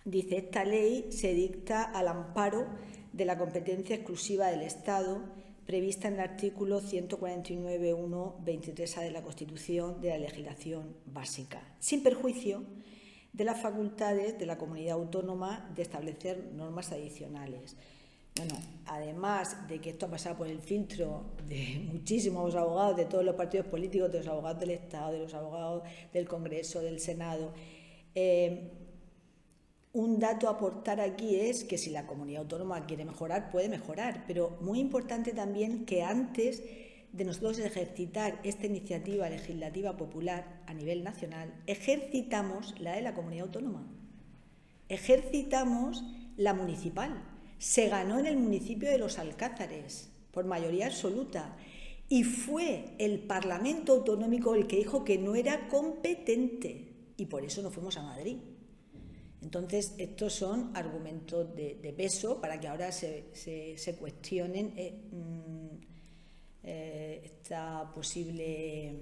dice, 0.04 0.36
esta 0.36 0.64
ley 0.64 1.08
se 1.10 1.34
dicta 1.34 1.82
al 1.82 2.06
amparo 2.06 2.68
de 3.12 3.24
la 3.24 3.38
competencia 3.38 3.96
exclusiva 3.96 4.52
del 4.52 4.62
Estado 4.62 5.20
prevista 5.66 6.08
en 6.08 6.14
el 6.14 6.20
artículo 6.20 6.80
149.1.23a 6.80 9.02
de 9.02 9.10
la 9.10 9.22
Constitución 9.22 10.00
de 10.00 10.08
la 10.10 10.18
legislación 10.18 10.96
básica, 11.06 11.60
sin 11.80 12.02
perjuicio 12.02 12.62
de 13.32 13.44
las 13.44 13.60
facultades 13.60 14.38
de 14.38 14.46
la 14.46 14.56
comunidad 14.56 14.94
autónoma 14.94 15.68
de 15.74 15.82
establecer 15.82 16.52
normas 16.54 16.92
adicionales. 16.92 17.76
Bueno, 18.36 18.54
además 18.86 19.66
de 19.66 19.80
que 19.80 19.90
esto 19.90 20.06
ha 20.06 20.10
pasado 20.10 20.36
por 20.36 20.46
el 20.46 20.60
filtro 20.60 21.24
de 21.48 21.80
muchísimos 21.92 22.54
abogados 22.54 22.96
de 22.96 23.06
todos 23.06 23.24
los 23.24 23.34
partidos 23.34 23.66
políticos, 23.66 24.12
de 24.12 24.18
los 24.18 24.28
abogados 24.28 24.60
del 24.60 24.70
Estado, 24.70 25.12
de 25.12 25.18
los 25.20 25.34
abogados 25.34 25.82
del 26.12 26.28
Congreso, 26.28 26.80
del 26.80 27.00
Senado, 27.00 27.52
eh, 28.14 28.85
un 29.96 30.18
dato 30.18 30.46
a 30.46 30.52
aportar 30.52 31.00
aquí 31.00 31.36
es 31.36 31.64
que 31.64 31.78
si 31.78 31.88
la 31.88 32.06
comunidad 32.06 32.42
autónoma 32.42 32.84
quiere 32.84 33.06
mejorar, 33.06 33.50
puede 33.50 33.70
mejorar, 33.70 34.24
pero 34.26 34.58
muy 34.60 34.78
importante 34.78 35.32
también 35.32 35.86
que 35.86 36.02
antes 36.02 36.62
de 37.12 37.24
nosotros 37.24 37.58
ejercitar 37.58 38.38
esta 38.44 38.66
iniciativa 38.66 39.30
legislativa 39.30 39.96
popular 39.96 40.60
a 40.66 40.74
nivel 40.74 41.02
nacional, 41.02 41.54
ejercitamos 41.66 42.74
la 42.78 42.92
de 42.92 43.00
la 43.00 43.14
comunidad 43.14 43.46
autónoma, 43.46 43.86
ejercitamos 44.90 46.04
la 46.36 46.52
municipal. 46.52 47.22
Se 47.56 47.88
ganó 47.88 48.18
en 48.18 48.26
el 48.26 48.36
municipio 48.36 48.90
de 48.90 48.98
Los 48.98 49.18
Alcázares 49.18 50.10
por 50.30 50.44
mayoría 50.44 50.88
absoluta. 50.88 51.56
Y 52.10 52.24
fue 52.24 52.94
el 52.98 53.20
Parlamento 53.20 53.94
Autonómico 53.94 54.54
el 54.54 54.66
que 54.66 54.76
dijo 54.76 55.04
que 55.04 55.16
no 55.16 55.34
era 55.34 55.68
competente. 55.68 56.92
Y 57.16 57.24
por 57.26 57.46
eso 57.46 57.62
no 57.62 57.70
fuimos 57.70 57.96
a 57.96 58.02
Madrid. 58.02 58.36
Entonces, 59.42 59.94
estos 59.98 60.32
son 60.32 60.70
argumentos 60.74 61.54
de, 61.54 61.94
peso 61.96 62.40
para 62.40 62.58
que 62.58 62.68
ahora 62.68 62.90
se, 62.92 63.96
cuestionen 63.98 64.72
eh, 64.76 64.94
mm, 65.12 65.66
eh, 66.64 67.20
esta 67.24 67.92
posible 67.94 68.94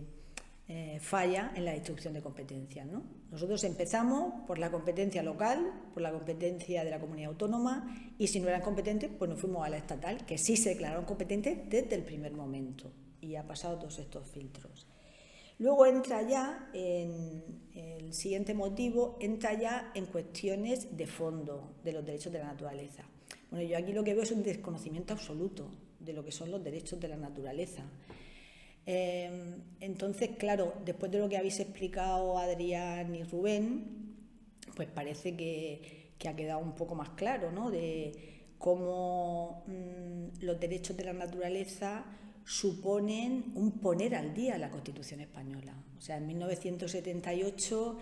eh, 0.67 0.99
falla 0.99 1.53
en 1.55 1.65
la 1.65 1.73
distribución 1.73 2.15
de 2.15 2.23
competencias. 2.23 2.87
¿no? 2.87 3.03
Nosotros 3.31 3.63
empezamos 3.65 4.47
por 4.47 4.59
la 4.59 4.71
competencia 4.71 5.23
local, 5.23 5.91
por 5.93 6.03
la 6.03 6.11
competencia 6.11 6.85
de 6.85 6.91
la 6.91 6.99
comunidad 6.99 7.31
autónoma, 7.31 8.15
y 8.19 8.29
si 8.29 8.41
no 8.41 8.49
eran 8.49 8.63
competentes, 8.63 9.11
pues 9.19 9.29
nos 9.29 9.41
fuimos 9.41 9.67
a 9.67 9.69
la 9.69 9.77
estatal, 9.77 10.25
que 10.25 10.39
sí 10.39 10.57
se 10.57 10.71
declararon 10.71 11.05
competentes 11.05 11.69
desde 11.69 11.95
el 11.95 12.03
primer 12.03 12.33
momento, 12.33 12.91
y 13.21 13.37
ha 13.37 13.47
pasado 13.47 13.79
todos 13.79 13.99
estos 13.99 14.27
filtros. 14.29 14.87
Luego 15.59 15.87
entra 15.87 16.23
ya 16.23 16.69
en 16.73 17.43
el 17.75 18.13
siguiente 18.13 18.55
motivo, 18.55 19.17
entra 19.21 19.59
ya 19.59 19.93
en 19.95 20.07
cuestiones 20.07 20.97
de 20.97 21.07
fondo 21.07 21.75
de 21.85 21.93
los 21.93 22.05
derechos 22.05 22.33
de 22.33 22.41
la 22.41 22.47
naturaleza. 22.47 23.05
Bueno, 23.51 23.69
yo 23.69 23.79
aquí 23.79 23.93
lo 23.93 24.03
que 24.03 24.15
veo 24.15 24.25
es 24.25 24.33
un 24.33 24.43
desconocimiento 24.43 25.13
absoluto 25.13 25.71
de 26.01 26.13
lo 26.13 26.25
que 26.25 26.33
son 26.33 26.51
los 26.51 26.63
derechos 26.63 26.99
de 27.01 27.09
la 27.09 27.17
naturaleza. 27.17 27.85
Em, 28.87 29.63
entonces, 29.81 30.31
claro, 30.39 30.75
después 30.85 31.11
de 31.11 31.19
lo 31.19 31.29
que 31.29 31.37
habéis 31.37 31.61
explicado 31.61 32.37
Adrián 32.39 33.15
y 33.15 33.23
Rubén, 33.23 34.17
pues 34.75 34.89
parece 34.89 35.37
que, 35.37 36.05
ha 36.27 36.35
quedado 36.35 36.61
un 36.61 36.75
poco 36.75 36.95
más 36.95 37.11
claro, 37.11 37.53
¿no? 37.53 37.71
De 37.71 38.13
cómo 38.57 39.63
mm, 39.67 40.43
los 40.43 40.59
derechos 40.59 40.97
de 40.97 41.05
la 41.05 41.13
naturaleza 41.13 42.07
suponen 42.45 43.53
un 43.55 43.79
poner 43.81 44.15
al 44.15 44.35
día 44.35 44.59
la 44.59 44.71
Constitución 44.71 45.21
española. 45.21 45.75
O 45.97 46.01
sea, 46.01 46.19
en 46.19 46.27
1978 46.27 47.99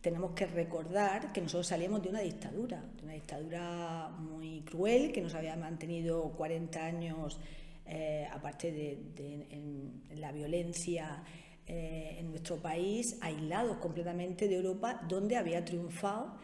tenemos 0.00 0.32
que 0.32 0.46
recordar 0.46 1.32
que 1.32 1.40
nosotros 1.40 1.66
salíamos 1.66 2.02
de 2.02 2.08
una 2.08 2.20
dictadura, 2.20 2.82
de 2.96 3.04
una 3.04 3.14
dictadura 3.14 4.08
muy 4.18 4.60
cruel 4.62 5.12
que 5.12 5.20
nos 5.20 5.34
había 5.34 5.56
mantenido 5.56 6.32
40 6.32 6.84
años 6.84 7.38
eh, 7.86 8.26
aparte 8.32 8.72
de, 8.72 10.16
la 10.16 10.32
violencia 10.32 11.22
eh, 11.66 12.16
en 12.18 12.30
nuestro 12.30 12.56
país, 12.56 13.18
aislados 13.20 13.76
completamente 13.76 14.48
de 14.48 14.56
Europa, 14.56 15.02
donde 15.06 15.36
había 15.36 15.64
triunfado 15.64 16.34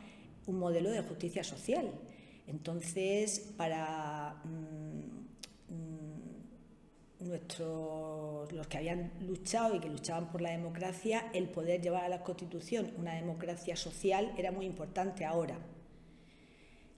un 0.47 0.59
modelo 0.59 0.91
de 0.91 1.03
justicia 1.03 1.43
social. 1.43 1.91
Entonces, 2.47 3.53
para 3.57 4.43
mm, 4.45 4.90
nuestros, 7.21 8.53
los 8.53 8.67
que 8.67 8.79
habían 8.79 9.13
luchado 9.21 9.77
y 9.77 9.81
que 9.81 9.89
luchaban 9.89 10.31
por 10.31 10.41
la 10.41 10.51
democracia, 10.51 11.31
el 11.33 11.49
poder 11.49 11.81
llevar 11.81 12.05
a 12.05 12.09
la 12.09 12.23
Constitución 12.23 12.93
una 12.99 13.15
democracia 13.15 13.77
social 13.77 14.33
era 14.37 14.53
muy 14.53 14.67
importante 14.67 15.25
ahora. 15.25 15.59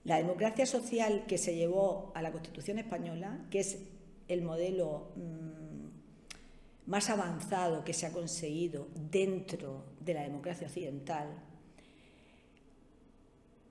La 0.03 0.17
democracia 0.17 0.65
social 0.65 1.25
que 1.27 1.37
se 1.37 1.55
llevó 1.55 2.11
a 2.15 2.21
la 2.21 2.31
Constitución 2.31 2.79
española, 2.79 3.45
que 3.49 3.59
es 3.59 3.79
el 4.27 4.41
modelo 4.41 5.11
mm, 5.15 6.89
más 6.89 7.09
avanzado 7.09 7.83
que 7.83 7.93
se 7.93 8.05
ha 8.05 8.11
conseguido 8.11 8.87
dentro 9.11 9.85
de 9.99 10.13
la 10.13 10.23
democracia 10.23 10.67
occidental, 10.67 11.29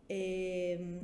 eh, 0.08 1.00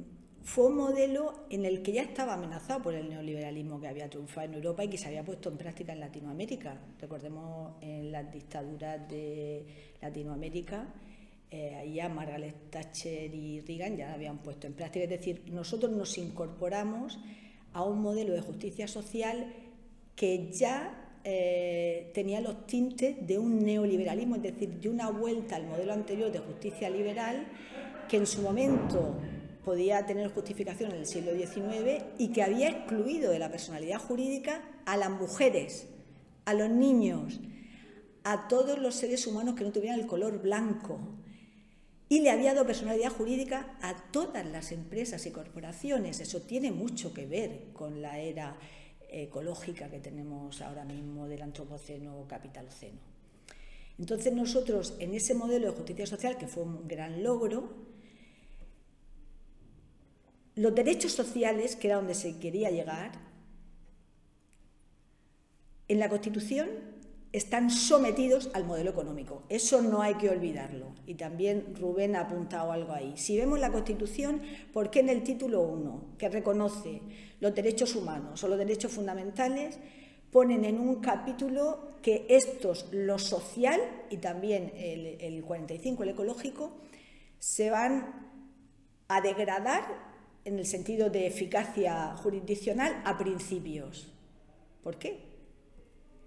fue 0.48 0.68
un 0.68 0.76
modelo 0.76 1.44
en 1.50 1.66
el 1.66 1.82
que 1.82 1.92
ya 1.92 2.00
estaba 2.00 2.32
amenazado 2.32 2.80
por 2.82 2.94
el 2.94 3.10
neoliberalismo 3.10 3.78
que 3.78 3.86
había 3.86 4.08
triunfado 4.08 4.46
en 4.46 4.54
Europa 4.54 4.82
y 4.82 4.88
que 4.88 4.96
se 4.96 5.06
había 5.06 5.22
puesto 5.22 5.50
en 5.50 5.58
práctica 5.58 5.92
en 5.92 6.00
Latinoamérica. 6.00 6.80
Recordemos 6.98 7.74
en 7.82 8.10
las 8.10 8.32
dictaduras 8.32 9.06
de 9.10 9.66
Latinoamérica, 10.00 10.88
eh, 11.50 11.92
ya 11.94 12.08
Margaret 12.08 12.70
Thatcher 12.70 13.34
y 13.34 13.60
Reagan 13.60 13.98
ya 13.98 14.14
habían 14.14 14.38
puesto 14.38 14.66
en 14.66 14.72
práctica. 14.72 15.04
Es 15.04 15.10
decir, 15.10 15.42
nosotros 15.52 15.92
nos 15.92 16.16
incorporamos 16.16 17.18
a 17.74 17.84
un 17.84 18.00
modelo 18.00 18.32
de 18.32 18.40
justicia 18.40 18.88
social 18.88 19.52
que 20.16 20.50
ya 20.50 21.18
eh, 21.24 22.10
tenía 22.14 22.40
los 22.40 22.66
tintes 22.66 23.26
de 23.26 23.38
un 23.38 23.58
neoliberalismo, 23.58 24.36
es 24.36 24.42
decir, 24.42 24.80
de 24.80 24.88
una 24.88 25.10
vuelta 25.10 25.56
al 25.56 25.66
modelo 25.66 25.92
anterior 25.92 26.32
de 26.32 26.38
justicia 26.38 26.88
liberal 26.88 27.46
que 28.08 28.16
en 28.16 28.26
su 28.26 28.40
momento 28.40 29.14
podía 29.64 30.06
tener 30.06 30.28
justificación 30.32 30.92
en 30.92 30.98
el 30.98 31.06
siglo 31.06 31.32
XIX 31.32 32.04
y 32.18 32.32
que 32.32 32.42
había 32.42 32.68
excluido 32.68 33.30
de 33.30 33.38
la 33.38 33.50
personalidad 33.50 33.98
jurídica 33.98 34.62
a 34.86 34.96
las 34.96 35.10
mujeres, 35.10 35.88
a 36.44 36.54
los 36.54 36.70
niños, 36.70 37.40
a 38.24 38.48
todos 38.48 38.78
los 38.78 38.94
seres 38.94 39.26
humanos 39.26 39.54
que 39.54 39.64
no 39.64 39.72
tuvieran 39.72 40.00
el 40.00 40.06
color 40.06 40.40
blanco, 40.40 40.98
y 42.08 42.20
le 42.20 42.30
había 42.30 42.54
dado 42.54 42.66
personalidad 42.66 43.12
jurídica 43.12 43.76
a 43.82 44.10
todas 44.10 44.46
las 44.46 44.72
empresas 44.72 45.26
y 45.26 45.30
corporaciones. 45.30 46.20
Eso 46.20 46.40
tiene 46.40 46.72
mucho 46.72 47.12
que 47.12 47.26
ver 47.26 47.72
con 47.74 48.00
la 48.00 48.18
era 48.18 48.56
ecológica 49.10 49.90
que 49.90 50.00
tenemos 50.00 50.60
ahora 50.62 50.84
mismo 50.84 51.28
del 51.28 51.42
antropoceno 51.42 52.18
o 52.18 52.26
capitaloceno. 52.26 52.98
Entonces 53.98 54.32
nosotros 54.32 54.94
en 55.00 55.14
ese 55.14 55.34
modelo 55.34 55.66
de 55.66 55.76
justicia 55.76 56.06
social, 56.06 56.38
que 56.38 56.46
fue 56.46 56.62
un 56.62 56.88
gran 56.88 57.22
logro, 57.22 57.97
los 60.58 60.74
derechos 60.74 61.12
sociales, 61.12 61.76
que 61.76 61.86
era 61.86 61.96
donde 61.96 62.14
se 62.14 62.38
quería 62.38 62.70
llegar, 62.70 63.12
en 65.86 66.00
la 66.00 66.08
Constitución 66.08 66.68
están 67.32 67.70
sometidos 67.70 68.50
al 68.54 68.64
modelo 68.64 68.90
económico. 68.90 69.44
Eso 69.48 69.82
no 69.82 70.02
hay 70.02 70.14
que 70.14 70.30
olvidarlo. 70.30 70.94
Y 71.06 71.14
también 71.14 71.76
Rubén 71.78 72.16
ha 72.16 72.22
apuntado 72.22 72.72
algo 72.72 72.92
ahí. 72.92 73.16
Si 73.16 73.36
vemos 73.36 73.60
la 73.60 73.70
Constitución, 73.70 74.42
¿por 74.72 74.90
qué 74.90 75.00
en 75.00 75.10
el 75.10 75.22
título 75.22 75.62
1, 75.62 76.16
que 76.18 76.28
reconoce 76.28 77.02
los 77.38 77.54
derechos 77.54 77.94
humanos 77.94 78.42
o 78.42 78.48
los 78.48 78.58
derechos 78.58 78.90
fundamentales, 78.90 79.78
ponen 80.32 80.64
en 80.64 80.80
un 80.80 80.96
capítulo 80.96 81.92
que 82.02 82.26
estos, 82.28 82.88
lo 82.90 83.18
social 83.20 83.80
y 84.10 84.16
también 84.16 84.72
el, 84.74 85.20
el 85.20 85.44
45, 85.44 86.02
el 86.02 86.08
ecológico, 86.08 86.72
se 87.38 87.70
van 87.70 88.26
a 89.06 89.20
degradar 89.20 90.07
en 90.44 90.58
el 90.58 90.66
sentido 90.66 91.10
de 91.10 91.26
eficacia 91.26 92.16
jurisdiccional 92.16 93.02
a 93.04 93.18
principios? 93.18 94.12
¿Por 94.82 94.96
qué? 94.96 95.28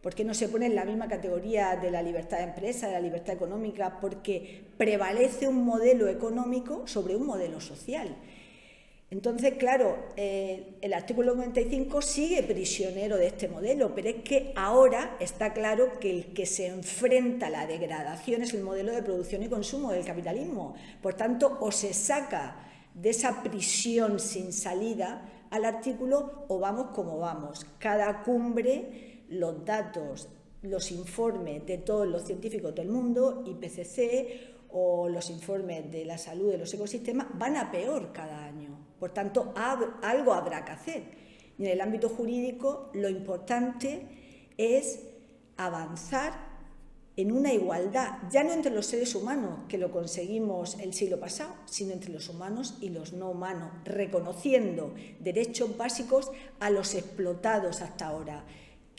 ¿Por 0.01 0.15
qué 0.15 0.23
no 0.23 0.33
se 0.33 0.49
pone 0.49 0.65
en 0.65 0.75
la 0.75 0.83
misma 0.83 1.07
categoría 1.07 1.75
de 1.75 1.91
la 1.91 2.01
libertad 2.01 2.37
de 2.37 2.45
empresa, 2.45 2.87
de 2.87 2.93
la 2.93 3.01
libertad 3.01 3.35
económica? 3.35 3.99
Porque 4.01 4.63
prevalece 4.77 5.47
un 5.47 5.63
modelo 5.63 6.07
económico 6.07 6.87
sobre 6.87 7.15
un 7.15 7.27
modelo 7.27 7.61
social. 7.61 8.15
Entonces, 9.11 9.55
claro, 9.59 9.97
eh, 10.15 10.77
el 10.81 10.93
artículo 10.93 11.35
95 11.35 12.01
sigue 12.01 12.43
prisionero 12.43 13.17
de 13.17 13.27
este 13.27 13.49
modelo, 13.49 13.93
pero 13.93 14.07
es 14.09 14.23
que 14.23 14.53
ahora 14.55 15.17
está 15.19 15.53
claro 15.53 15.99
que 15.99 16.09
el 16.09 16.25
que 16.33 16.45
se 16.45 16.67
enfrenta 16.67 17.47
a 17.47 17.49
la 17.49 17.67
degradación 17.67 18.41
es 18.41 18.53
el 18.53 18.63
modelo 18.63 18.93
de 18.93 19.03
producción 19.03 19.43
y 19.43 19.49
consumo 19.49 19.91
del 19.91 20.05
capitalismo. 20.05 20.75
Por 21.01 21.13
tanto, 21.13 21.57
o 21.59 21.73
se 21.73 21.93
saca 21.93 22.70
de 22.93 23.09
esa 23.09 23.43
prisión 23.43 24.19
sin 24.19 24.53
salida 24.53 25.29
al 25.49 25.65
artículo 25.65 26.45
o 26.47 26.59
vamos 26.59 26.87
como 26.93 27.17
vamos. 27.19 27.65
Cada 27.79 28.23
cumbre 28.23 29.25
los 29.29 29.63
datos, 29.65 30.29
los 30.61 30.91
informes 30.91 31.65
de 31.65 31.77
todos 31.77 32.07
los 32.07 32.23
científicos 32.23 32.73
del 32.75 32.89
mundo, 32.89 33.43
IPCC 33.45 34.69
o 34.69 35.09
los 35.09 35.29
informes 35.29 35.91
de 35.91 36.05
la 36.05 36.17
salud 36.17 36.51
de 36.51 36.57
los 36.57 36.73
ecosistemas, 36.73 37.27
van 37.33 37.57
a 37.57 37.71
peor 37.71 38.11
cada 38.13 38.45
año. 38.45 38.77
Por 38.99 39.11
tanto, 39.11 39.53
algo 39.55 40.33
habrá 40.33 40.63
que 40.63 40.71
hacer. 40.71 41.03
Y 41.57 41.65
en 41.65 41.71
el 41.71 41.81
ámbito 41.81 42.09
jurídico, 42.09 42.89
lo 42.93 43.09
importante 43.09 44.07
es 44.57 45.01
avanzar 45.57 46.50
en 47.17 47.31
una 47.31 47.53
igualdad, 47.53 48.19
ya 48.31 48.43
no 48.43 48.53
entre 48.53 48.73
los 48.73 48.85
seres 48.85 49.15
humanos, 49.15 49.59
que 49.67 49.77
lo 49.77 49.91
conseguimos 49.91 50.79
el 50.79 50.93
siglo 50.93 51.19
pasado, 51.19 51.53
sino 51.65 51.91
entre 51.91 52.11
los 52.11 52.29
humanos 52.29 52.77
y 52.79 52.89
los 52.89 53.13
no 53.13 53.29
humanos, 53.29 53.71
reconociendo 53.83 54.93
derechos 55.19 55.75
básicos 55.77 56.31
a 56.59 56.69
los 56.69 56.95
explotados 56.95 57.81
hasta 57.81 58.07
ahora 58.07 58.45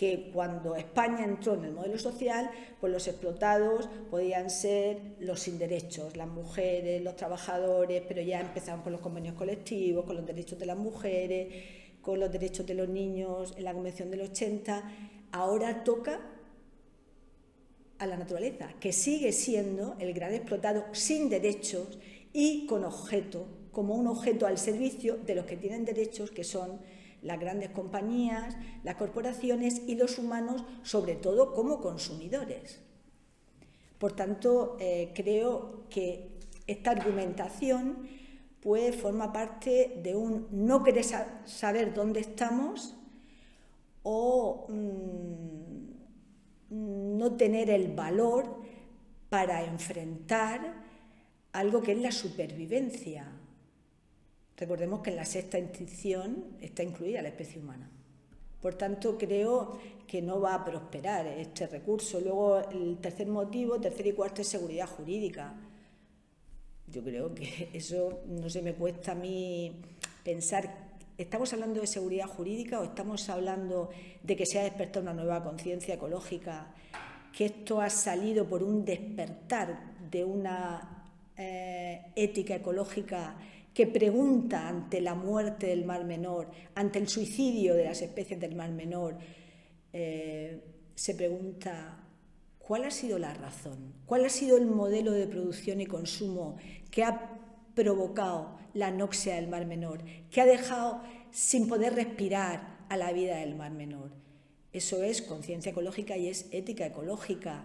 que 0.03 0.31
cuando 0.33 0.75
España 0.75 1.25
entró 1.25 1.55
en 1.55 1.65
el 1.65 1.73
modelo 1.73 1.97
social, 1.97 2.51
pues 2.81 2.93
los 2.93 3.07
explotados 3.07 3.89
podían 4.11 4.51
ser 4.51 4.99
los 5.21 5.39
sin 5.39 5.61
derechos, 5.61 6.17
las 6.17 6.27
mujeres, 6.27 7.01
los 7.03 7.15
trabajadores, 7.15 8.03
pero 8.09 8.21
ya 8.21 8.41
empezaron 8.41 8.83
con 8.83 8.91
los 8.91 9.01
convenios 9.01 9.37
colectivos, 9.37 10.05
con 10.05 10.17
los 10.17 10.27
derechos 10.27 10.59
de 10.59 10.67
las 10.67 10.77
mujeres, 10.77 11.55
con 12.01 12.19
los 12.19 12.33
derechos 12.33 12.67
de 12.67 12.75
los 12.75 12.89
niños 12.89 13.55
en 13.57 13.63
la 13.63 13.75
Convención 13.75 14.11
del 14.11 14.23
80. 14.23 14.83
Ahora 15.31 15.85
toca 15.85 16.21
a 18.03 18.07
la 18.09 18.17
naturaleza, 18.17 18.75
que 18.81 18.93
sigue 18.93 19.31
siendo 19.31 19.95
el 20.01 20.13
gran 20.13 20.35
explotado 20.35 20.87
sin 20.91 21.29
derechos 21.29 22.01
y 22.33 22.67
con 22.67 22.83
objeto, 22.83 23.47
como 23.71 23.95
un 23.95 24.09
objeto 24.09 24.45
al 24.49 24.59
servicio 24.59 25.19
de 25.19 25.37
los 25.37 25.47
que 25.47 25.57
tienen 25.57 25.85
derechos, 25.85 26.33
que 26.33 26.43
son 26.43 26.81
las 27.23 27.39
grandes 27.39 27.71
compañías, 27.71 28.57
las 28.83 28.97
corporaciones 28.97 29.83
y 29.87 29.95
los 29.95 30.19
humanos, 30.19 30.65
sobre 30.83 31.15
todo 31.15 31.53
como 31.53 31.81
consumidores. 31.81 32.81
Por 33.99 34.17
tanto, 34.17 34.77
eh, 34.81 35.13
creo 35.15 35.85
que 35.89 36.41
esta 36.67 36.91
argumentación 36.91 38.09
pues, 38.61 38.97
forma 38.97 39.33
parte 39.33 40.01
de 40.03 40.17
un 40.17 40.49
no 40.51 40.83
querer 40.83 41.05
saber 41.45 41.95
dónde 41.95 42.19
estamos 42.19 42.97
o 44.03 44.67
mm, 44.69 45.72
no 46.73 47.37
tener 47.37 47.71
el 47.71 47.95
valor 47.95 48.63
para 49.29 49.65
enfrentar 49.65 50.83
algo 51.53 51.83
que 51.83 51.93
es 51.93 51.99
la 51.99 52.13
supervivencia, 52.13 53.31
Recordemos 54.63 55.01
que 55.01 55.11
en 55.11 55.17
la 55.17 55.25
sexta 55.25 55.59
extinción 55.59 56.57
está 56.61 56.85
incluida 56.85 57.21
la 57.21 57.31
especie 57.31 57.61
humana. 57.61 57.91
Por 58.61 58.75
tanto, 58.77 59.19
creo 59.19 59.81
que 60.07 60.23
no 60.23 60.41
va 60.41 60.55
a 60.55 60.65
prosperar 60.65 61.27
este 61.27 61.67
recurso. 61.67 62.21
Luego, 62.21 62.61
el 62.71 62.99
tercer 62.99 63.27
motivo, 63.27 63.81
tercer 63.81 64.07
y 64.07 64.13
cuarto, 64.13 64.41
es 64.41 64.47
seguridad 64.47 64.87
jurídica. 64.87 65.55
Yo 66.87 67.03
creo 67.03 67.35
que 67.35 67.71
eso 67.73 68.21
no 68.29 68.49
se 68.49 68.63
me 68.63 68.75
cuesta 68.75 69.13
a 69.13 69.15
mí 69.17 69.83
pensar. 70.23 70.92
¿Estamos 71.19 71.53
hablando 71.53 71.81
de 71.81 71.87
seguridad 71.87 72.27
jurídica 72.27 72.81
o 72.81 72.85
estamos 72.85 73.29
hablando 73.29 73.91
de 74.23 74.35
que 74.35 74.47
se 74.47 74.59
ha 74.59 74.63
despertado 74.63 75.03
una 75.03 75.13
nueva 75.13 75.45
conciencia 75.45 75.95
ecológica? 75.95 76.75
Que 77.37 77.47
esto 77.47 77.83
ha 77.83 77.91
salido 77.91 78.49
por 78.49 78.63
un 78.63 78.83
despertar 78.85 79.95
de 80.11 80.25
una 80.25 81.11
eh, 81.37 82.13
ética 82.17 82.55
ecológica 82.55 83.37
que 83.75 83.87
pregunta 83.87 84.67
ante 84.69 85.03
la 85.03 85.15
muerte 85.15 85.67
del 85.67 85.85
Mar 85.85 86.05
Menor, 86.05 86.51
ante 86.75 86.99
el 86.99 87.09
suicidio 87.09 87.75
de 87.75 87.85
las 87.85 88.01
especies 88.01 88.41
del 88.41 88.55
Mar 88.55 88.71
Menor, 88.71 89.19
eh, 89.93 90.63
se 90.95 91.15
pregunta 91.15 91.99
cuál 92.59 92.85
ha 92.85 92.91
sido 92.91 93.19
la 93.19 93.35
razón, 93.35 93.95
cuál 94.07 94.25
ha 94.25 94.31
sido 94.31 94.57
el 94.57 94.67
modelo 94.67 95.13
de 95.13 95.27
producción 95.27 95.83
y 95.83 95.87
consumo 95.87 96.57
que 96.91 97.05
ha 97.05 97.39
provocado 97.75 98.62
la 98.75 98.89
anoxia 98.89 99.37
del 99.37 99.49
Mar 99.49 99.67
Menor, 99.67 100.03
que 100.31 100.41
ha 100.41 100.47
dejado 100.47 101.03
sin 101.31 101.69
poder 101.69 101.95
respirar 101.95 102.79
a 102.89 102.97
la 102.97 103.13
vida 103.13 103.37
del 103.37 103.55
Mar 103.55 103.73
Menor. 103.73 104.11
Eso 104.73 105.03
es 105.03 105.23
conciencia 105.23 105.71
ecológica 105.71 106.17
y 106.17 106.29
es 106.29 106.47
ética 106.51 106.87
ecológica. 106.87 107.65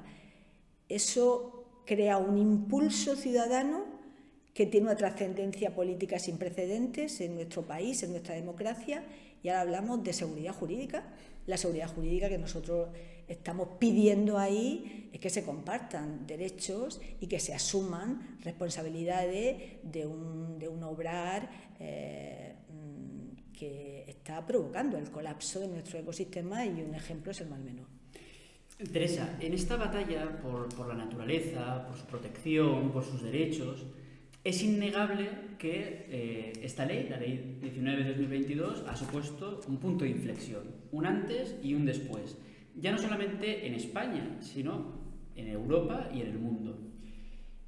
Eso 0.90 1.66
crea 1.86 2.18
un 2.18 2.38
impulso 2.38 3.16
ciudadano 3.16 3.86
que 4.54 4.66
tiene 4.66 4.88
una 4.88 4.98
trascendencia 4.98 5.74
política 5.76 6.20
sin 6.20 6.38
precedentes 6.38 7.22
en 7.22 7.36
nuestro 7.36 7.62
país, 7.62 8.04
en 8.04 8.12
nuestra 8.12 8.36
democracia, 8.36 9.04
y 9.44 9.50
ahora 9.50 9.62
hablamos 9.62 10.04
de 10.04 10.14
seguridad 10.14 10.54
jurídica. 10.54 11.04
La 11.46 11.58
seguridad 11.58 11.88
jurídica 11.88 12.28
que 12.28 12.38
nosotros 12.38 12.90
estamos 13.28 13.70
pidiendo 13.80 14.38
ahí 14.38 15.10
es 15.12 15.20
que 15.20 15.30
se 15.30 15.44
compartan 15.44 16.26
derechos 16.28 17.02
y 17.20 17.28
que 17.28 17.40
se 17.40 17.54
asuman 17.54 18.38
responsabilidades 18.42 19.82
de 19.84 20.06
un, 20.06 20.60
de 20.60 20.68
un 20.68 20.84
obrar 20.84 21.50
eh, 21.80 22.56
que 23.54 24.06
está 24.08 24.46
provocando 24.46 24.98
el 24.98 25.10
colapso 25.10 25.60
de 25.60 25.68
nuestro 25.68 26.00
ecosistema 26.00 26.66
y 26.66 26.82
un 26.82 26.94
ejemplo 26.94 27.32
es 27.32 27.42
el 27.42 27.50
mal 27.50 27.64
menor. 27.64 27.88
Teresa, 28.92 29.38
en 29.42 29.54
esta 29.54 29.76
batalla 29.76 30.40
por, 30.40 30.70
por 30.70 30.88
la 30.88 30.94
naturaleza, 30.94 31.88
por 31.88 31.98
su 31.98 32.06
protección, 32.06 32.92
por 32.92 33.04
sus 33.04 33.24
derechos, 33.24 33.84
es 34.44 34.62
innegable 34.62 35.30
que 35.58 36.06
eh, 36.10 36.54
esta 36.62 36.86
ley, 36.86 37.08
la 37.10 37.18
ley 37.18 37.60
19-2022, 37.62 38.86
ha 38.88 38.96
supuesto 38.96 39.62
un 39.68 39.78
punto 39.78 40.06
de 40.06 40.12
inflexión, 40.12 40.64
un 40.92 41.06
antes 41.06 41.56
y 41.64 41.74
un 41.74 41.86
después, 41.86 42.38
ya 42.80 42.92
no 42.92 42.98
solamente 42.98 43.68
en 43.68 43.74
España, 43.74 44.38
sino 44.40 44.98
en 45.36 45.48
Europa 45.48 46.10
y 46.14 46.22
en 46.22 46.28
el 46.28 46.40
mundo. 46.40 46.80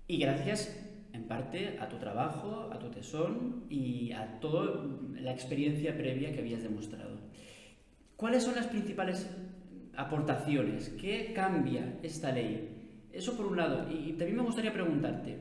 Y 0.08 0.18
gracias 0.18 0.76
en 1.14 1.24
parte 1.24 1.78
a 1.80 1.90
tu 1.90 1.98
trabajo, 1.98 2.70
a 2.72 2.80
tu 2.80 2.90
tesón 2.90 3.66
y 3.70 4.12
a 4.12 4.40
toda 4.40 4.86
la 5.20 5.32
experiencia 5.32 5.98
previa 5.98 6.32
que 6.32 6.40
habías 6.40 6.64
demostrado. 6.64 7.20
¿Cuáles 8.16 8.44
son 8.44 8.56
las 8.56 8.68
principales 8.68 9.30
aportaciones? 9.96 10.90
¿Qué 10.90 11.32
cambia 11.34 12.00
esta 12.04 12.32
ley? 12.32 13.08
Eso 13.12 13.36
por 13.36 13.48
un 13.48 13.58
lado. 13.58 13.88
Y 13.92 14.14
también 14.14 14.38
me 14.38 14.44
gustaría 14.44 14.74
preguntarte, 14.74 15.38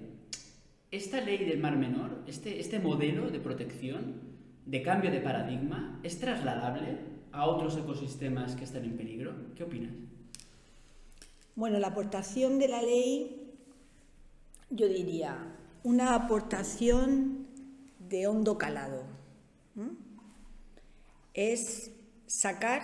esta 0.91 1.21
ley 1.21 1.45
del 1.45 1.59
Mar 1.59 1.77
Menor, 1.77 2.25
este, 2.27 2.61
este 2.61 2.79
modelo 2.79 3.31
de 3.31 3.41
protección, 3.41 4.23
de 4.65 4.83
cambio 4.83 5.11
de 5.11 5.21
paradigma, 5.21 6.01
¿es 6.03 6.19
trasladable 6.19 7.18
a 7.39 7.47
otros 7.47 7.77
ecosistemas 7.77 8.57
que 8.57 8.65
están 8.65 8.85
en 8.85 8.97
peligro? 8.97 9.33
¿Qué 9.55 9.63
opinas? 9.63 9.93
Bueno, 11.55 11.79
la 11.79 11.89
aportación 11.89 12.59
de 12.59 12.67
la 12.67 12.83
ley, 12.83 13.55
yo 14.71 14.89
diría, 14.89 15.55
una 15.85 16.17
aportación 16.17 17.47
de 18.09 18.27
hondo 18.27 18.59
calado. 18.59 19.05
Es 21.33 21.93
sacar 22.27 22.83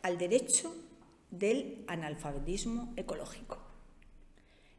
al 0.00 0.16
derecho 0.16 0.74
del 1.30 1.84
analfabetismo 1.88 2.94
ecológico. 2.96 3.58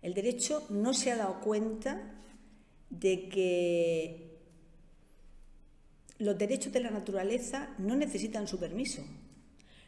El 0.01 0.15
derecho 0.15 0.65
no 0.69 0.95
se 0.95 1.11
ha 1.11 1.17
dado 1.17 1.41
cuenta 1.41 2.15
de 2.89 3.29
que 3.29 4.28
los 6.19 6.37
derechos 6.37 6.71
de 6.73 6.81
la 6.81 6.91
naturaleza 6.91 7.69
no 7.77 7.95
necesitan 7.95 8.47
su 8.47 8.59
permiso. 8.59 9.03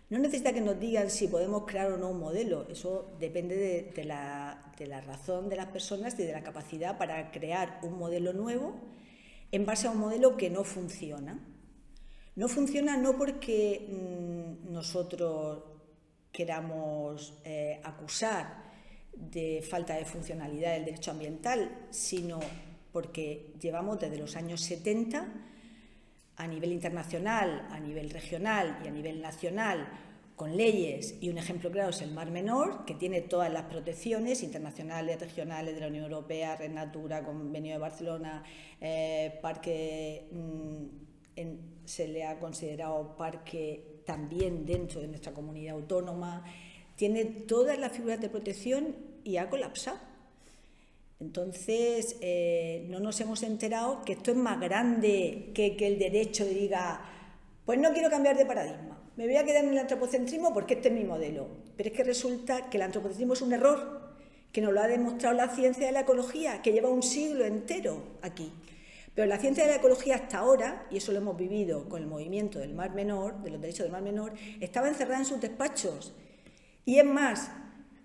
no 0.10 0.20
necesita 0.20 0.52
que 0.52 0.60
nos 0.60 0.78
digan 0.78 1.10
si 1.10 1.28
podemos 1.28 1.64
crear 1.66 1.90
o 1.92 1.98
no 1.98 2.10
un 2.10 2.20
modelo, 2.20 2.68
eso 2.68 3.16
depende 3.18 3.56
de, 3.96 4.04
la, 4.04 4.74
razón 5.08 5.48
de 5.48 5.56
las 5.56 5.68
personas 5.68 6.20
y 6.20 6.24
de 6.24 6.34
la 6.34 6.44
capacidad 6.44 6.98
para 6.98 7.32
crear 7.32 7.80
un 7.84 7.98
modelo 7.98 8.34
nuevo 8.34 8.76
en 9.54 9.66
base 9.66 9.88
a 9.88 9.92
un 9.92 10.00
modelo 10.00 10.36
que 10.36 10.50
no 10.50 10.66
funciona. 10.66 11.40
No 12.36 12.48
funciona 12.50 12.98
no 12.98 13.18
porque 13.18 13.88
mm, 13.90 14.72
nosotros 14.72 15.64
queramos 16.32 17.40
eh, 17.46 17.80
acusar 17.84 18.64
de 19.14 19.66
falta 19.70 19.96
de 19.96 20.06
funcionalidad 20.06 20.74
del 20.74 20.86
derecho 20.86 21.12
ambiental, 21.12 21.88
sino 21.90 22.40
porque 22.92 23.54
llevamos 23.62 24.00
desde 24.00 24.18
los 24.18 24.36
años 24.36 24.62
70 24.62 25.51
a 26.42 26.48
nivel 26.48 26.72
internacional, 26.72 27.68
a 27.70 27.80
nivel 27.80 28.10
regional 28.10 28.80
y 28.84 28.88
a 28.88 28.92
nivel 28.92 29.22
nacional 29.22 29.88
con 30.36 30.58
leyes 30.58 31.20
y 31.22 31.30
un 31.30 31.38
ejemplo 31.38 31.70
claro 31.70 31.92
es 31.92 32.02
el 32.02 32.12
Mar 32.14 32.32
Menor, 32.32 32.84
que 32.86 32.96
tiene 32.96 33.22
todas 33.22 33.54
las 33.54 33.66
protecciones 33.66 34.42
internacionales, 34.42 35.20
regionales 35.20 35.76
de 35.76 35.82
la 35.82 35.88
Unión 35.88 36.06
Europea, 36.06 36.56
Red 36.56 36.72
Natura, 36.72 37.24
Convenio 37.24 37.74
de 37.74 37.78
Barcelona, 37.78 38.44
eh, 38.80 39.38
parque, 39.40 40.30
mm, 40.32 41.46
se 41.86 42.08
le 42.08 42.26
ha 42.26 42.40
considerado 42.40 43.16
parque 43.16 44.02
también 44.04 44.66
dentro 44.66 45.00
de 45.00 45.10
nuestra 45.10 45.34
comunidad 45.34 45.76
autónoma, 45.76 46.44
tiene 46.96 47.24
todas 47.24 47.78
las 47.78 47.92
figuras 47.92 48.20
de 48.20 48.30
protección 48.30 48.96
y 49.24 49.38
ha 49.38 49.48
colapsado. 49.48 50.11
Entonces, 51.22 52.18
eh, 52.20 52.86
no 52.90 53.00
nos 53.00 53.22
hemos 53.22 53.44
enterado 53.44 54.04
que 54.04 54.14
esto 54.14 54.32
es 54.32 54.38
más 54.38 54.60
grande 54.60 55.52
que 55.54 55.78
que 55.78 55.88
el 55.88 56.00
derecho 56.00 56.44
diga, 56.44 57.02
pues 57.66 57.80
no 57.80 57.94
quiero 57.94 58.10
cambiar 58.10 58.36
de 58.36 58.46
paradigma 58.46 59.02
me 59.18 59.26
voy 59.28 59.36
a 59.36 59.44
quedar 59.44 59.66
en 59.66 59.72
el 59.72 59.78
antropocentrismo 59.78 60.54
porque 60.54 60.76
este 60.76 60.88
es 60.88 60.94
mi 60.94 61.04
modelo. 61.04 61.48
Pero 61.76 61.90
es 61.90 61.96
que 61.96 62.04
resulta 62.04 62.70
que 62.70 62.78
el 62.78 62.84
antropocentrismo 62.84 63.34
es 63.34 63.42
un 63.42 63.54
error, 63.54 64.16
que 64.52 64.62
nos 64.62 64.74
lo 64.74 64.82
ha 64.82 64.88
demostrado 64.88 65.36
la 65.36 65.50
ciencia 65.50 65.86
de 65.86 65.92
la 65.92 66.02
ecología, 66.02 66.62
que 66.62 66.72
lleva 66.72 66.90
un 66.90 67.04
siglo 67.04 67.46
entero 67.46 68.02
aquí. 68.22 68.52
Pero 69.14 69.28
la 69.28 69.38
ciencia 69.38 69.66
de 69.66 69.72
la 69.72 69.76
ecología 69.78 70.16
hasta 70.16 70.40
ahora, 70.40 70.88
y 70.90 70.98
eso 70.98 71.12
lo 71.12 71.20
hemos 71.20 71.38
vivido 71.38 71.88
con 71.90 72.02
el 72.02 72.08
movimiento 72.08 72.60
del 72.60 72.74
Mar 72.74 72.96
Menor, 72.96 73.44
de 73.44 73.52
los 73.52 73.62
derechos 73.62 73.84
del 73.84 73.92
Mar 73.92 74.02
Menor, 74.02 74.34
estaba 74.62 74.88
encerrada 74.88 75.20
en 75.20 75.26
sus 75.26 75.42
despachos. 75.42 76.14
Y 76.86 76.98
es 76.98 77.06
más, 77.06 77.52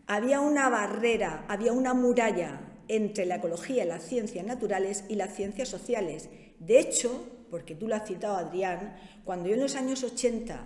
había 0.07 0.41
una 0.41 0.69
barrera, 0.69 1.45
había 1.49 1.73
una 1.73 1.95
muralla 1.95 2.61
entre 2.89 3.27
la 3.27 3.37
ecología 3.37 3.85
las 3.85 4.05
ciencias 4.05 4.45
naturales 4.45 5.05
y 5.09 5.17
las 5.17 5.35
ciencias 5.35 5.69
sociales. 5.69 6.29
De 6.59 6.79
hecho, 6.79 7.27
porque 7.51 7.75
tú 7.75 7.89
lo 7.89 7.95
has 7.95 8.07
citado, 8.07 8.37
Adrián, 8.37 8.97
cuando 9.25 9.49
yo 9.49 9.55
en 9.55 9.61
los 9.61 9.77
años 9.77 10.03
80 10.03 10.65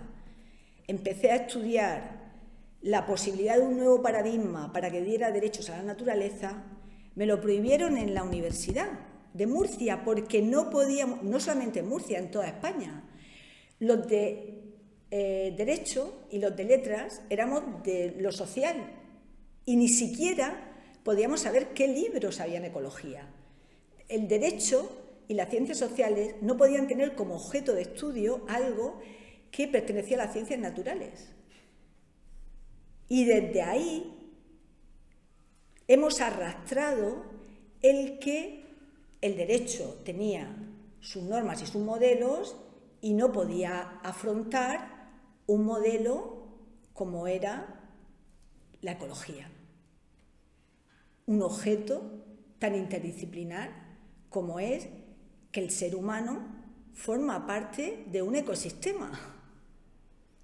empecé 0.87 1.31
a 1.31 1.35
estudiar 1.35 2.21
la 2.81 3.05
posibilidad 3.05 3.57
de 3.57 3.63
un 3.63 3.77
nuevo 3.77 4.01
paradigma 4.01 4.73
para 4.73 4.89
que 4.89 5.01
diera 5.01 5.31
derechos 5.31 5.69
a 5.69 5.77
la 5.77 5.83
naturaleza, 5.83 6.63
me 7.15 7.25
lo 7.25 7.39
prohibieron 7.39 7.97
en 7.97 8.13
la 8.13 8.23
Universidad 8.23 8.87
de 9.33 9.47
Murcia, 9.47 10.03
porque 10.03 10.41
no 10.41 10.69
podíamos, 10.69 11.23
no 11.23 11.39
solamente 11.39 11.79
en 11.79 11.87
Murcia, 11.87 12.19
en 12.19 12.31
toda 12.31 12.47
España, 12.47 13.03
los 13.79 14.07
de 14.07 14.61
eh, 15.11 15.53
Derecho 15.57 16.25
y 16.31 16.39
los 16.39 16.55
de 16.55 16.63
Letras 16.63 17.21
éramos 17.29 17.83
de 17.83 18.15
lo 18.19 18.31
social 18.31 18.77
y 19.65 19.75
ni 19.75 19.89
siquiera 19.89 20.70
podíamos 21.03 21.41
saber 21.41 21.73
qué 21.73 21.87
libros 21.87 22.39
había 22.39 22.57
en 22.57 22.65
ecología. 22.65 23.27
El 24.07 24.27
Derecho 24.27 24.97
y 25.27 25.33
las 25.33 25.49
ciencias 25.49 25.77
sociales 25.77 26.35
no 26.41 26.57
podían 26.57 26.87
tener 26.87 27.15
como 27.15 27.35
objeto 27.35 27.73
de 27.73 27.83
estudio 27.83 28.45
algo 28.47 28.99
que 29.51 29.67
pertenecía 29.67 30.17
a 30.17 30.25
las 30.25 30.33
ciencias 30.33 30.59
naturales. 30.59 31.29
Y 33.07 33.25
desde 33.25 33.61
ahí 33.61 34.33
hemos 35.87 36.21
arrastrado 36.21 37.25
el 37.81 38.19
que 38.19 38.65
el 39.21 39.35
derecho 39.35 40.01
tenía 40.05 40.55
sus 40.99 41.23
normas 41.23 41.61
y 41.61 41.65
sus 41.65 41.81
modelos 41.81 42.55
y 43.01 43.13
no 43.13 43.31
podía 43.31 43.99
afrontar 44.03 45.11
un 45.47 45.65
modelo 45.65 46.47
como 46.93 47.27
era 47.27 47.89
la 48.81 48.93
ecología. 48.93 49.49
Un 51.31 51.41
objeto 51.43 52.01
tan 52.59 52.75
interdisciplinar 52.75 53.71
como 54.29 54.59
es 54.59 54.89
que 55.49 55.61
el 55.61 55.71
ser 55.71 55.95
humano 55.95 56.45
forma 56.93 57.47
parte 57.47 58.03
de 58.11 58.21
un 58.21 58.35
ecosistema 58.35 59.09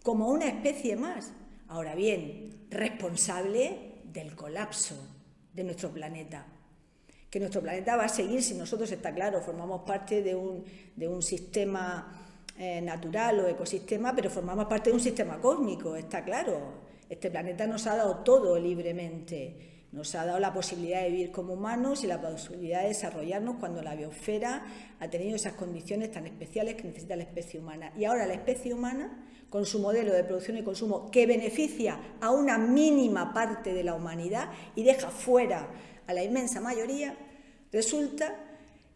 como 0.01 0.29
una 0.29 0.47
especie 0.47 0.95
más. 0.95 1.33
Ahora 1.67 1.93
bien, 1.93 2.67
responsable 2.69 3.95
del 4.05 4.33
colapso 4.33 4.95
de 5.53 5.65
nuestro 5.65 5.91
planeta. 5.91 6.45
Que 7.29 7.41
nuestro 7.41 7.59
planeta 7.59 7.97
va 7.97 8.05
a 8.05 8.09
seguir 8.09 8.41
si 8.41 8.53
nosotros, 8.53 8.89
está 8.89 9.13
claro, 9.13 9.41
formamos 9.41 9.81
parte 9.81 10.23
de 10.23 10.35
un, 10.35 10.63
de 10.95 11.09
un 11.09 11.21
sistema 11.21 12.29
eh, 12.57 12.79
natural 12.79 13.41
o 13.41 13.49
ecosistema, 13.49 14.15
pero 14.15 14.29
formamos 14.29 14.67
parte 14.67 14.89
de 14.89 14.95
un 14.95 15.03
sistema 15.03 15.41
cósmico, 15.41 15.97
está 15.97 16.23
claro. 16.23 16.87
Este 17.09 17.29
planeta 17.29 17.67
nos 17.67 17.85
ha 17.87 17.97
dado 17.97 18.19
todo 18.19 18.57
libremente 18.57 19.76
nos 19.97 20.13
ha 20.13 20.25
dado 20.25 20.37
la 20.37 20.53
posibilidad 20.53 21.01
de 21.01 21.09
vivir 21.09 21.31
como 21.31 21.53
humanos 21.53 22.03
y 22.03 22.07
la 22.07 22.21
posibilidad 22.21 22.83
de 22.83 22.89
desarrollarnos 22.89 23.55
cuando 23.55 23.81
la 23.81 23.95
biosfera 23.95 24.63
ha 24.99 25.09
tenido 25.09 25.35
esas 25.35 25.53
condiciones 25.53 26.11
tan 26.11 26.27
especiales 26.27 26.75
que 26.75 26.83
necesita 26.83 27.15
la 27.15 27.23
especie 27.23 27.59
humana. 27.59 27.91
Y 27.97 28.05
ahora 28.05 28.27
la 28.27 28.35
especie 28.35 28.75
humana, 28.75 29.25
con 29.49 29.65
su 29.65 29.79
modelo 29.79 30.13
de 30.13 30.23
producción 30.23 30.55
y 30.57 30.63
consumo 30.63 31.09
que 31.09 31.25
beneficia 31.25 31.99
a 32.21 32.29
una 32.29 32.59
mínima 32.59 33.33
parte 33.33 33.73
de 33.73 33.83
la 33.83 33.95
humanidad 33.95 34.51
y 34.75 34.83
deja 34.83 35.09
fuera 35.09 35.67
a 36.05 36.13
la 36.13 36.23
inmensa 36.23 36.61
mayoría, 36.61 37.17
resulta 37.71 38.35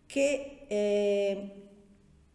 que 0.08 0.68
eh, 0.70 1.68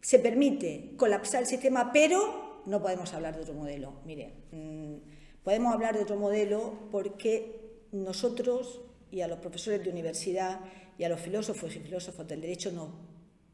se 0.01 0.19
permite 0.19 0.91
colapsar 0.97 1.43
el 1.43 1.47
sistema, 1.47 1.91
pero 1.93 2.61
no 2.65 2.81
podemos 2.81 3.13
hablar 3.13 3.33
de 3.37 3.43
otro 3.43 3.53
modelo. 3.53 3.93
Mire, 4.05 4.33
mm, 4.51 4.95
podemos 5.41 5.73
hablar 5.73 5.95
de 5.95 6.01
otro 6.01 6.17
modelo 6.17 6.73
porque 6.91 7.56
nosotros 7.91 8.81
y 9.11 9.21
a 9.21 9.27
los 9.27 9.39
profesores 9.39 9.83
de 9.83 9.89
universidad 9.89 10.59
y 10.97 11.03
a 11.03 11.09
los 11.09 11.19
filósofos 11.19 11.75
y 11.75 11.79
filósofos 11.79 12.27
del 12.27 12.41
derecho 12.41 12.71
no, 12.71 12.91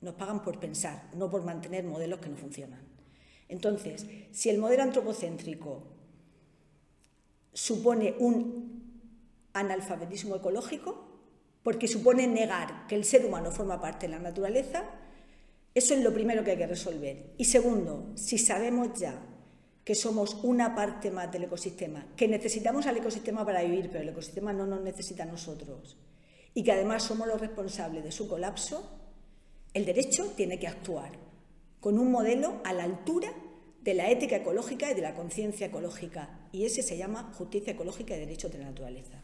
nos 0.02 0.15
pagan 0.15 0.41
por 0.43 0.60
pensar, 0.60 1.10
no 1.15 1.30
por 1.30 1.43
mantener 1.43 1.84
modelos 1.84 2.19
que 2.19 2.30
no 2.30 2.38
funcionan. 2.38 2.82
Entonces, 3.48 4.06
si 4.32 4.50
el 4.50 4.58
modelo 4.58 4.84
antropocéntrico 4.84 5.84
supone 7.54 8.15
un 8.19 8.84
analfabetismo 9.54 10.36
ecológico, 10.36 11.10
porque 11.62 11.88
supone 11.88 12.28
negar 12.28 12.88
que 12.88 12.96
el 12.96 13.06
ser 13.06 13.26
humano 13.26 13.52
forma 13.52 13.80
parte 13.80 14.08
de 14.08 14.13
la 14.13 14.19
naturaleza, 14.19 14.84
eso 15.74 15.93
es 15.93 16.04
lo 16.04 16.13
primero 16.13 16.43
que 16.43 16.52
hay 16.52 16.58
que 16.58 16.67
resolver. 16.67 17.34
Y 17.38 17.46
segundo, 17.46 18.12
si 18.15 18.38
sabemos 18.38 19.00
ya 19.00 19.33
que 19.84 19.96
somos 19.96 20.36
una 20.43 20.76
parte 20.76 21.12
más 21.12 21.32
del 21.32 21.43
ecosistema, 21.43 22.08
que 22.15 22.28
necesitamos 22.28 22.86
al 22.88 22.98
ecosistema 22.98 23.46
para 23.46 23.63
vivir, 23.63 23.89
pero 23.89 24.04
el 24.04 24.10
ecosistema 24.10 24.54
no 24.54 24.65
nos 24.65 24.82
necesita 24.82 25.24
a 25.24 25.28
nosotros, 25.28 25.98
y 26.54 26.63
que 26.63 26.72
además 26.72 27.04
somos 27.04 27.28
los 27.28 27.41
responsables 27.41 28.04
de 28.04 28.12
su 28.12 28.28
colapso, 28.28 29.00
el 29.74 29.86
derecho 29.86 30.34
tiene 30.38 30.60
que 30.60 30.67
actuar 30.67 31.12
con 31.80 32.00
un 32.00 32.12
modelo 32.12 32.62
a 32.63 32.74
la 32.74 32.84
altura 32.84 33.34
de 33.82 33.93
la 33.93 34.10
ética 34.10 34.38
ecológica 34.38 34.89
y 34.89 34.93
de 34.93 35.02
la 35.02 35.15
conciencia 35.15 35.67
ecológica, 35.67 36.48
y 36.54 36.65
ese 36.65 36.82
se 36.82 36.96
llama 36.96 37.34
justicia 37.38 37.74
ecológica 37.74 38.15
y 38.15 38.19
derecho 38.19 38.48
de 38.48 38.60
la 38.60 38.65
naturaleza. 38.65 39.22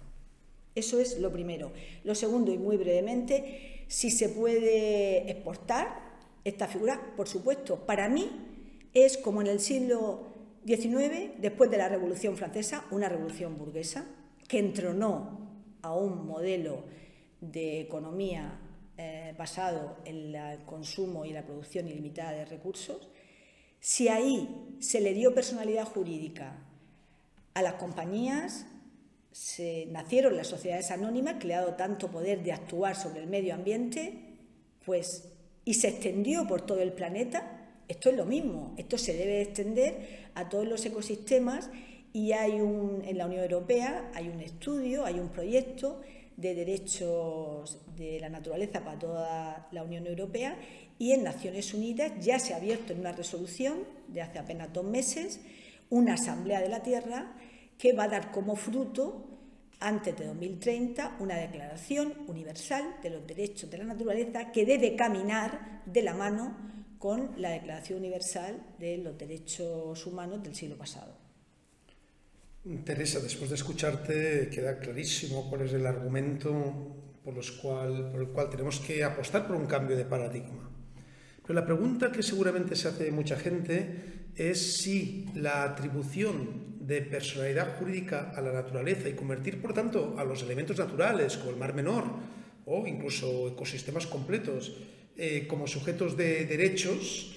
Eso 0.76 1.00
es 1.00 1.20
lo 1.20 1.32
primero. 1.32 1.72
Lo 2.04 2.16
segundo, 2.16 2.52
y 2.52 2.58
muy 2.58 2.78
brevemente, 2.78 3.86
si 3.88 4.12
se 4.12 4.30
puede 4.30 5.32
exportar 5.32 6.10
esta 6.44 6.68
figura, 6.68 7.14
por 7.16 7.28
supuesto, 7.28 7.86
para 7.86 8.10
mí 8.10 8.30
es 8.94 9.18
como 9.18 9.42
en 9.42 9.48
el 9.48 9.60
siglo 9.60 10.39
19, 10.70 11.38
después 11.40 11.72
de 11.72 11.78
la 11.78 11.90
Revolución 11.90 12.38
Francesa, 12.38 12.86
una 12.92 13.10
revolución 13.10 13.58
burguesa 13.58 14.06
que 14.48 14.60
entronó 14.60 15.40
a 15.82 15.96
un 15.96 16.28
modelo 16.28 16.84
de 17.42 17.82
economía 17.82 18.60
eh, 18.96 19.34
basado 19.36 19.98
en 20.06 20.36
el 20.36 20.64
consumo 20.66 21.26
y 21.26 21.34
la 21.34 21.44
producción 21.44 21.88
ilimitada 21.88 22.34
de 22.34 22.46
recursos, 22.46 23.10
si 23.80 24.10
ahí 24.10 24.76
se 24.80 25.02
le 25.02 25.16
dio 25.16 25.34
personalidad 25.34 25.86
jurídica 25.86 26.58
a 27.56 27.64
las 27.64 27.74
compañías, 27.74 28.68
se 29.32 29.88
nacieron 29.88 30.38
las 30.38 30.46
sociedades 30.46 30.92
anónimas 30.92 31.38
que 31.40 31.48
le 31.48 31.56
ha 31.56 31.62
dado 31.62 31.74
tanto 31.78 32.12
poder 32.12 32.44
de 32.44 32.52
actuar 32.52 32.96
sobre 32.96 33.22
el 33.22 33.28
medio 33.28 33.56
ambiente, 33.56 34.38
pues 34.86 35.30
y 35.66 35.74
se 35.74 35.88
extendió 35.88 36.46
por 36.46 36.62
todo 36.62 36.80
el 36.80 36.94
planeta, 36.94 37.59
esto 37.90 38.12
es 38.12 38.16
lo 38.16 38.26
mismo, 38.26 38.76
esto 38.78 38.98
se 38.98 39.14
debe 39.14 39.42
extender 39.42 40.30
a 40.36 40.48
todos 40.48 40.68
los 40.68 40.86
ecosistemas 40.86 41.70
y 42.14 42.32
hay 42.32 42.62
un, 42.62 43.04
en 43.06 43.18
la 43.18 43.26
Unión 43.26 43.44
Europea 43.44 44.12
hay 44.14 44.30
un 44.30 44.40
estudio, 44.40 45.06
hay 45.06 45.20
un 45.20 45.30
proyecto 45.30 46.00
de 46.38 46.54
derechos 46.54 47.80
de 47.98 48.20
la 48.20 48.30
naturaleza 48.30 48.84
para 48.84 49.00
toda 49.00 49.68
la 49.72 49.84
Unión 49.84 50.06
Europea 50.06 50.56
y 51.00 51.12
en 51.12 51.24
Naciones 51.24 51.74
Unidas 51.74 52.14
ya 52.22 52.40
se 52.40 52.54
ha 52.54 52.58
abierto 52.58 52.94
en 52.94 53.00
una 53.00 53.12
resolución 53.12 53.80
de 54.08 54.22
hace 54.22 54.38
apenas 54.38 54.72
dos 54.72 54.86
meses 54.86 55.42
una 55.90 56.14
asamblea 56.14 56.62
de 56.62 56.70
la 56.70 56.84
Tierra 56.84 57.36
que 57.80 57.94
va 57.94 58.04
a 58.04 58.10
dar 58.10 58.32
como 58.32 58.56
fruto 58.56 59.26
antes 59.80 60.16
de 60.16 60.28
2030 60.28 61.18
una 61.20 61.38
declaración 61.38 62.14
universal 62.28 62.98
de 63.02 63.10
los 63.10 63.26
derechos 63.26 63.72
de 63.72 63.80
la 63.80 63.86
naturaleza 63.86 64.52
que 64.52 64.66
debe 64.66 64.96
caminar 64.96 65.82
de 65.88 66.04
la 66.04 66.14
mano 66.14 66.56
con 67.00 67.32
la 67.38 67.52
Declaración 67.52 68.00
Universal 68.00 68.62
de 68.78 68.98
los 68.98 69.18
Derechos 69.18 70.06
Humanos 70.06 70.44
del 70.44 70.54
siglo 70.54 70.78
pasado. 70.78 71.18
Teresa, 72.84 73.20
después 73.22 73.50
de 73.50 73.56
escucharte 73.56 74.50
queda 74.52 74.78
clarísimo 74.78 75.50
cuál 75.50 75.62
es 75.62 75.74
el 75.74 75.88
argumento 75.88 76.52
por, 77.24 77.36
el 77.38 78.28
cual 78.28 78.50
tenemos 78.50 78.80
que 78.82 79.04
apostar 79.04 79.48
por 79.48 79.56
un 79.56 79.66
cambio 79.66 79.96
de 79.96 80.04
paradigma. 80.04 80.70
Pero 81.42 81.54
la 81.54 81.66
pregunta 81.66 82.12
que 82.12 82.22
seguramente 82.22 82.76
se 82.76 82.90
hace 82.90 83.12
mucha 83.12 83.38
gente 83.38 84.30
es 84.36 84.78
si 84.78 85.26
la 85.36 85.64
atribución 85.64 86.78
de 86.82 87.02
personalidad 87.02 87.78
jurídica 87.78 88.32
a 88.36 88.42
la 88.42 88.52
naturaleza 88.52 89.08
y 89.08 89.14
convertir, 89.14 89.62
por 89.62 89.74
tanto, 89.74 90.16
a 90.18 90.26
los 90.26 90.44
elementos 90.44 90.78
naturales, 90.78 91.38
como 91.38 91.52
el 91.52 91.58
mar 91.58 91.74
menor, 91.74 92.04
o 92.66 92.86
incluso 92.86 93.48
ecosistemas 93.48 94.06
completos, 94.06 94.76
eh, 95.20 95.48
como 95.48 95.68
sujetos 95.68 96.16
de 96.16 96.46
derechos, 96.46 97.36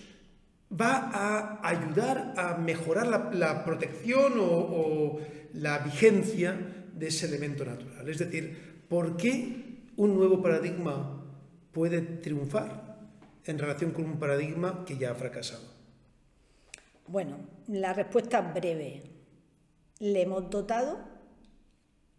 va 0.70 1.10
a 1.12 1.68
ayudar 1.68 2.34
a 2.36 2.56
mejorar 2.56 3.06
la, 3.34 3.64
protección 3.64 4.38
o, 4.38 4.46
o, 4.46 5.20
la 5.54 5.78
vigencia 5.78 6.56
de 6.94 7.08
ese 7.08 7.26
elemento 7.26 7.64
natural. 7.64 8.08
Es 8.08 8.18
decir, 8.18 8.84
¿por 8.88 9.16
qué 9.16 9.90
un 9.96 10.14
nuevo 10.14 10.40
paradigma 10.40 11.24
puede 11.72 12.00
triunfar 12.00 12.98
en 13.44 13.58
relación 13.58 13.90
con 13.90 14.04
un 14.04 14.18
paradigma 14.18 14.84
que 14.86 14.96
ya 14.96 15.10
ha 15.10 15.14
fracasado? 15.14 15.64
Bueno, 17.08 17.36
la 17.66 17.92
respuesta 17.92 18.38
es 18.38 18.54
breve. 18.54 19.02
Le 19.98 20.22
hemos 20.22 20.48
dotado 20.48 21.00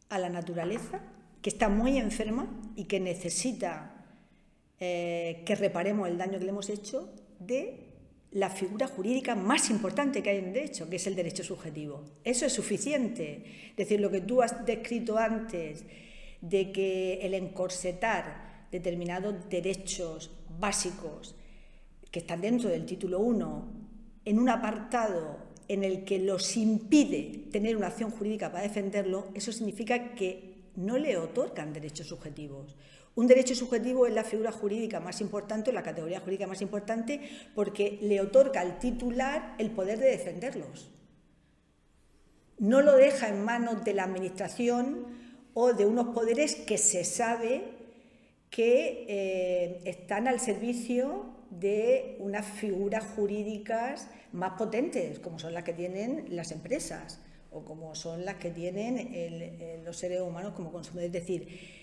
a 0.10 0.20
la 0.20 0.30
naturaleza, 0.30 1.00
que 1.42 1.50
está 1.50 1.70
muy 1.70 1.98
enferma 1.98 2.48
y 2.76 2.86
que 2.86 3.00
necesita 3.00 3.93
eh, 4.86 5.44
que 5.46 5.56
reparemos 5.56 6.10
el 6.10 6.18
daño 6.18 6.40
que 6.40 6.44
le 6.44 6.50
hemos 6.52 6.70
hecho, 6.70 7.10
de 7.40 7.94
la 8.32 8.50
figura 8.50 8.86
jurídica 8.86 9.34
más 9.34 9.70
importante 9.70 10.22
que 10.22 10.32
hay 10.32 10.40
en 10.40 10.52
derecho, 10.52 10.90
que 10.90 10.98
es 10.98 11.08
el 11.08 11.16
derecho 11.16 11.42
subjetivo. 11.42 12.04
Eso 12.26 12.46
es 12.46 12.52
suficiente. 12.52 13.46
Es 13.70 13.78
decir, 13.78 14.02
lo 14.02 14.12
que 14.12 14.20
tú 14.20 14.42
has 14.42 14.66
descrito 14.66 15.18
antes, 15.18 15.86
de 16.42 16.74
que 16.74 17.20
el 17.22 17.34
encorsetar 17.34 18.68
determinados 18.72 19.50
derechos 19.50 20.32
básicos 20.60 21.34
que 22.12 22.20
están 22.20 22.42
dentro 22.42 22.68
del 22.70 22.86
título 22.86 23.22
1 23.22 23.68
en 24.26 24.38
un 24.38 24.50
apartado 24.50 25.38
en 25.70 25.86
el 25.86 26.04
que 26.04 26.20
los 26.20 26.58
impide 26.58 27.48
tener 27.54 27.78
una 27.78 27.88
acción 27.88 28.12
jurídica 28.12 28.52
para 28.52 28.64
defenderlo, 28.64 29.30
eso 29.34 29.54
significa 29.54 30.14
que 30.14 30.72
no 30.76 30.98
le 30.98 31.16
otorgan 31.16 31.72
derechos 31.72 32.08
subjetivos. 32.08 32.76
Un 33.16 33.28
derecho 33.28 33.54
subjetivo 33.54 34.08
es 34.08 34.14
la 34.14 34.24
figura 34.24 34.52
jurídica 34.52 35.00
más 35.00 35.22
importante, 35.22 35.72
la 35.72 35.84
categoría 35.84 36.20
jurídica 36.20 36.48
más 36.48 36.62
importante, 36.62 37.22
porque 37.54 38.00
le 38.02 38.22
otorga 38.22 38.62
al 38.62 38.80
titular 38.80 39.56
el 39.60 39.70
poder 39.70 40.00
de 40.00 40.10
defenderlos. 40.10 40.92
No 42.58 42.82
lo 42.82 42.96
deja 42.96 43.30
en 43.30 43.44
manos 43.44 43.84
de 43.84 43.94
la 43.94 44.04
Administración 44.04 45.06
o 45.54 45.74
de 45.74 45.86
unos 45.86 46.16
poderes 46.16 46.56
que 46.56 46.78
se 46.78 47.04
sabe 47.04 47.64
que 48.50 49.06
eh, 49.08 49.82
están 49.86 50.28
al 50.28 50.40
servicio 50.40 51.26
de 51.52 52.18
unas 52.20 52.46
figuras 52.46 53.04
jurídicas 53.16 54.08
más 54.32 54.54
potentes, 54.58 55.20
como 55.20 55.38
son 55.38 55.54
las 55.54 55.64
que 55.64 55.74
tienen 55.74 56.26
las 56.30 56.52
empresas 56.52 57.20
o 57.52 57.64
como 57.64 57.94
son 57.94 58.26
las 58.26 58.36
que 58.36 58.50
tienen 58.50 59.84
los 59.86 59.98
seres 59.98 60.22
humanos 60.22 60.54
como 60.54 60.72
consumidores. 60.72 61.14
Es 61.14 61.22
decir, 61.22 61.83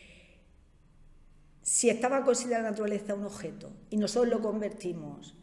si 1.62 1.90
estaba 1.90 2.24
considerada 2.24 2.64
la 2.64 2.70
naturaleza 2.70 3.14
un 3.14 3.24
objeto 3.24 3.70
y 3.90 3.96
nosotros 3.96 4.30
lo 4.30 4.40
convertimos 4.40 5.36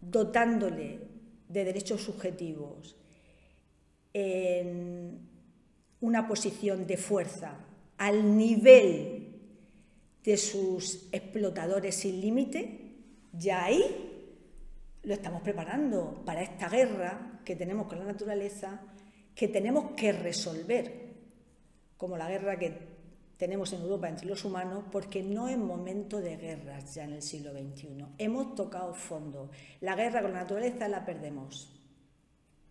dotándole 0.00 1.00
de 1.48 1.64
derechos 1.64 2.02
subjetivos 2.02 2.96
en 4.12 5.28
una 6.00 6.26
posición 6.26 6.86
de 6.86 6.96
fuerza 6.96 7.58
al 7.98 8.36
nivel 8.36 9.40
de 10.24 10.36
sus 10.36 11.08
explotadores 11.12 11.94
sin 11.94 12.20
límite, 12.20 12.96
ya 13.32 13.64
ahí 13.64 14.12
lo 15.02 15.14
estamos 15.14 15.42
preparando 15.42 16.22
para 16.24 16.42
esta 16.42 16.68
guerra 16.68 17.40
que 17.44 17.56
tenemos 17.56 17.86
con 17.86 17.98
la 17.98 18.04
naturaleza, 18.04 18.80
que 19.34 19.48
tenemos 19.48 19.92
que 19.92 20.12
resolver, 20.12 21.14
como 21.96 22.16
la 22.16 22.28
guerra 22.28 22.58
que 22.58 22.91
tenemos 23.42 23.72
en 23.72 23.80
Europa 23.80 24.08
entre 24.08 24.28
los 24.28 24.44
humanos, 24.44 24.84
porque 24.92 25.20
no 25.20 25.48
es 25.48 25.58
momento 25.58 26.20
de 26.20 26.36
guerras 26.36 26.94
ya 26.94 27.02
en 27.02 27.14
el 27.14 27.22
siglo 27.22 27.50
XXI. 27.50 28.04
Hemos 28.16 28.54
tocado 28.54 28.94
fondo. 28.94 29.50
La 29.80 29.96
guerra 29.96 30.22
con 30.22 30.32
la 30.32 30.42
naturaleza 30.42 30.86
la 30.86 31.04
perdemos, 31.04 31.68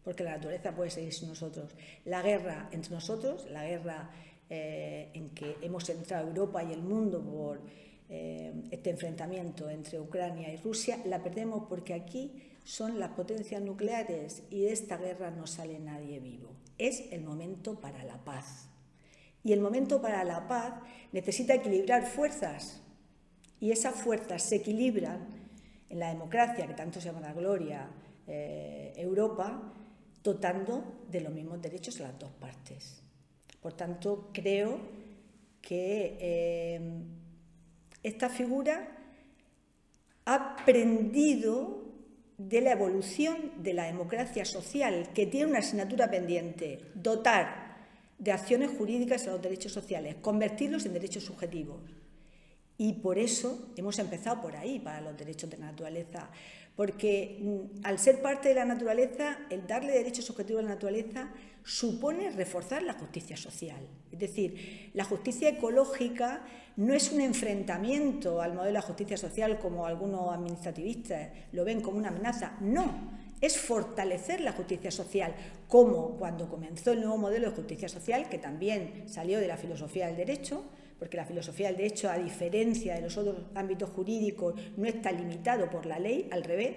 porque 0.01 0.23
la 0.23 0.31
naturaleza 0.31 0.73
puede 0.73 0.89
seguir 0.89 1.11
sin 1.11 1.27
nosotros. 1.27 1.75
La 2.05 2.21
guerra 2.21 2.69
entre 2.71 2.93
nosotros, 2.93 3.49
la 3.51 3.65
guerra 3.65 4.11
eh, 4.49 5.09
en 5.13 5.31
que 5.31 5.57
hemos 5.61 5.89
entrado 5.89 6.29
Europa 6.29 6.63
y 6.63 6.71
el 6.71 6.83
mundo 6.83 7.21
por 7.21 7.59
eh, 8.07 8.53
este 8.71 8.91
enfrentamiento 8.91 9.69
entre 9.69 9.99
Ucrania 9.99 10.53
y 10.53 10.55
Rusia, 10.55 11.01
la 11.03 11.21
perdemos 11.21 11.65
porque 11.67 11.93
aquí 11.93 12.31
son 12.63 12.97
las 12.97 13.09
potencias 13.09 13.61
nucleares 13.61 14.43
y 14.49 14.61
de 14.61 14.71
esta 14.71 14.95
guerra 14.95 15.31
no 15.31 15.47
sale 15.47 15.79
nadie 15.79 16.21
vivo. 16.21 16.55
Es 16.77 17.11
el 17.11 17.25
momento 17.25 17.77
para 17.81 18.05
la 18.05 18.23
paz. 18.23 18.70
Y 19.43 19.53
el 19.53 19.59
momento 19.59 20.01
para 20.01 20.23
la 20.23 20.47
paz 20.47 20.73
necesita 21.11 21.53
equilibrar 21.53 22.05
fuerzas. 22.05 22.81
Y 23.59 23.71
esas 23.71 23.95
fuerzas 23.95 24.43
se 24.43 24.57
equilibran 24.57 25.27
en 25.89 25.99
la 25.99 26.09
democracia, 26.09 26.67
que 26.67 26.73
tanto 26.73 27.01
se 27.01 27.07
llama 27.07 27.21
la 27.21 27.33
gloria, 27.33 27.89
eh, 28.27 28.93
Europa, 28.95 29.73
dotando 30.23 31.03
de 31.09 31.21
los 31.21 31.33
mismos 31.33 31.61
derechos 31.61 31.99
a 31.99 32.03
las 32.03 32.19
dos 32.19 32.31
partes. 32.31 33.01
Por 33.61 33.73
tanto, 33.73 34.29
creo 34.33 34.79
que 35.61 36.17
eh, 36.19 37.03
esta 38.03 38.29
figura 38.29 38.97
ha 40.25 40.35
aprendido 40.61 41.81
de 42.37 42.61
la 42.61 42.71
evolución 42.71 43.51
de 43.57 43.73
la 43.73 43.85
democracia 43.85 44.45
social, 44.45 45.09
que 45.13 45.27
tiene 45.27 45.47
una 45.47 45.59
asignatura 45.59 46.09
pendiente, 46.09 46.79
dotar 46.95 47.60
de 48.21 48.31
acciones 48.31 48.69
jurídicas 48.77 49.27
a 49.27 49.31
los 49.31 49.41
derechos 49.41 49.73
sociales, 49.73 50.15
convertirlos 50.21 50.85
en 50.85 50.93
derechos 50.93 51.23
subjetivos. 51.23 51.81
Y 52.77 52.93
por 52.93 53.17
eso 53.17 53.71
hemos 53.75 53.97
empezado 53.97 54.41
por 54.41 54.55
ahí, 54.55 54.79
para 54.79 55.01
los 55.01 55.17
derechos 55.17 55.49
de 55.49 55.57
la 55.57 55.65
naturaleza, 55.65 56.29
porque 56.75 57.39
mm, 57.41 57.79
al 57.83 57.97
ser 57.97 58.21
parte 58.21 58.49
de 58.49 58.55
la 58.55 58.65
naturaleza, 58.65 59.39
el 59.49 59.65
darle 59.65 59.93
derechos 59.93 60.25
subjetivos 60.25 60.59
a 60.59 60.67
la 60.67 60.75
naturaleza 60.75 61.31
supone 61.63 62.29
reforzar 62.29 62.83
la 62.83 62.93
justicia 62.93 63.35
social. 63.35 63.87
Es 64.11 64.19
decir, 64.19 64.91
la 64.93 65.03
justicia 65.03 65.49
ecológica 65.49 66.45
no 66.77 66.93
es 66.93 67.11
un 67.11 67.21
enfrentamiento 67.21 68.39
al 68.39 68.53
modelo 68.53 68.79
de 68.79 68.85
justicia 68.85 69.17
social 69.17 69.57
como 69.57 69.87
algunos 69.87 70.31
administrativistas 70.31 71.29
lo 71.53 71.65
ven 71.65 71.81
como 71.81 71.97
una 71.97 72.09
amenaza, 72.09 72.55
no, 72.61 73.19
es 73.41 73.57
fortalecer 73.57 74.39
la 74.41 74.53
justicia 74.53 74.91
social, 74.91 75.35
como 75.67 76.17
cuando 76.17 76.47
comenzó 76.47 76.91
el 76.91 77.01
nuevo 77.01 77.17
modelo 77.17 77.49
de 77.49 77.55
justicia 77.55 77.89
social, 77.89 78.29
que 78.29 78.37
también 78.37 79.03
salió 79.07 79.39
de 79.39 79.47
la 79.47 79.57
filosofía 79.57 80.07
del 80.07 80.17
derecho, 80.17 80.63
porque 80.99 81.17
la 81.17 81.25
filosofía 81.25 81.67
del 81.67 81.77
derecho, 81.77 82.09
a 82.09 82.17
diferencia 82.17 82.95
de 82.95 83.01
los 83.01 83.17
otros 83.17 83.37
ámbitos 83.55 83.89
jurídicos, 83.89 84.53
no 84.77 84.85
está 84.85 85.11
limitado 85.11 85.69
por 85.69 85.85
la 85.85 85.97
ley, 85.97 86.29
al 86.31 86.43
revés, 86.43 86.75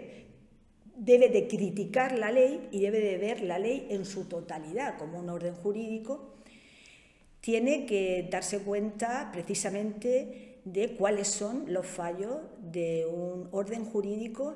debe 0.97 1.29
de 1.29 1.47
criticar 1.47 2.19
la 2.19 2.33
ley 2.33 2.69
y 2.73 2.81
debe 2.81 3.01
de 3.01 3.19
ver 3.19 3.43
la 3.43 3.59
ley 3.59 3.87
en 3.91 4.05
su 4.05 4.25
totalidad 4.25 4.97
como 4.97 5.19
un 5.19 5.29
orden 5.29 5.55
jurídico 5.55 6.35
tiene 7.45 7.85
que 7.85 8.27
darse 8.31 8.61
cuenta 8.61 9.29
precisamente 9.31 10.61
de 10.65 10.97
cuáles 10.97 11.29
son 11.29 11.71
los 11.71 11.87
fallos 11.87 12.39
de 12.73 13.05
un 13.05 13.51
orden 13.53 13.85
jurídico 13.85 14.55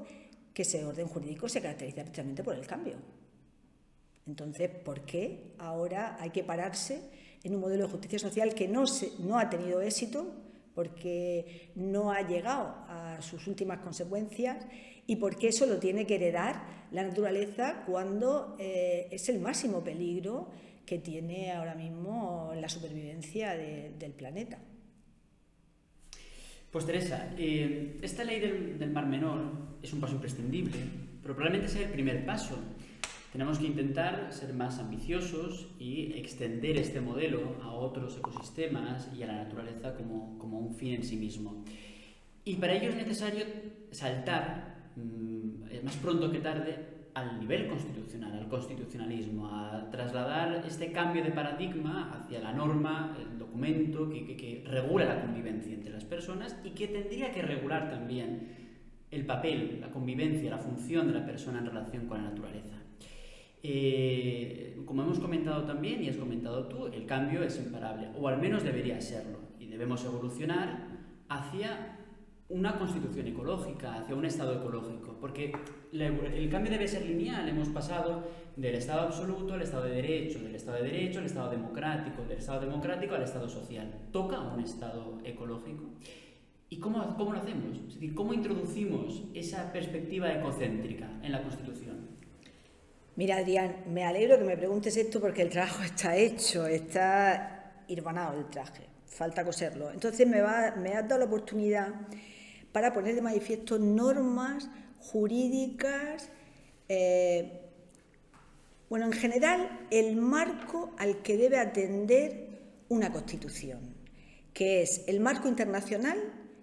que 0.59 0.63
ese 0.63 0.85
orden 0.85 1.07
jurídico 1.07 1.49
se 1.49 1.63
caracteriza 1.63 2.03
precisamente 2.03 2.43
por 2.43 2.57
el 2.57 2.67
cambio. 2.67 2.97
Entonces, 4.27 4.69
¿por 4.69 5.03
qué 5.03 5.55
ahora 5.57 6.17
hay 6.19 6.31
que 6.31 6.43
pararse 6.43 7.01
en 7.45 7.55
un 7.55 7.61
modelo 7.61 7.85
de 7.85 7.93
justicia 7.93 8.19
social 8.19 8.57
que 8.57 8.67
no, 8.67 8.83
no 9.21 9.39
ha 9.39 9.49
tenido 9.51 9.81
éxito 9.81 10.35
porque 10.75 11.71
no 11.77 12.11
ha 12.11 12.23
llegado 12.23 12.75
a 12.89 13.23
sus 13.23 13.47
últimas 13.47 13.79
consecuencias 13.79 14.67
y 15.07 15.15
porque 15.15 15.47
eso 15.47 15.65
lo 15.65 15.79
tiene 15.79 16.09
que 16.09 16.17
heredar 16.17 16.89
la 16.91 17.05
naturaleza 17.05 17.85
cuando 17.87 18.57
eh, 18.59 19.07
es 19.13 19.29
el 19.29 19.39
máximo 19.39 19.85
peligro 19.85 20.49
que 20.85 20.99
tiene 20.99 21.53
ahora 21.53 21.77
mismo 21.77 22.53
la 22.57 22.69
supervivencia 22.69 23.53
del 23.55 24.11
planeta. 24.11 24.59
Pues 26.71 26.85
Teresa, 26.85 27.33
eh, 27.39 27.99
esta 28.03 28.25
ley 28.25 28.41
del, 28.41 28.91
Mar 28.91 29.07
Menor 29.07 29.41
es 29.83 29.91
un 29.95 30.01
paso 30.01 30.15
imprescindible, 30.15 30.77
pero 31.23 31.35
probablemente 31.35 31.73
sea 31.73 31.87
el 31.87 31.93
primer 31.93 32.27
paso. 32.27 32.59
tenemos 33.33 33.59
que 33.59 33.67
intentar 33.67 34.33
ser 34.33 34.53
más 34.53 34.79
ambiciosos 34.79 35.69
y 35.79 36.13
extender 36.13 36.77
este 36.77 37.01
modelo 37.01 37.57
a 37.63 37.71
otros 37.71 38.17
ecosistemas 38.19 39.09
y 39.17 39.23
a 39.23 39.27
la 39.27 39.45
naturaleza 39.45 39.95
como, 39.95 40.59
un 40.59 40.75
fin 40.75 40.95
en 40.95 41.05
sí 41.05 41.17
mismo. 41.17 41.65
Y 42.45 42.57
para 42.57 42.75
ello 42.75 42.91
es 42.91 42.97
necesario 42.97 43.45
saltar, 43.91 44.91
mm, 44.97 45.85
más 45.85 45.97
pronto 45.97 46.31
que 46.31 46.41
tarde, 46.41 46.98
al 47.15 47.41
nivel 47.41 47.69
constitucional, 47.69 48.33
al 48.33 48.49
constitucionalismo, 48.49 49.49
a 49.49 49.91
trasladar 49.91 50.65
este 50.67 50.93
cambio 50.93 51.25
de 51.25 51.31
paradigma 51.31 52.13
hacia 52.13 52.41
la 52.41 52.53
norma, 52.53 53.17
el 53.21 53.39
documento 53.39 54.09
que, 54.09 54.65
regula 54.67 55.05
la 55.05 55.21
convivencia 55.23 55.75
entre 55.75 55.91
las 55.91 56.05
personas 56.05 56.57
y 56.65 56.71
que 56.71 56.89
tendría 56.89 57.33
que 57.33 57.43
regular 57.43 57.91
también 57.91 58.57
el 59.11 59.25
papel, 59.27 59.79
la 59.81 59.91
convivencia, 59.91 60.51
la 60.51 60.59
función 60.59 61.09
de 61.09 61.15
la 61.15 61.27
persona 61.27 61.59
en 61.59 61.67
relación 61.67 62.07
con 62.07 62.23
la 62.23 62.31
naturaleza. 62.31 62.77
Eh, 63.63 64.81
como 64.85 65.03
hemos 65.03 65.19
comentado 65.19 65.65
también 65.65 66.03
y 66.03 66.09
has 66.09 66.17
comentado 66.17 66.69
tú, 66.69 66.87
el 66.87 67.07
cambio 67.07 67.43
es 67.43 67.59
imparable, 67.59 68.09
o 68.17 68.29
al 68.29 68.39
menos 68.39 68.63
debería 68.63 69.01
serlo, 69.01 69.41
y 69.59 69.67
debemos 69.67 70.05
evolucionar 70.05 70.87
hacia 71.29 71.98
una 72.51 72.79
constitución 72.79 73.27
ecológica, 73.27 73.97
hacia 73.97 74.15
un 74.15 74.25
Estado 74.25 74.55
ecológico, 74.55 75.19
porque 75.21 75.53
el 75.93 76.49
cambio 76.51 76.73
debe 76.73 76.89
ser 76.89 77.05
lineal. 77.05 77.47
Hemos 77.49 77.69
pasado 77.69 78.27
del 78.57 78.75
Estado 78.75 79.03
absoluto 79.03 79.55
al 79.55 79.63
Estado 79.63 79.85
de 79.85 79.97
Derecho, 79.97 80.39
del 80.41 80.55
Estado 80.55 80.79
de 80.79 80.85
Derecho 80.85 81.19
al 81.19 81.27
Estado 81.27 81.51
democrático, 81.51 82.23
del 82.23 82.39
Estado 82.39 82.61
democrático 82.63 83.15
al 83.15 83.23
Estado 83.23 83.49
social. 83.49 84.09
Toca 84.13 84.41
un 84.41 84.61
Estado 84.61 85.19
ecológico. 85.25 85.85
¿Y 86.71 86.79
cómo, 86.79 87.17
cómo 87.17 87.33
lo 87.33 87.39
hacemos? 87.39 87.79
Es 88.01 88.13
¿cómo 88.13 88.33
introducimos 88.33 89.25
esa 89.35 89.71
perspectiva 89.73 90.33
ecocéntrica 90.33 91.11
en 91.23 91.33
la 91.33 91.43
Constitución? 91.43 92.09
Mira, 93.17 93.39
Adrián, 93.39 93.85
me 93.93 94.05
alegro 94.05 94.39
que 94.39 94.45
me 94.45 94.57
preguntes 94.57 94.97
esto 94.97 95.21
porque 95.21 95.43
el 95.43 95.51
trabajo 95.51 95.83
está 95.83 96.17
hecho, 96.17 96.67
está 96.67 97.85
irvanado 97.89 98.39
el 98.39 98.47
traje, 98.47 98.85
falta 99.07 99.45
coserlo. 99.45 99.91
Entonces 99.91 100.27
me, 100.27 100.41
va, 100.41 100.75
me 100.77 100.91
has 100.91 101.09
dado 101.09 101.21
la 101.21 101.25
oportunidad 101.27 101.89
para 102.73 102.93
poner 102.93 103.15
de 103.15 103.23
manifiesto 103.23 103.79
normas 103.79 104.69
jurídicas, 104.99 106.31
eh, 106.89 107.61
bueno, 108.89 109.07
en 109.07 109.13
general, 109.13 109.87
el 109.91 110.17
marco 110.17 110.93
al 110.99 111.23
que 111.23 111.37
debe 111.37 111.59
atender 111.59 112.49
una 112.89 113.13
Constitución, 113.13 113.95
que 114.55 114.83
es 114.83 115.05
el 115.07 115.21
marco 115.21 115.49
internacional 115.49 116.19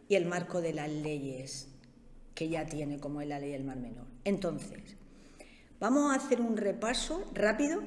y 0.09 0.15
el 0.15 0.25
marco 0.25 0.61
de 0.61 0.73
las 0.73 0.89
leyes 0.89 1.69
que 2.33 2.49
ya 2.49 2.65
tiene, 2.65 2.99
como 2.99 3.21
es 3.21 3.27
la 3.27 3.39
ley 3.39 3.51
del 3.51 3.63
Mar 3.63 3.77
Menor. 3.77 4.07
Entonces, 4.23 4.97
vamos 5.79 6.11
a 6.11 6.15
hacer 6.15 6.41
un 6.41 6.57
repaso 6.57 7.23
rápido 7.33 7.81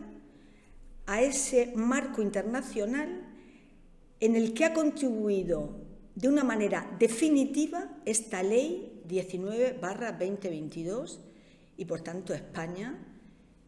a 1.07 1.21
ese 1.21 1.73
marco 1.75 2.23
internacional 2.23 3.27
en 4.21 4.37
el 4.37 4.55
que 4.55 4.65
ha 4.65 4.75
contribuido 4.75 5.88
de 6.19 6.27
una 6.27 6.43
manera 6.43 6.91
definitiva 6.99 7.89
esta 8.05 8.43
ley 8.43 9.05
19-2022 9.09 11.21
y 11.77 11.85
por 11.85 12.01
tanto 12.01 12.35
España 12.35 12.99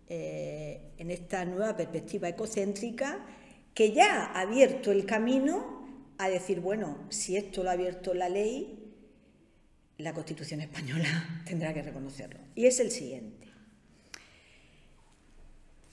eh, 0.08 0.90
en 0.98 1.12
esta 1.12 1.44
nueva 1.44 1.76
perspectiva 1.76 2.28
ecocéntrica 2.28 3.24
que 3.72 3.92
ya 3.92 4.24
ha 4.24 4.40
abierto 4.40 4.90
el 4.90 5.06
camino 5.06 5.86
a 6.18 6.28
decir, 6.28 6.60
bueno, 6.60 6.98
si 7.08 7.36
esto 7.36 7.62
lo 7.62 7.70
ha 7.70 7.74
abierto 7.74 8.14
la 8.14 8.28
ley, 8.28 8.92
la 9.98 10.12
Constitución 10.12 10.60
española 10.60 11.42
tendrá 11.46 11.72
que 11.72 11.82
reconocerlo. 11.82 12.40
Y 12.56 12.66
es 12.66 12.80
el 12.80 12.90
siguiente. 12.90 13.46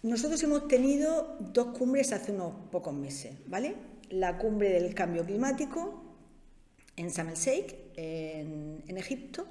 Nosotros 0.01 0.41
hemos 0.41 0.67
tenido 0.67 1.37
dos 1.39 1.77
cumbres 1.77 2.13
hace 2.13 2.31
unos 2.31 2.53
pocos 2.71 2.95
meses, 2.95 3.35
¿vale? 3.45 3.75
La 4.09 4.39
cumbre 4.39 4.71
del 4.71 4.95
cambio 4.95 5.23
climático 5.23 6.06
en 6.97 7.09
Sharm 7.09 7.33
en, 7.95 8.83
en, 8.87 8.97
Egipto, 8.97 9.47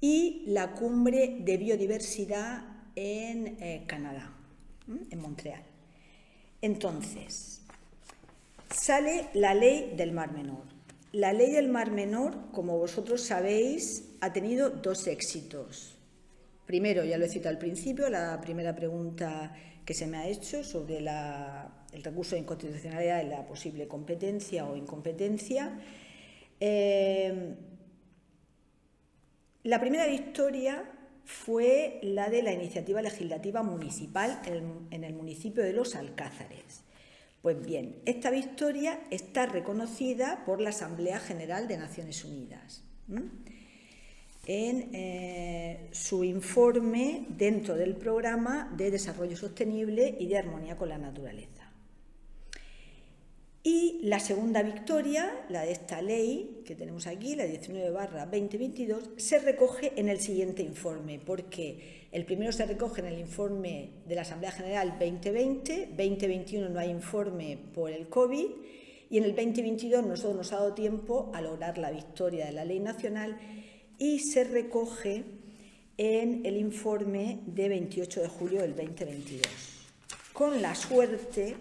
y 0.00 0.44
la 0.46 0.72
cumbre 0.72 1.38
de 1.40 1.56
biodiversidad 1.56 2.64
en 2.94 3.56
eh, 3.60 3.84
Canadá, 3.86 4.32
en 5.10 5.20
Montreal. 5.20 5.62
Entonces, 6.62 7.62
sale 8.70 9.28
la 9.34 9.54
ley 9.54 9.94
del 9.96 10.12
Mar 10.12 10.32
Menor. 10.32 10.64
La 11.12 11.32
ley 11.32 11.50
del 11.50 11.68
Mar 11.68 11.90
Menor, 11.90 12.52
como 12.52 12.78
vosotros 12.78 13.22
sabéis, 13.22 14.10
ha 14.20 14.32
tenido 14.32 14.70
dos 14.70 15.06
éxitos. 15.06 15.96
Primero, 16.66 17.02
ya 17.02 17.18
lo 17.18 17.24
he 17.24 17.28
citado 17.28 17.50
al 17.50 17.58
principio, 17.58 18.08
la 18.10 18.40
primera 18.40 18.76
pregunta 18.76 19.52
que 19.84 19.94
se 19.94 20.06
me 20.06 20.18
ha 20.18 20.28
hecho 20.28 20.62
sobre 20.62 20.98
el 20.98 22.02
recurso 22.04 22.36
de 22.36 22.42
inconstitucionalidad 22.42 23.24
y 23.24 23.28
la 23.28 23.44
posible 23.44 23.88
competencia 23.88 24.66
o 24.66 24.76
incompetencia. 24.76 25.80
Em, 26.60 27.56
la 29.64 29.80
primera 29.80 30.06
victoria 30.06 30.84
fue 31.24 31.98
la 32.02 32.28
de 32.28 32.42
la 32.42 32.52
iniciativa 32.52 33.02
legislativa 33.02 33.62
municipal 33.62 34.40
en 34.46 35.04
el, 35.04 35.14
municipio 35.14 35.62
de 35.62 35.72
Los 35.72 35.96
Alcázares. 35.96 36.82
Pues 37.42 37.64
bien, 37.64 37.96
esta 38.04 38.30
victoria 38.30 39.00
está 39.10 39.46
reconocida 39.46 40.44
por 40.44 40.60
la 40.60 40.70
Asamblea 40.70 41.18
General 41.18 41.66
de 41.68 41.78
Naciones 41.78 42.24
Unidas 42.24 42.84
en 44.46 44.90
eh, 44.94 45.88
su 45.92 46.24
informe 46.24 47.26
dentro 47.28 47.76
del 47.76 47.94
programa 47.94 48.72
de 48.76 48.90
desarrollo 48.90 49.36
sostenible 49.36 50.16
y 50.18 50.26
de 50.26 50.38
armonía 50.38 50.76
con 50.76 50.88
la 50.88 50.98
naturaleza. 50.98 51.59
Y 53.62 54.00
la 54.04 54.20
segunda 54.20 54.62
victoria, 54.62 55.30
la 55.50 55.62
de 55.62 55.72
esta 55.72 56.00
ley 56.00 56.62
que 56.64 56.74
tenemos 56.74 57.06
aquí, 57.06 57.34
la 57.34 57.44
19 57.44 57.90
2022, 57.90 59.10
se 59.18 59.38
recoge 59.38 59.92
en 59.96 60.08
el 60.08 60.18
siguiente 60.18 60.62
informe, 60.62 61.18
porque 61.18 62.08
el 62.10 62.24
primero 62.24 62.52
se 62.52 62.64
recoge 62.64 63.02
en 63.02 63.08
el 63.08 63.18
informe 63.18 63.90
de 64.06 64.14
la 64.14 64.22
Asamblea 64.22 64.52
General 64.52 64.96
2020, 64.98 65.88
2021 65.90 66.70
no 66.70 66.80
hay 66.80 66.88
informe 66.88 67.58
por 67.74 67.90
el 67.90 68.08
COVID, 68.08 68.46
y 69.10 69.18
en 69.18 69.24
el 69.24 69.34
2022 69.34 70.06
nosotros 70.06 70.36
nos 70.36 70.52
ha 70.54 70.56
dado 70.56 70.72
tiempo 70.72 71.30
a 71.34 71.42
lograr 71.42 71.76
la 71.76 71.90
victoria 71.90 72.46
de 72.46 72.52
la 72.52 72.64
ley 72.64 72.80
nacional 72.80 73.38
y 73.98 74.20
se 74.20 74.44
recoge 74.44 75.24
en 75.98 76.46
el 76.46 76.56
informe 76.56 77.40
de 77.44 77.68
28 77.68 78.22
de 78.22 78.28
julio 78.28 78.62
del 78.62 78.74
2022. 78.74 79.42
Con 80.32 80.62
la 80.62 80.74
suerte 80.74 81.56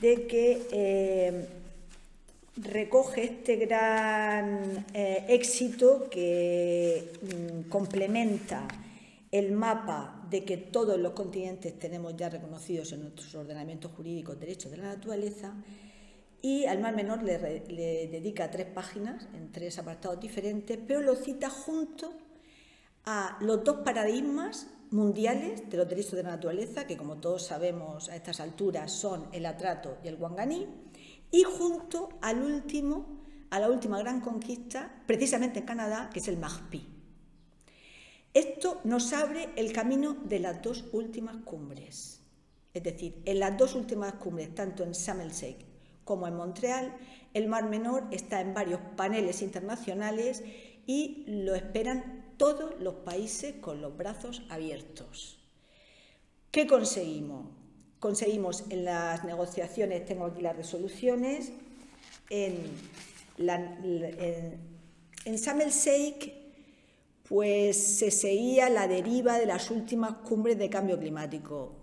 de 0.00 0.26
que 0.26 0.66
eh, 0.70 1.48
recoge 2.56 3.24
este 3.24 3.56
gran 3.56 4.86
eh, 4.94 5.24
éxito 5.28 6.08
que 6.10 7.12
mm, 7.22 7.68
complementa 7.68 8.66
el 9.30 9.52
mapa 9.52 10.26
de 10.30 10.44
que 10.44 10.56
todos 10.56 10.98
los 10.98 11.12
continentes 11.12 11.78
tenemos 11.78 12.16
ya 12.16 12.28
reconocidos 12.28 12.92
en 12.92 13.02
nuestros 13.02 13.34
ordenamientos 13.34 13.90
jurídicos 13.92 14.38
derechos 14.38 14.70
de 14.70 14.78
la 14.78 14.94
naturaleza 14.94 15.52
y 16.40 16.66
al 16.66 16.80
Mar 16.80 16.94
Menor 16.94 17.22
le 17.22 17.38
dedica 18.08 18.50
tres 18.50 18.66
páginas 18.66 19.26
en 19.34 19.50
tres 19.50 19.78
apartados 19.78 20.20
diferentes, 20.20 20.78
pero 20.86 21.00
lo 21.00 21.16
cita 21.16 21.48
junto 21.48 22.12
a 23.06 23.38
los 23.40 23.64
dos 23.64 23.78
paradigmas 23.78 24.68
mundiales 24.90 25.68
de 25.68 25.76
los 25.76 25.88
derechos 25.88 26.12
de 26.12 26.22
la 26.22 26.30
naturaleza, 26.30 26.86
que 26.86 26.96
como 26.96 27.16
todos 27.16 27.46
sabemos 27.46 28.08
a 28.08 28.16
estas 28.16 28.40
alturas 28.40 28.92
son 28.92 29.28
el 29.32 29.46
atrato 29.46 29.98
y 30.04 30.08
el 30.08 30.16
wanganí, 30.16 30.66
y 31.30 31.42
junto 31.42 32.10
al 32.22 32.42
último, 32.42 33.20
a 33.50 33.58
la 33.58 33.70
última 33.70 33.98
gran 33.98 34.20
conquista, 34.20 35.02
precisamente 35.06 35.60
en 35.60 35.66
Canadá, 35.66 36.10
que 36.12 36.20
es 36.20 36.28
el 36.28 36.38
MAGPI. 36.38 36.88
Esto 38.34 38.80
nos 38.84 39.12
abre 39.12 39.50
el 39.56 39.72
camino 39.72 40.14
de 40.24 40.40
las 40.40 40.60
dos 40.60 40.84
últimas 40.92 41.36
cumbres. 41.44 42.20
Es 42.72 42.82
decir, 42.82 43.22
en 43.24 43.38
las 43.38 43.56
dos 43.56 43.76
últimas 43.76 44.14
cumbres, 44.14 44.54
tanto 44.54 44.82
en 44.82 44.90
Sharm 44.90 45.30
como 46.04 46.26
en 46.26 46.34
Montreal, 46.34 46.96
el 47.32 47.48
Mar 47.48 47.68
Menor 47.68 48.04
está 48.10 48.40
en 48.40 48.52
varios 48.52 48.80
paneles 48.96 49.42
internacionales 49.42 50.42
y 50.86 51.24
lo 51.26 51.54
esperan 51.54 52.23
todos 52.36 52.80
los 52.80 52.94
países 52.94 53.54
con 53.60 53.80
los 53.80 53.96
brazos 53.96 54.42
abiertos. 54.48 55.38
¿Qué 56.50 56.66
conseguimos? 56.66 57.46
Conseguimos 57.98 58.64
en 58.70 58.84
las 58.84 59.24
negociaciones, 59.24 60.04
tengo 60.04 60.26
aquí 60.26 60.42
las 60.42 60.56
resoluciones, 60.56 61.52
en, 62.30 62.56
la, 63.38 63.56
en, 63.56 64.60
pues 67.28 67.98
se 67.98 68.10
seguía 68.10 68.68
la 68.68 68.86
deriva 68.86 69.38
de 69.38 69.46
las 69.46 69.70
últimas 69.70 70.14
cumbres 70.18 70.58
de 70.58 70.68
cambio 70.68 70.98
climático, 70.98 71.74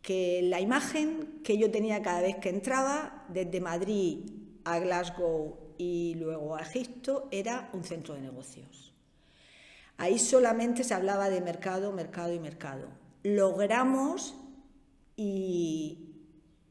que 0.00 0.40
la 0.42 0.60
imagen 0.60 1.40
que 1.44 1.58
yo 1.58 1.70
tenía 1.70 2.02
cada 2.02 2.22
vez 2.22 2.36
que 2.36 2.48
entraba, 2.48 3.26
desde 3.28 3.60
Madrid 3.60 4.30
a 4.64 4.78
Glasgow 4.78 5.58
y 5.76 6.14
luego 6.14 6.54
a 6.54 6.62
Egipto, 6.62 7.28
era 7.30 7.68
un 7.72 7.84
centro 7.84 8.14
de 8.14 8.20
negocios. 8.20 8.91
Ahí 9.96 10.18
solamente 10.18 10.84
se 10.84 10.94
hablaba 10.94 11.30
de 11.30 11.40
mercado, 11.40 11.92
mercado 11.92 12.32
y 12.32 12.40
mercado. 12.40 12.88
logramos 13.24 14.34
y 15.16 16.08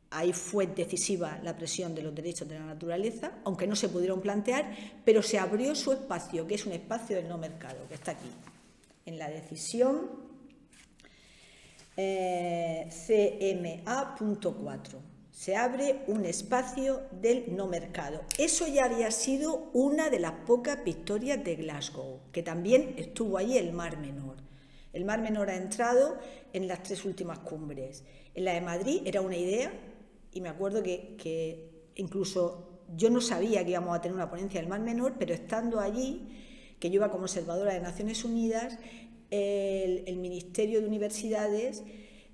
ahí 0.09 0.34
fue 0.34 0.67
decisiva 0.67 1.39
la 1.41 1.55
presión 1.55 1.95
de 1.95 2.03
los 2.03 2.13
derechos 2.13 2.49
de 2.49 2.59
la 2.59 2.65
naturaleza, 2.65 3.32
aunque 3.45 3.67
no 3.67 3.76
se 3.76 3.88
pudieron 3.88 4.19
plantear, 4.19 4.76
pero 5.05 5.22
se 5.22 5.39
abrió 5.39 5.74
su 5.74 5.93
espacio, 5.93 6.45
que 6.45 6.55
es 6.55 6.65
un 6.65 6.74
espacio 6.74 7.15
del 7.15 7.30
no 7.30 7.38
mercado, 7.38 7.88
que 7.88 7.93
está 7.93 8.11
aquí, 8.11 8.30
en 9.05 9.17
la 9.17 9.30
decisión 9.30 10.09
eh, 11.95 12.89
CMA.4 12.89 15.11
se 15.41 15.55
abre 15.55 16.03
un 16.05 16.23
espacio 16.25 17.01
del 17.19 17.55
no 17.55 17.65
mercado. 17.65 18.21
Eso 18.37 18.67
ya 18.67 18.85
había 18.85 19.09
sido 19.09 19.71
una 19.73 20.11
de 20.11 20.19
las 20.19 20.33
pocas 20.45 20.83
victorias 20.83 21.43
de 21.43 21.55
Glasgow, 21.55 22.19
que 22.31 22.43
también 22.43 22.93
estuvo 22.97 23.39
ahí 23.39 23.57
el 23.57 23.73
Mar 23.73 23.97
Menor. 23.97 24.35
El 24.93 25.03
Mar 25.03 25.19
Menor 25.19 25.49
ha 25.49 25.55
entrado 25.55 26.15
en 26.53 26.67
las 26.67 26.83
tres 26.83 27.05
últimas 27.05 27.39
cumbres. 27.39 28.03
En 28.35 28.45
la 28.45 28.53
de 28.53 28.61
Madrid 28.61 29.01
era 29.05 29.21
una 29.21 29.35
idea, 29.35 29.73
y 30.31 30.41
me 30.41 30.49
acuerdo 30.49 30.83
que, 30.83 31.87
incluso 31.95 32.83
yo 32.95 33.09
no 33.09 33.19
sabía 33.19 33.65
que 33.65 33.71
íbamos 33.71 33.97
a 33.97 34.01
tener 34.01 34.13
una 34.13 34.29
ponencia 34.29 34.61
del 34.61 34.69
Mar 34.69 34.81
Menor, 34.81 35.15
pero 35.17 35.33
estando 35.33 35.79
allí, 35.79 36.21
que 36.79 36.91
yo 36.91 36.97
iba 36.97 37.09
como 37.09 37.23
observadora 37.23 37.73
de 37.73 37.79
Naciones 37.79 38.23
Unidas, 38.23 38.77
el, 39.31 40.03
el 40.05 40.17
Ministerio 40.17 40.81
de 40.81 40.85
Universidades 40.85 41.81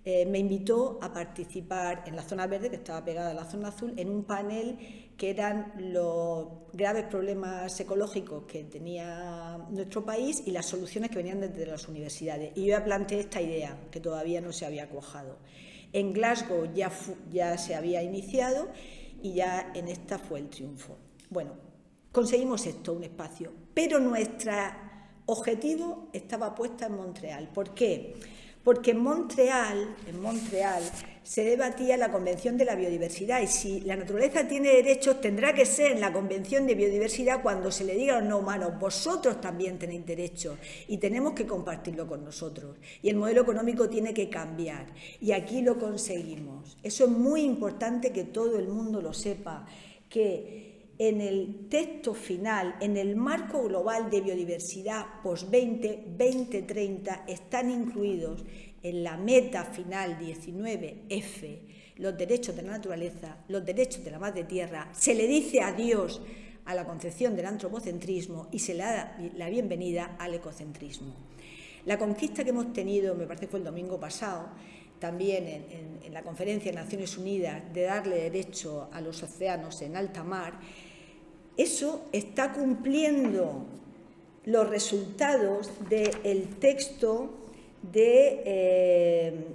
eh, 0.09 0.25
me 0.25 0.39
invitó 0.39 0.99
a 1.01 1.11
participar 1.11 2.03
en 2.05 2.15
la 2.15 2.23
zona 2.23 2.47
verde, 2.47 2.69
que 2.69 2.77
estaba 2.77 3.03
pegada 3.03 3.31
a 3.31 3.33
la 3.33 3.43
zona 3.43 3.67
azul, 3.67 3.93
en 3.97 4.09
un 4.09 4.23
panel 4.23 5.11
que 5.17 5.29
eran 5.29 5.73
los 5.91 6.47
graves 6.71 7.03
problemas 7.07 7.77
ecológicos 7.77 8.45
que 8.45 8.63
tenía 8.63 9.57
nuestro 9.69 10.05
país 10.05 10.43
y 10.45 10.51
las 10.51 10.65
soluciones 10.65 11.11
que 11.11 11.17
venían 11.17 11.41
desde 11.41 11.65
las 11.65 11.89
universidades. 11.89 12.53
Y 12.55 12.67
yo 12.67 12.77
ya 12.77 12.85
planteé 12.85 13.19
esta 13.19 13.41
idea, 13.41 13.77
que 13.91 13.99
todavía 13.99 14.39
no 14.39 14.53
se 14.53 14.65
había 14.65 14.87
cuajado. 14.87 15.39
En 15.91 16.13
Glasgow 16.13 16.73
ya, 16.73 16.89
ya 17.29 17.57
se 17.57 17.75
había 17.75 18.01
iniciado 18.01 18.69
y 19.21 19.33
ya 19.33 19.73
en 19.75 19.89
esta 19.89 20.17
fue 20.17 20.39
el 20.39 20.47
triunfo. 20.47 20.95
Bueno, 21.29 21.51
conseguimos 22.13 22.65
esto, 22.65 22.93
un 22.93 23.03
espacio, 23.03 23.51
pero 23.73 23.99
nuestro 23.99 24.53
objetivo 25.25 26.07
estaba 26.13 26.55
puesta 26.55 26.85
en 26.85 26.95
Montreal. 26.95 27.49
¿Por 27.49 27.73
qué? 27.73 28.15
Porque 28.67 28.91
en 28.91 28.99
Montreal, 28.99 29.95
en 30.09 30.21
Montreal 30.21 30.83
se 31.23 31.45
debatía 31.45 31.95
la 31.95 32.11
Convención 32.11 32.57
de 32.57 32.65
la 32.65 32.75
Biodiversidad 32.75 33.41
y 33.41 33.47
si 33.47 33.79
la 33.79 33.95
naturaleza 33.95 34.45
tiene 34.45 34.67
derechos 34.67 35.21
tendrá 35.21 35.53
que 35.53 35.65
ser 35.65 35.93
en 35.93 36.01
la 36.01 36.11
Convención 36.11 36.67
de 36.67 36.75
Biodiversidad 36.75 37.41
cuando 37.41 37.71
se 37.71 37.85
le 37.85 37.95
diga 37.95 38.17
a 38.17 38.19
los 38.19 38.27
no 38.27 38.39
humanos, 38.39 38.77
vosotros 38.77 39.39
también 39.39 39.79
tenéis 39.79 40.05
derechos 40.05 40.57
y 40.89 40.97
tenemos 40.97 41.31
que 41.31 41.47
compartirlo 41.47 42.07
con 42.07 42.25
nosotros. 42.25 42.75
Y 43.01 43.07
el 43.07 43.15
modelo 43.15 43.43
económico 43.43 43.87
tiene 43.87 44.13
que 44.13 44.27
cambiar 44.27 44.87
y 45.21 45.31
aquí 45.31 45.61
lo 45.61 45.79
conseguimos. 45.79 46.77
Eso 46.83 47.05
es 47.05 47.09
muy 47.09 47.43
importante 47.43 48.11
que 48.11 48.25
todo 48.25 48.59
el 48.59 48.67
mundo 48.67 49.01
lo 49.01 49.13
sepa, 49.13 49.65
que 50.09 50.76
en 50.99 51.21
el 51.21 51.67
texto 51.69 52.13
final, 52.13 52.75
en 52.81 52.97
el 52.97 53.15
marco 53.15 53.63
global 53.63 54.09
de 54.09 54.21
biodiversidad 54.21 55.21
post-20, 55.21 56.17
2030, 56.17 57.25
están 57.27 57.69
incluidos 57.69 58.43
en 58.81 59.03
la 59.03 59.17
meta 59.17 59.63
final 59.63 60.17
19F 60.19 61.59
los 61.97 62.17
derechos 62.17 62.55
de 62.55 62.61
la 62.61 62.73
naturaleza, 62.73 63.37
los 63.47 63.65
derechos 63.65 64.03
de 64.03 64.11
la 64.11 64.19
madre 64.19 64.43
tierra, 64.43 64.89
se 64.93 65.15
le 65.15 65.27
dice 65.27 65.61
adiós 65.61 66.21
a 66.65 66.75
la 66.75 66.85
concepción 66.85 67.35
del 67.35 67.45
antropocentrismo 67.45 68.47
y 68.51 68.59
se 68.59 68.73
le 68.73 68.83
da 68.83 69.17
la 69.35 69.49
bienvenida 69.49 70.15
al 70.19 70.33
ecocentrismo. 70.33 71.13
La 71.85 71.97
conquista 71.97 72.43
que 72.43 72.49
hemos 72.49 72.73
tenido, 72.73 73.15
me 73.15 73.25
parece 73.25 73.45
que 73.45 73.51
fue 73.51 73.59
el 73.59 73.65
domingo 73.65 73.99
pasado, 73.99 74.49
también 74.99 75.47
en 76.03 76.13
la 76.13 76.23
conferencia 76.23 76.71
de 76.71 76.77
Naciones 76.77 77.17
Unidas, 77.17 77.61
de 77.73 77.83
darle 77.83 78.17
derecho 78.23 78.89
a 78.91 78.99
los 78.99 79.21
océanos 79.23 79.81
en 79.81 79.95
alta 79.95 80.23
mar, 80.23 80.59
eso 81.57 82.07
está 82.11 82.53
cumpliendo 82.53 83.65
los 84.45 84.69
resultados 84.69 85.71
del 85.89 86.55
texto 86.59 87.33
eh, 87.93 89.45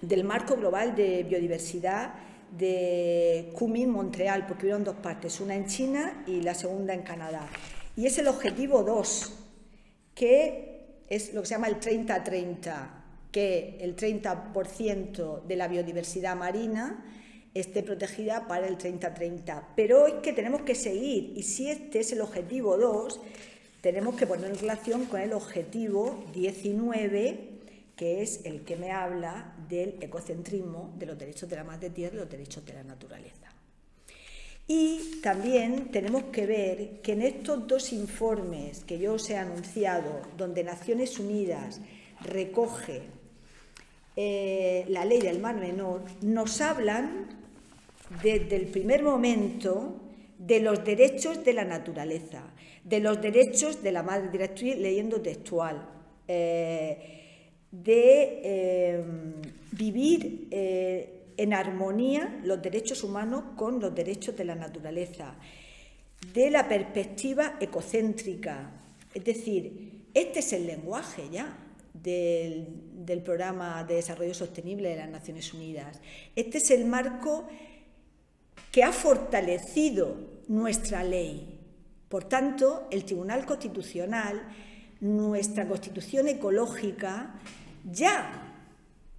del 0.00 0.24
marco 0.24 0.56
global 0.56 0.94
de 0.94 1.24
biodiversidad 1.24 2.14
de 2.56 3.50
Kunming 3.54 3.90
Montreal, 3.90 4.46
porque 4.46 4.64
hubieron 4.64 4.84
dos 4.84 4.96
partes, 4.96 5.40
una 5.40 5.54
en 5.54 5.66
China 5.66 6.24
y 6.26 6.40
la 6.40 6.54
segunda 6.54 6.94
en 6.94 7.02
Canadá. 7.02 7.48
Y 7.96 8.06
es 8.06 8.16
el 8.18 8.28
objetivo 8.28 8.82
2, 8.82 9.32
que 10.14 11.02
es 11.08 11.34
lo 11.34 11.42
que 11.42 11.48
se 11.48 11.54
llama 11.54 11.68
el 11.68 11.80
30-30, 11.80 12.88
que 13.30 13.76
el 13.80 13.96
30% 13.96 15.42
de 15.44 15.56
la 15.56 15.68
biodiversidad 15.68 16.36
marina 16.36 17.04
esté 17.60 17.82
protegida 17.82 18.46
para 18.46 18.66
el 18.66 18.78
30-30. 18.78 19.62
Pero 19.76 20.04
hoy 20.04 20.12
que 20.22 20.32
tenemos 20.32 20.62
que 20.62 20.74
seguir, 20.74 21.32
y 21.36 21.42
si 21.42 21.70
este 21.70 22.00
es 22.00 22.12
el 22.12 22.20
objetivo 22.20 22.76
2, 22.76 23.20
tenemos 23.80 24.16
que 24.16 24.26
poner 24.26 24.50
en 24.50 24.58
relación 24.58 25.06
con 25.06 25.20
el 25.20 25.32
objetivo 25.32 26.24
19, 26.34 27.50
que 27.96 28.22
es 28.22 28.44
el 28.44 28.64
que 28.64 28.76
me 28.76 28.92
habla 28.92 29.54
del 29.68 29.96
ecocentrismo, 30.00 30.94
de 30.98 31.06
los 31.06 31.18
derechos 31.18 31.48
de 31.48 31.56
la 31.56 31.64
madre 31.64 31.90
tierra 31.90 32.16
y 32.16 32.18
los 32.18 32.30
derechos 32.30 32.64
de 32.64 32.74
la 32.74 32.84
naturaleza. 32.84 33.48
Y 34.66 35.20
también 35.22 35.90
tenemos 35.90 36.24
que 36.24 36.44
ver 36.44 37.00
que 37.00 37.12
en 37.12 37.22
estos 37.22 37.66
dos 37.66 37.92
informes 37.92 38.84
que 38.84 38.98
yo 38.98 39.14
os 39.14 39.30
he 39.30 39.36
anunciado, 39.36 40.20
donde 40.36 40.62
Naciones 40.62 41.18
Unidas 41.18 41.80
recoge 42.20 43.02
eh, 44.14 44.84
la 44.88 45.04
ley 45.06 45.20
del 45.20 45.38
mar 45.38 45.56
menor, 45.56 46.02
nos 46.20 46.60
hablan 46.60 47.37
desde 48.22 48.56
el 48.56 48.66
primer 48.66 49.02
momento 49.02 50.00
de 50.38 50.60
los 50.60 50.84
derechos 50.84 51.44
de 51.44 51.52
la 51.52 51.64
naturaleza, 51.64 52.42
de 52.84 53.00
los 53.00 53.20
derechos 53.20 53.82
de 53.82 53.92
la 53.92 54.02
madre, 54.02 54.48
leyendo 54.76 55.20
textual, 55.20 55.88
eh, 56.26 57.18
de 57.70 58.40
eh, 58.42 59.04
vivir 59.72 60.48
eh, 60.50 61.32
en 61.36 61.52
armonía 61.52 62.40
los 62.44 62.62
derechos 62.62 63.04
humanos 63.04 63.44
con 63.56 63.80
los 63.80 63.94
derechos 63.94 64.36
de 64.36 64.44
la 64.44 64.54
naturaleza, 64.54 65.34
de 66.32 66.50
la 66.50 66.68
perspectiva 66.68 67.56
ecocéntrica. 67.60 68.70
Es 69.12 69.24
decir, 69.24 70.02
este 70.14 70.40
es 70.40 70.52
el 70.52 70.66
lenguaje 70.66 71.24
ya 71.30 71.56
del 71.92 73.22
Programa 73.24 73.84
de 73.84 73.96
Desarrollo 73.96 74.34
Sostenible 74.34 74.90
de 74.90 74.96
las 74.96 75.10
Naciones 75.10 75.52
Unidas. 75.52 76.00
Este 76.36 76.58
es 76.58 76.70
el 76.70 76.84
marco 76.84 77.46
que 78.72 78.82
ha 78.82 78.92
fortalecido 78.92 80.16
nuestra 80.48 81.04
ley. 81.04 81.60
Por 82.08 82.24
tanto, 82.24 82.86
el 82.90 83.04
Tribunal 83.04 83.44
Constitucional, 83.44 84.48
nuestra 85.00 85.66
Constitución 85.66 86.28
ecológica, 86.28 87.34
ya 87.84 88.48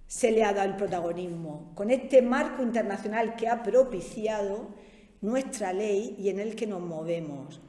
se 0.06 0.32
le 0.32 0.44
ha 0.44 0.52
dado 0.52 0.68
el 0.68 0.76
protagonismo 0.76 1.72
con 1.74 1.90
este 1.90 2.20
marco 2.20 2.62
internacional 2.62 3.36
que 3.36 3.48
ha 3.48 3.62
propiciado 3.62 4.68
nuestra 5.20 5.72
ley 5.72 6.16
y 6.18 6.30
en 6.30 6.40
el 6.40 6.56
que 6.56 6.66
nos 6.66 6.80
movemos. 6.80 7.60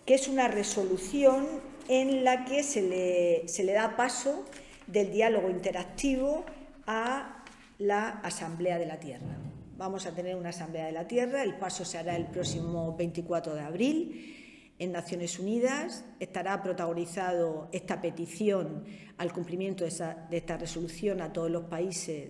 que 0.07 0.14
es 0.14 0.28
una 0.28 0.46
resolución 0.46 1.44
en 1.88 2.22
la 2.22 2.44
que 2.44 2.62
se 2.62 2.82
le, 2.82 3.49
se 3.49 3.64
le 3.64 3.72
da 3.72 3.96
paso 3.96 4.44
del 4.86 5.11
diálogo 5.11 5.51
interactivo 5.51 6.44
a 6.86 7.42
la 7.80 8.20
Asamblea 8.22 8.78
de 8.78 8.86
la 8.86 9.01
Tierra. 9.01 9.47
Vamos 9.78 10.06
a 10.06 10.10
tener 10.12 10.34
una 10.34 10.48
Asamblea 10.48 10.86
de 10.86 10.92
la 10.92 11.06
Tierra, 11.06 11.44
el 11.44 11.54
paso 11.54 11.84
se 11.84 11.98
hará 11.98 12.16
el 12.16 12.26
próximo 12.26 12.96
24 12.96 13.54
de 13.54 13.60
abril 13.60 14.74
en 14.76 14.90
Naciones 14.90 15.38
Unidas. 15.38 16.04
Estará 16.18 16.60
protagonizado 16.64 17.68
esta 17.70 18.00
petición 18.02 18.82
al 19.18 19.32
cumplimiento 19.32 19.84
de, 19.84 19.90
esta 20.32 20.56
resolución 20.56 21.20
a 21.20 21.32
todos 21.32 21.48
los 21.48 21.66
países 21.66 22.28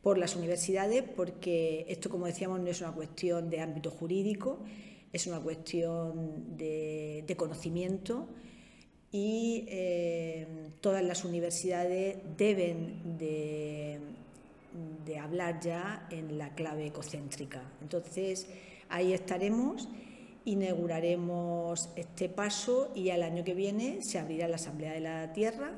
por 0.00 0.16
las 0.16 0.34
universidades, 0.34 1.02
porque 1.02 1.84
esto, 1.90 2.08
como 2.08 2.24
decíamos, 2.24 2.58
no 2.60 2.68
es 2.68 2.80
una 2.80 2.92
cuestión 2.92 3.50
de 3.50 3.60
ámbito 3.60 3.90
jurídico, 3.90 4.64
es 5.12 5.26
una 5.26 5.40
cuestión 5.40 6.56
de, 6.56 7.34
conocimiento 7.36 8.30
y 9.12 9.66
eh, 9.68 10.70
todas 10.80 11.04
las 11.04 11.26
universidades 11.26 12.16
deben 12.38 13.18
de 13.18 13.87
de 15.08 15.18
hablar 15.18 15.58
ya 15.58 16.06
en 16.10 16.38
la 16.38 16.54
clave 16.54 16.86
ecocéntrica. 16.86 17.62
Entonces, 17.82 18.46
ahí 18.88 19.12
estaremos 19.12 19.88
inauguraremos 20.48 21.90
este 21.94 22.28
paso 22.28 22.90
y 22.94 23.10
al 23.10 23.22
año 23.22 23.44
que 23.44 23.54
viene 23.54 24.02
se 24.02 24.18
abrirá 24.18 24.48
la 24.48 24.56
Asamblea 24.56 24.92
de 24.92 25.00
la 25.00 25.32
Tierra, 25.32 25.72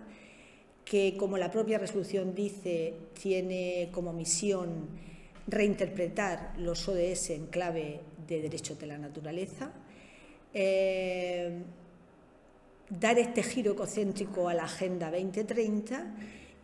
que 0.84 1.16
como 1.16 1.38
la 1.38 1.50
propia 1.50 1.78
resolución 1.78 2.34
dice, 2.34 2.94
tiene 3.20 3.88
como 3.92 4.12
misión 4.12 4.88
reinterpretar 5.46 6.54
los 6.58 6.88
ODS 6.88 7.30
en 7.30 7.46
clave 7.46 8.00
de 8.28 8.42
derechos 8.42 8.78
de 8.78 8.86
la 8.86 8.98
naturaleza, 8.98 9.72
eh, 10.54 11.62
dar 12.88 13.18
este 13.18 13.42
giro 13.42 13.72
ecocéntrico 13.72 14.48
a 14.48 14.54
la 14.54 14.64
Agenda 14.64 15.10
2030 15.10 16.14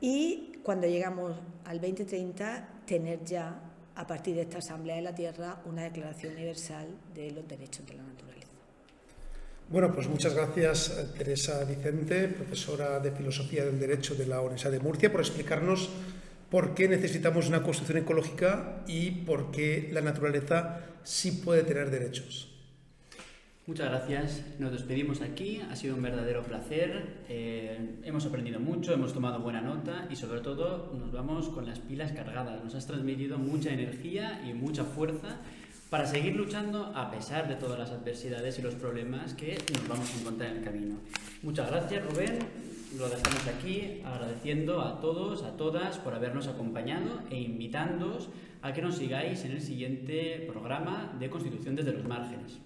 y 0.00 0.52
cuando 0.66 0.88
llegamos 0.88 1.32
al 1.64 1.80
2030 1.80 2.82
tener 2.88 3.24
ya 3.24 3.56
a 3.94 4.04
partir 4.04 4.34
de 4.34 4.42
esta 4.42 4.58
Asamblea 4.58 4.96
de 4.96 5.02
la 5.02 5.14
Tierra 5.14 5.62
una 5.64 5.84
Declaración 5.84 6.34
Universal 6.34 6.88
de 7.14 7.30
los 7.30 7.46
Derechos 7.46 7.86
de 7.86 7.94
la 7.94 8.02
Naturaleza. 8.02 8.48
Bueno, 9.68 9.92
pues 9.92 10.08
muchas 10.08 10.34
gracias 10.34 10.92
Teresa 11.16 11.62
Vicente, 11.62 12.26
profesora 12.26 12.98
de 12.98 13.12
Filosofía 13.12 13.64
del 13.64 13.78
Derecho 13.78 14.16
de 14.16 14.26
la 14.26 14.40
Universidad 14.40 14.72
de 14.72 14.80
Murcia, 14.80 15.12
por 15.12 15.20
explicarnos 15.20 15.88
por 16.50 16.74
qué 16.74 16.88
necesitamos 16.88 17.46
una 17.46 17.62
construcción 17.62 17.98
ecológica 17.98 18.82
y 18.88 19.12
por 19.12 19.52
qué 19.52 19.90
la 19.92 20.00
naturaleza 20.00 20.80
sí 21.04 21.42
puede 21.44 21.62
tener 21.62 21.92
derechos. 21.92 22.55
Muchas 23.66 23.90
gracias. 23.90 24.44
Nos 24.60 24.70
despedimos 24.70 25.22
aquí. 25.22 25.60
Ha 25.68 25.74
sido 25.74 25.96
un 25.96 26.02
verdadero 26.02 26.44
placer. 26.44 27.24
Eh, 27.28 27.96
hemos 28.04 28.24
aprendido 28.24 28.60
mucho, 28.60 28.92
hemos 28.92 29.12
tomado 29.12 29.40
buena 29.40 29.60
nota 29.60 30.06
y 30.08 30.14
sobre 30.14 30.40
todo 30.40 30.94
nos 30.96 31.10
vamos 31.10 31.48
con 31.48 31.66
las 31.66 31.80
pilas 31.80 32.12
cargadas. 32.12 32.62
Nos 32.62 32.76
has 32.76 32.86
transmitido 32.86 33.38
mucha 33.38 33.70
energía 33.70 34.40
y 34.48 34.54
mucha 34.54 34.84
fuerza 34.84 35.40
para 35.90 36.06
seguir 36.06 36.36
luchando 36.36 36.92
a 36.94 37.10
pesar 37.10 37.48
de 37.48 37.56
todas 37.56 37.76
las 37.76 37.90
adversidades 37.90 38.56
y 38.60 38.62
los 38.62 38.76
problemas 38.76 39.34
que 39.34 39.58
nos 39.72 39.88
vamos 39.88 40.14
a 40.14 40.20
encontrar 40.20 40.50
en 40.52 40.58
el 40.58 40.62
camino. 40.62 40.96
Muchas 41.42 41.68
gracias, 41.68 42.04
Rubén. 42.04 42.38
Lo 42.96 43.08
dejamos 43.08 43.48
aquí 43.48 44.00
agradeciendo 44.04 44.80
a 44.80 45.00
todos, 45.00 45.42
a 45.42 45.56
todas 45.56 45.98
por 45.98 46.14
habernos 46.14 46.46
acompañado 46.46 47.20
e 47.30 47.40
invitándoos 47.40 48.28
a 48.62 48.72
que 48.72 48.80
nos 48.80 48.96
sigáis 48.96 49.44
en 49.44 49.50
el 49.50 49.60
siguiente 49.60 50.46
programa 50.48 51.16
de 51.18 51.28
Constitución 51.28 51.74
desde 51.74 51.94
los 51.94 52.04
márgenes 52.04 52.60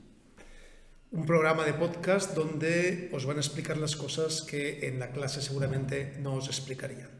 un 1.12 1.26
programa 1.26 1.64
de 1.64 1.74
podcast 1.74 2.36
donde 2.36 3.10
os 3.12 3.26
van 3.26 3.38
a 3.38 3.40
explicar 3.40 3.76
las 3.76 3.96
cosas 3.96 4.42
que 4.42 4.86
en 4.86 5.00
la 5.00 5.10
clase 5.10 5.42
seguramente 5.42 6.14
no 6.22 6.34
os 6.34 6.46
explicarían. 6.46 7.19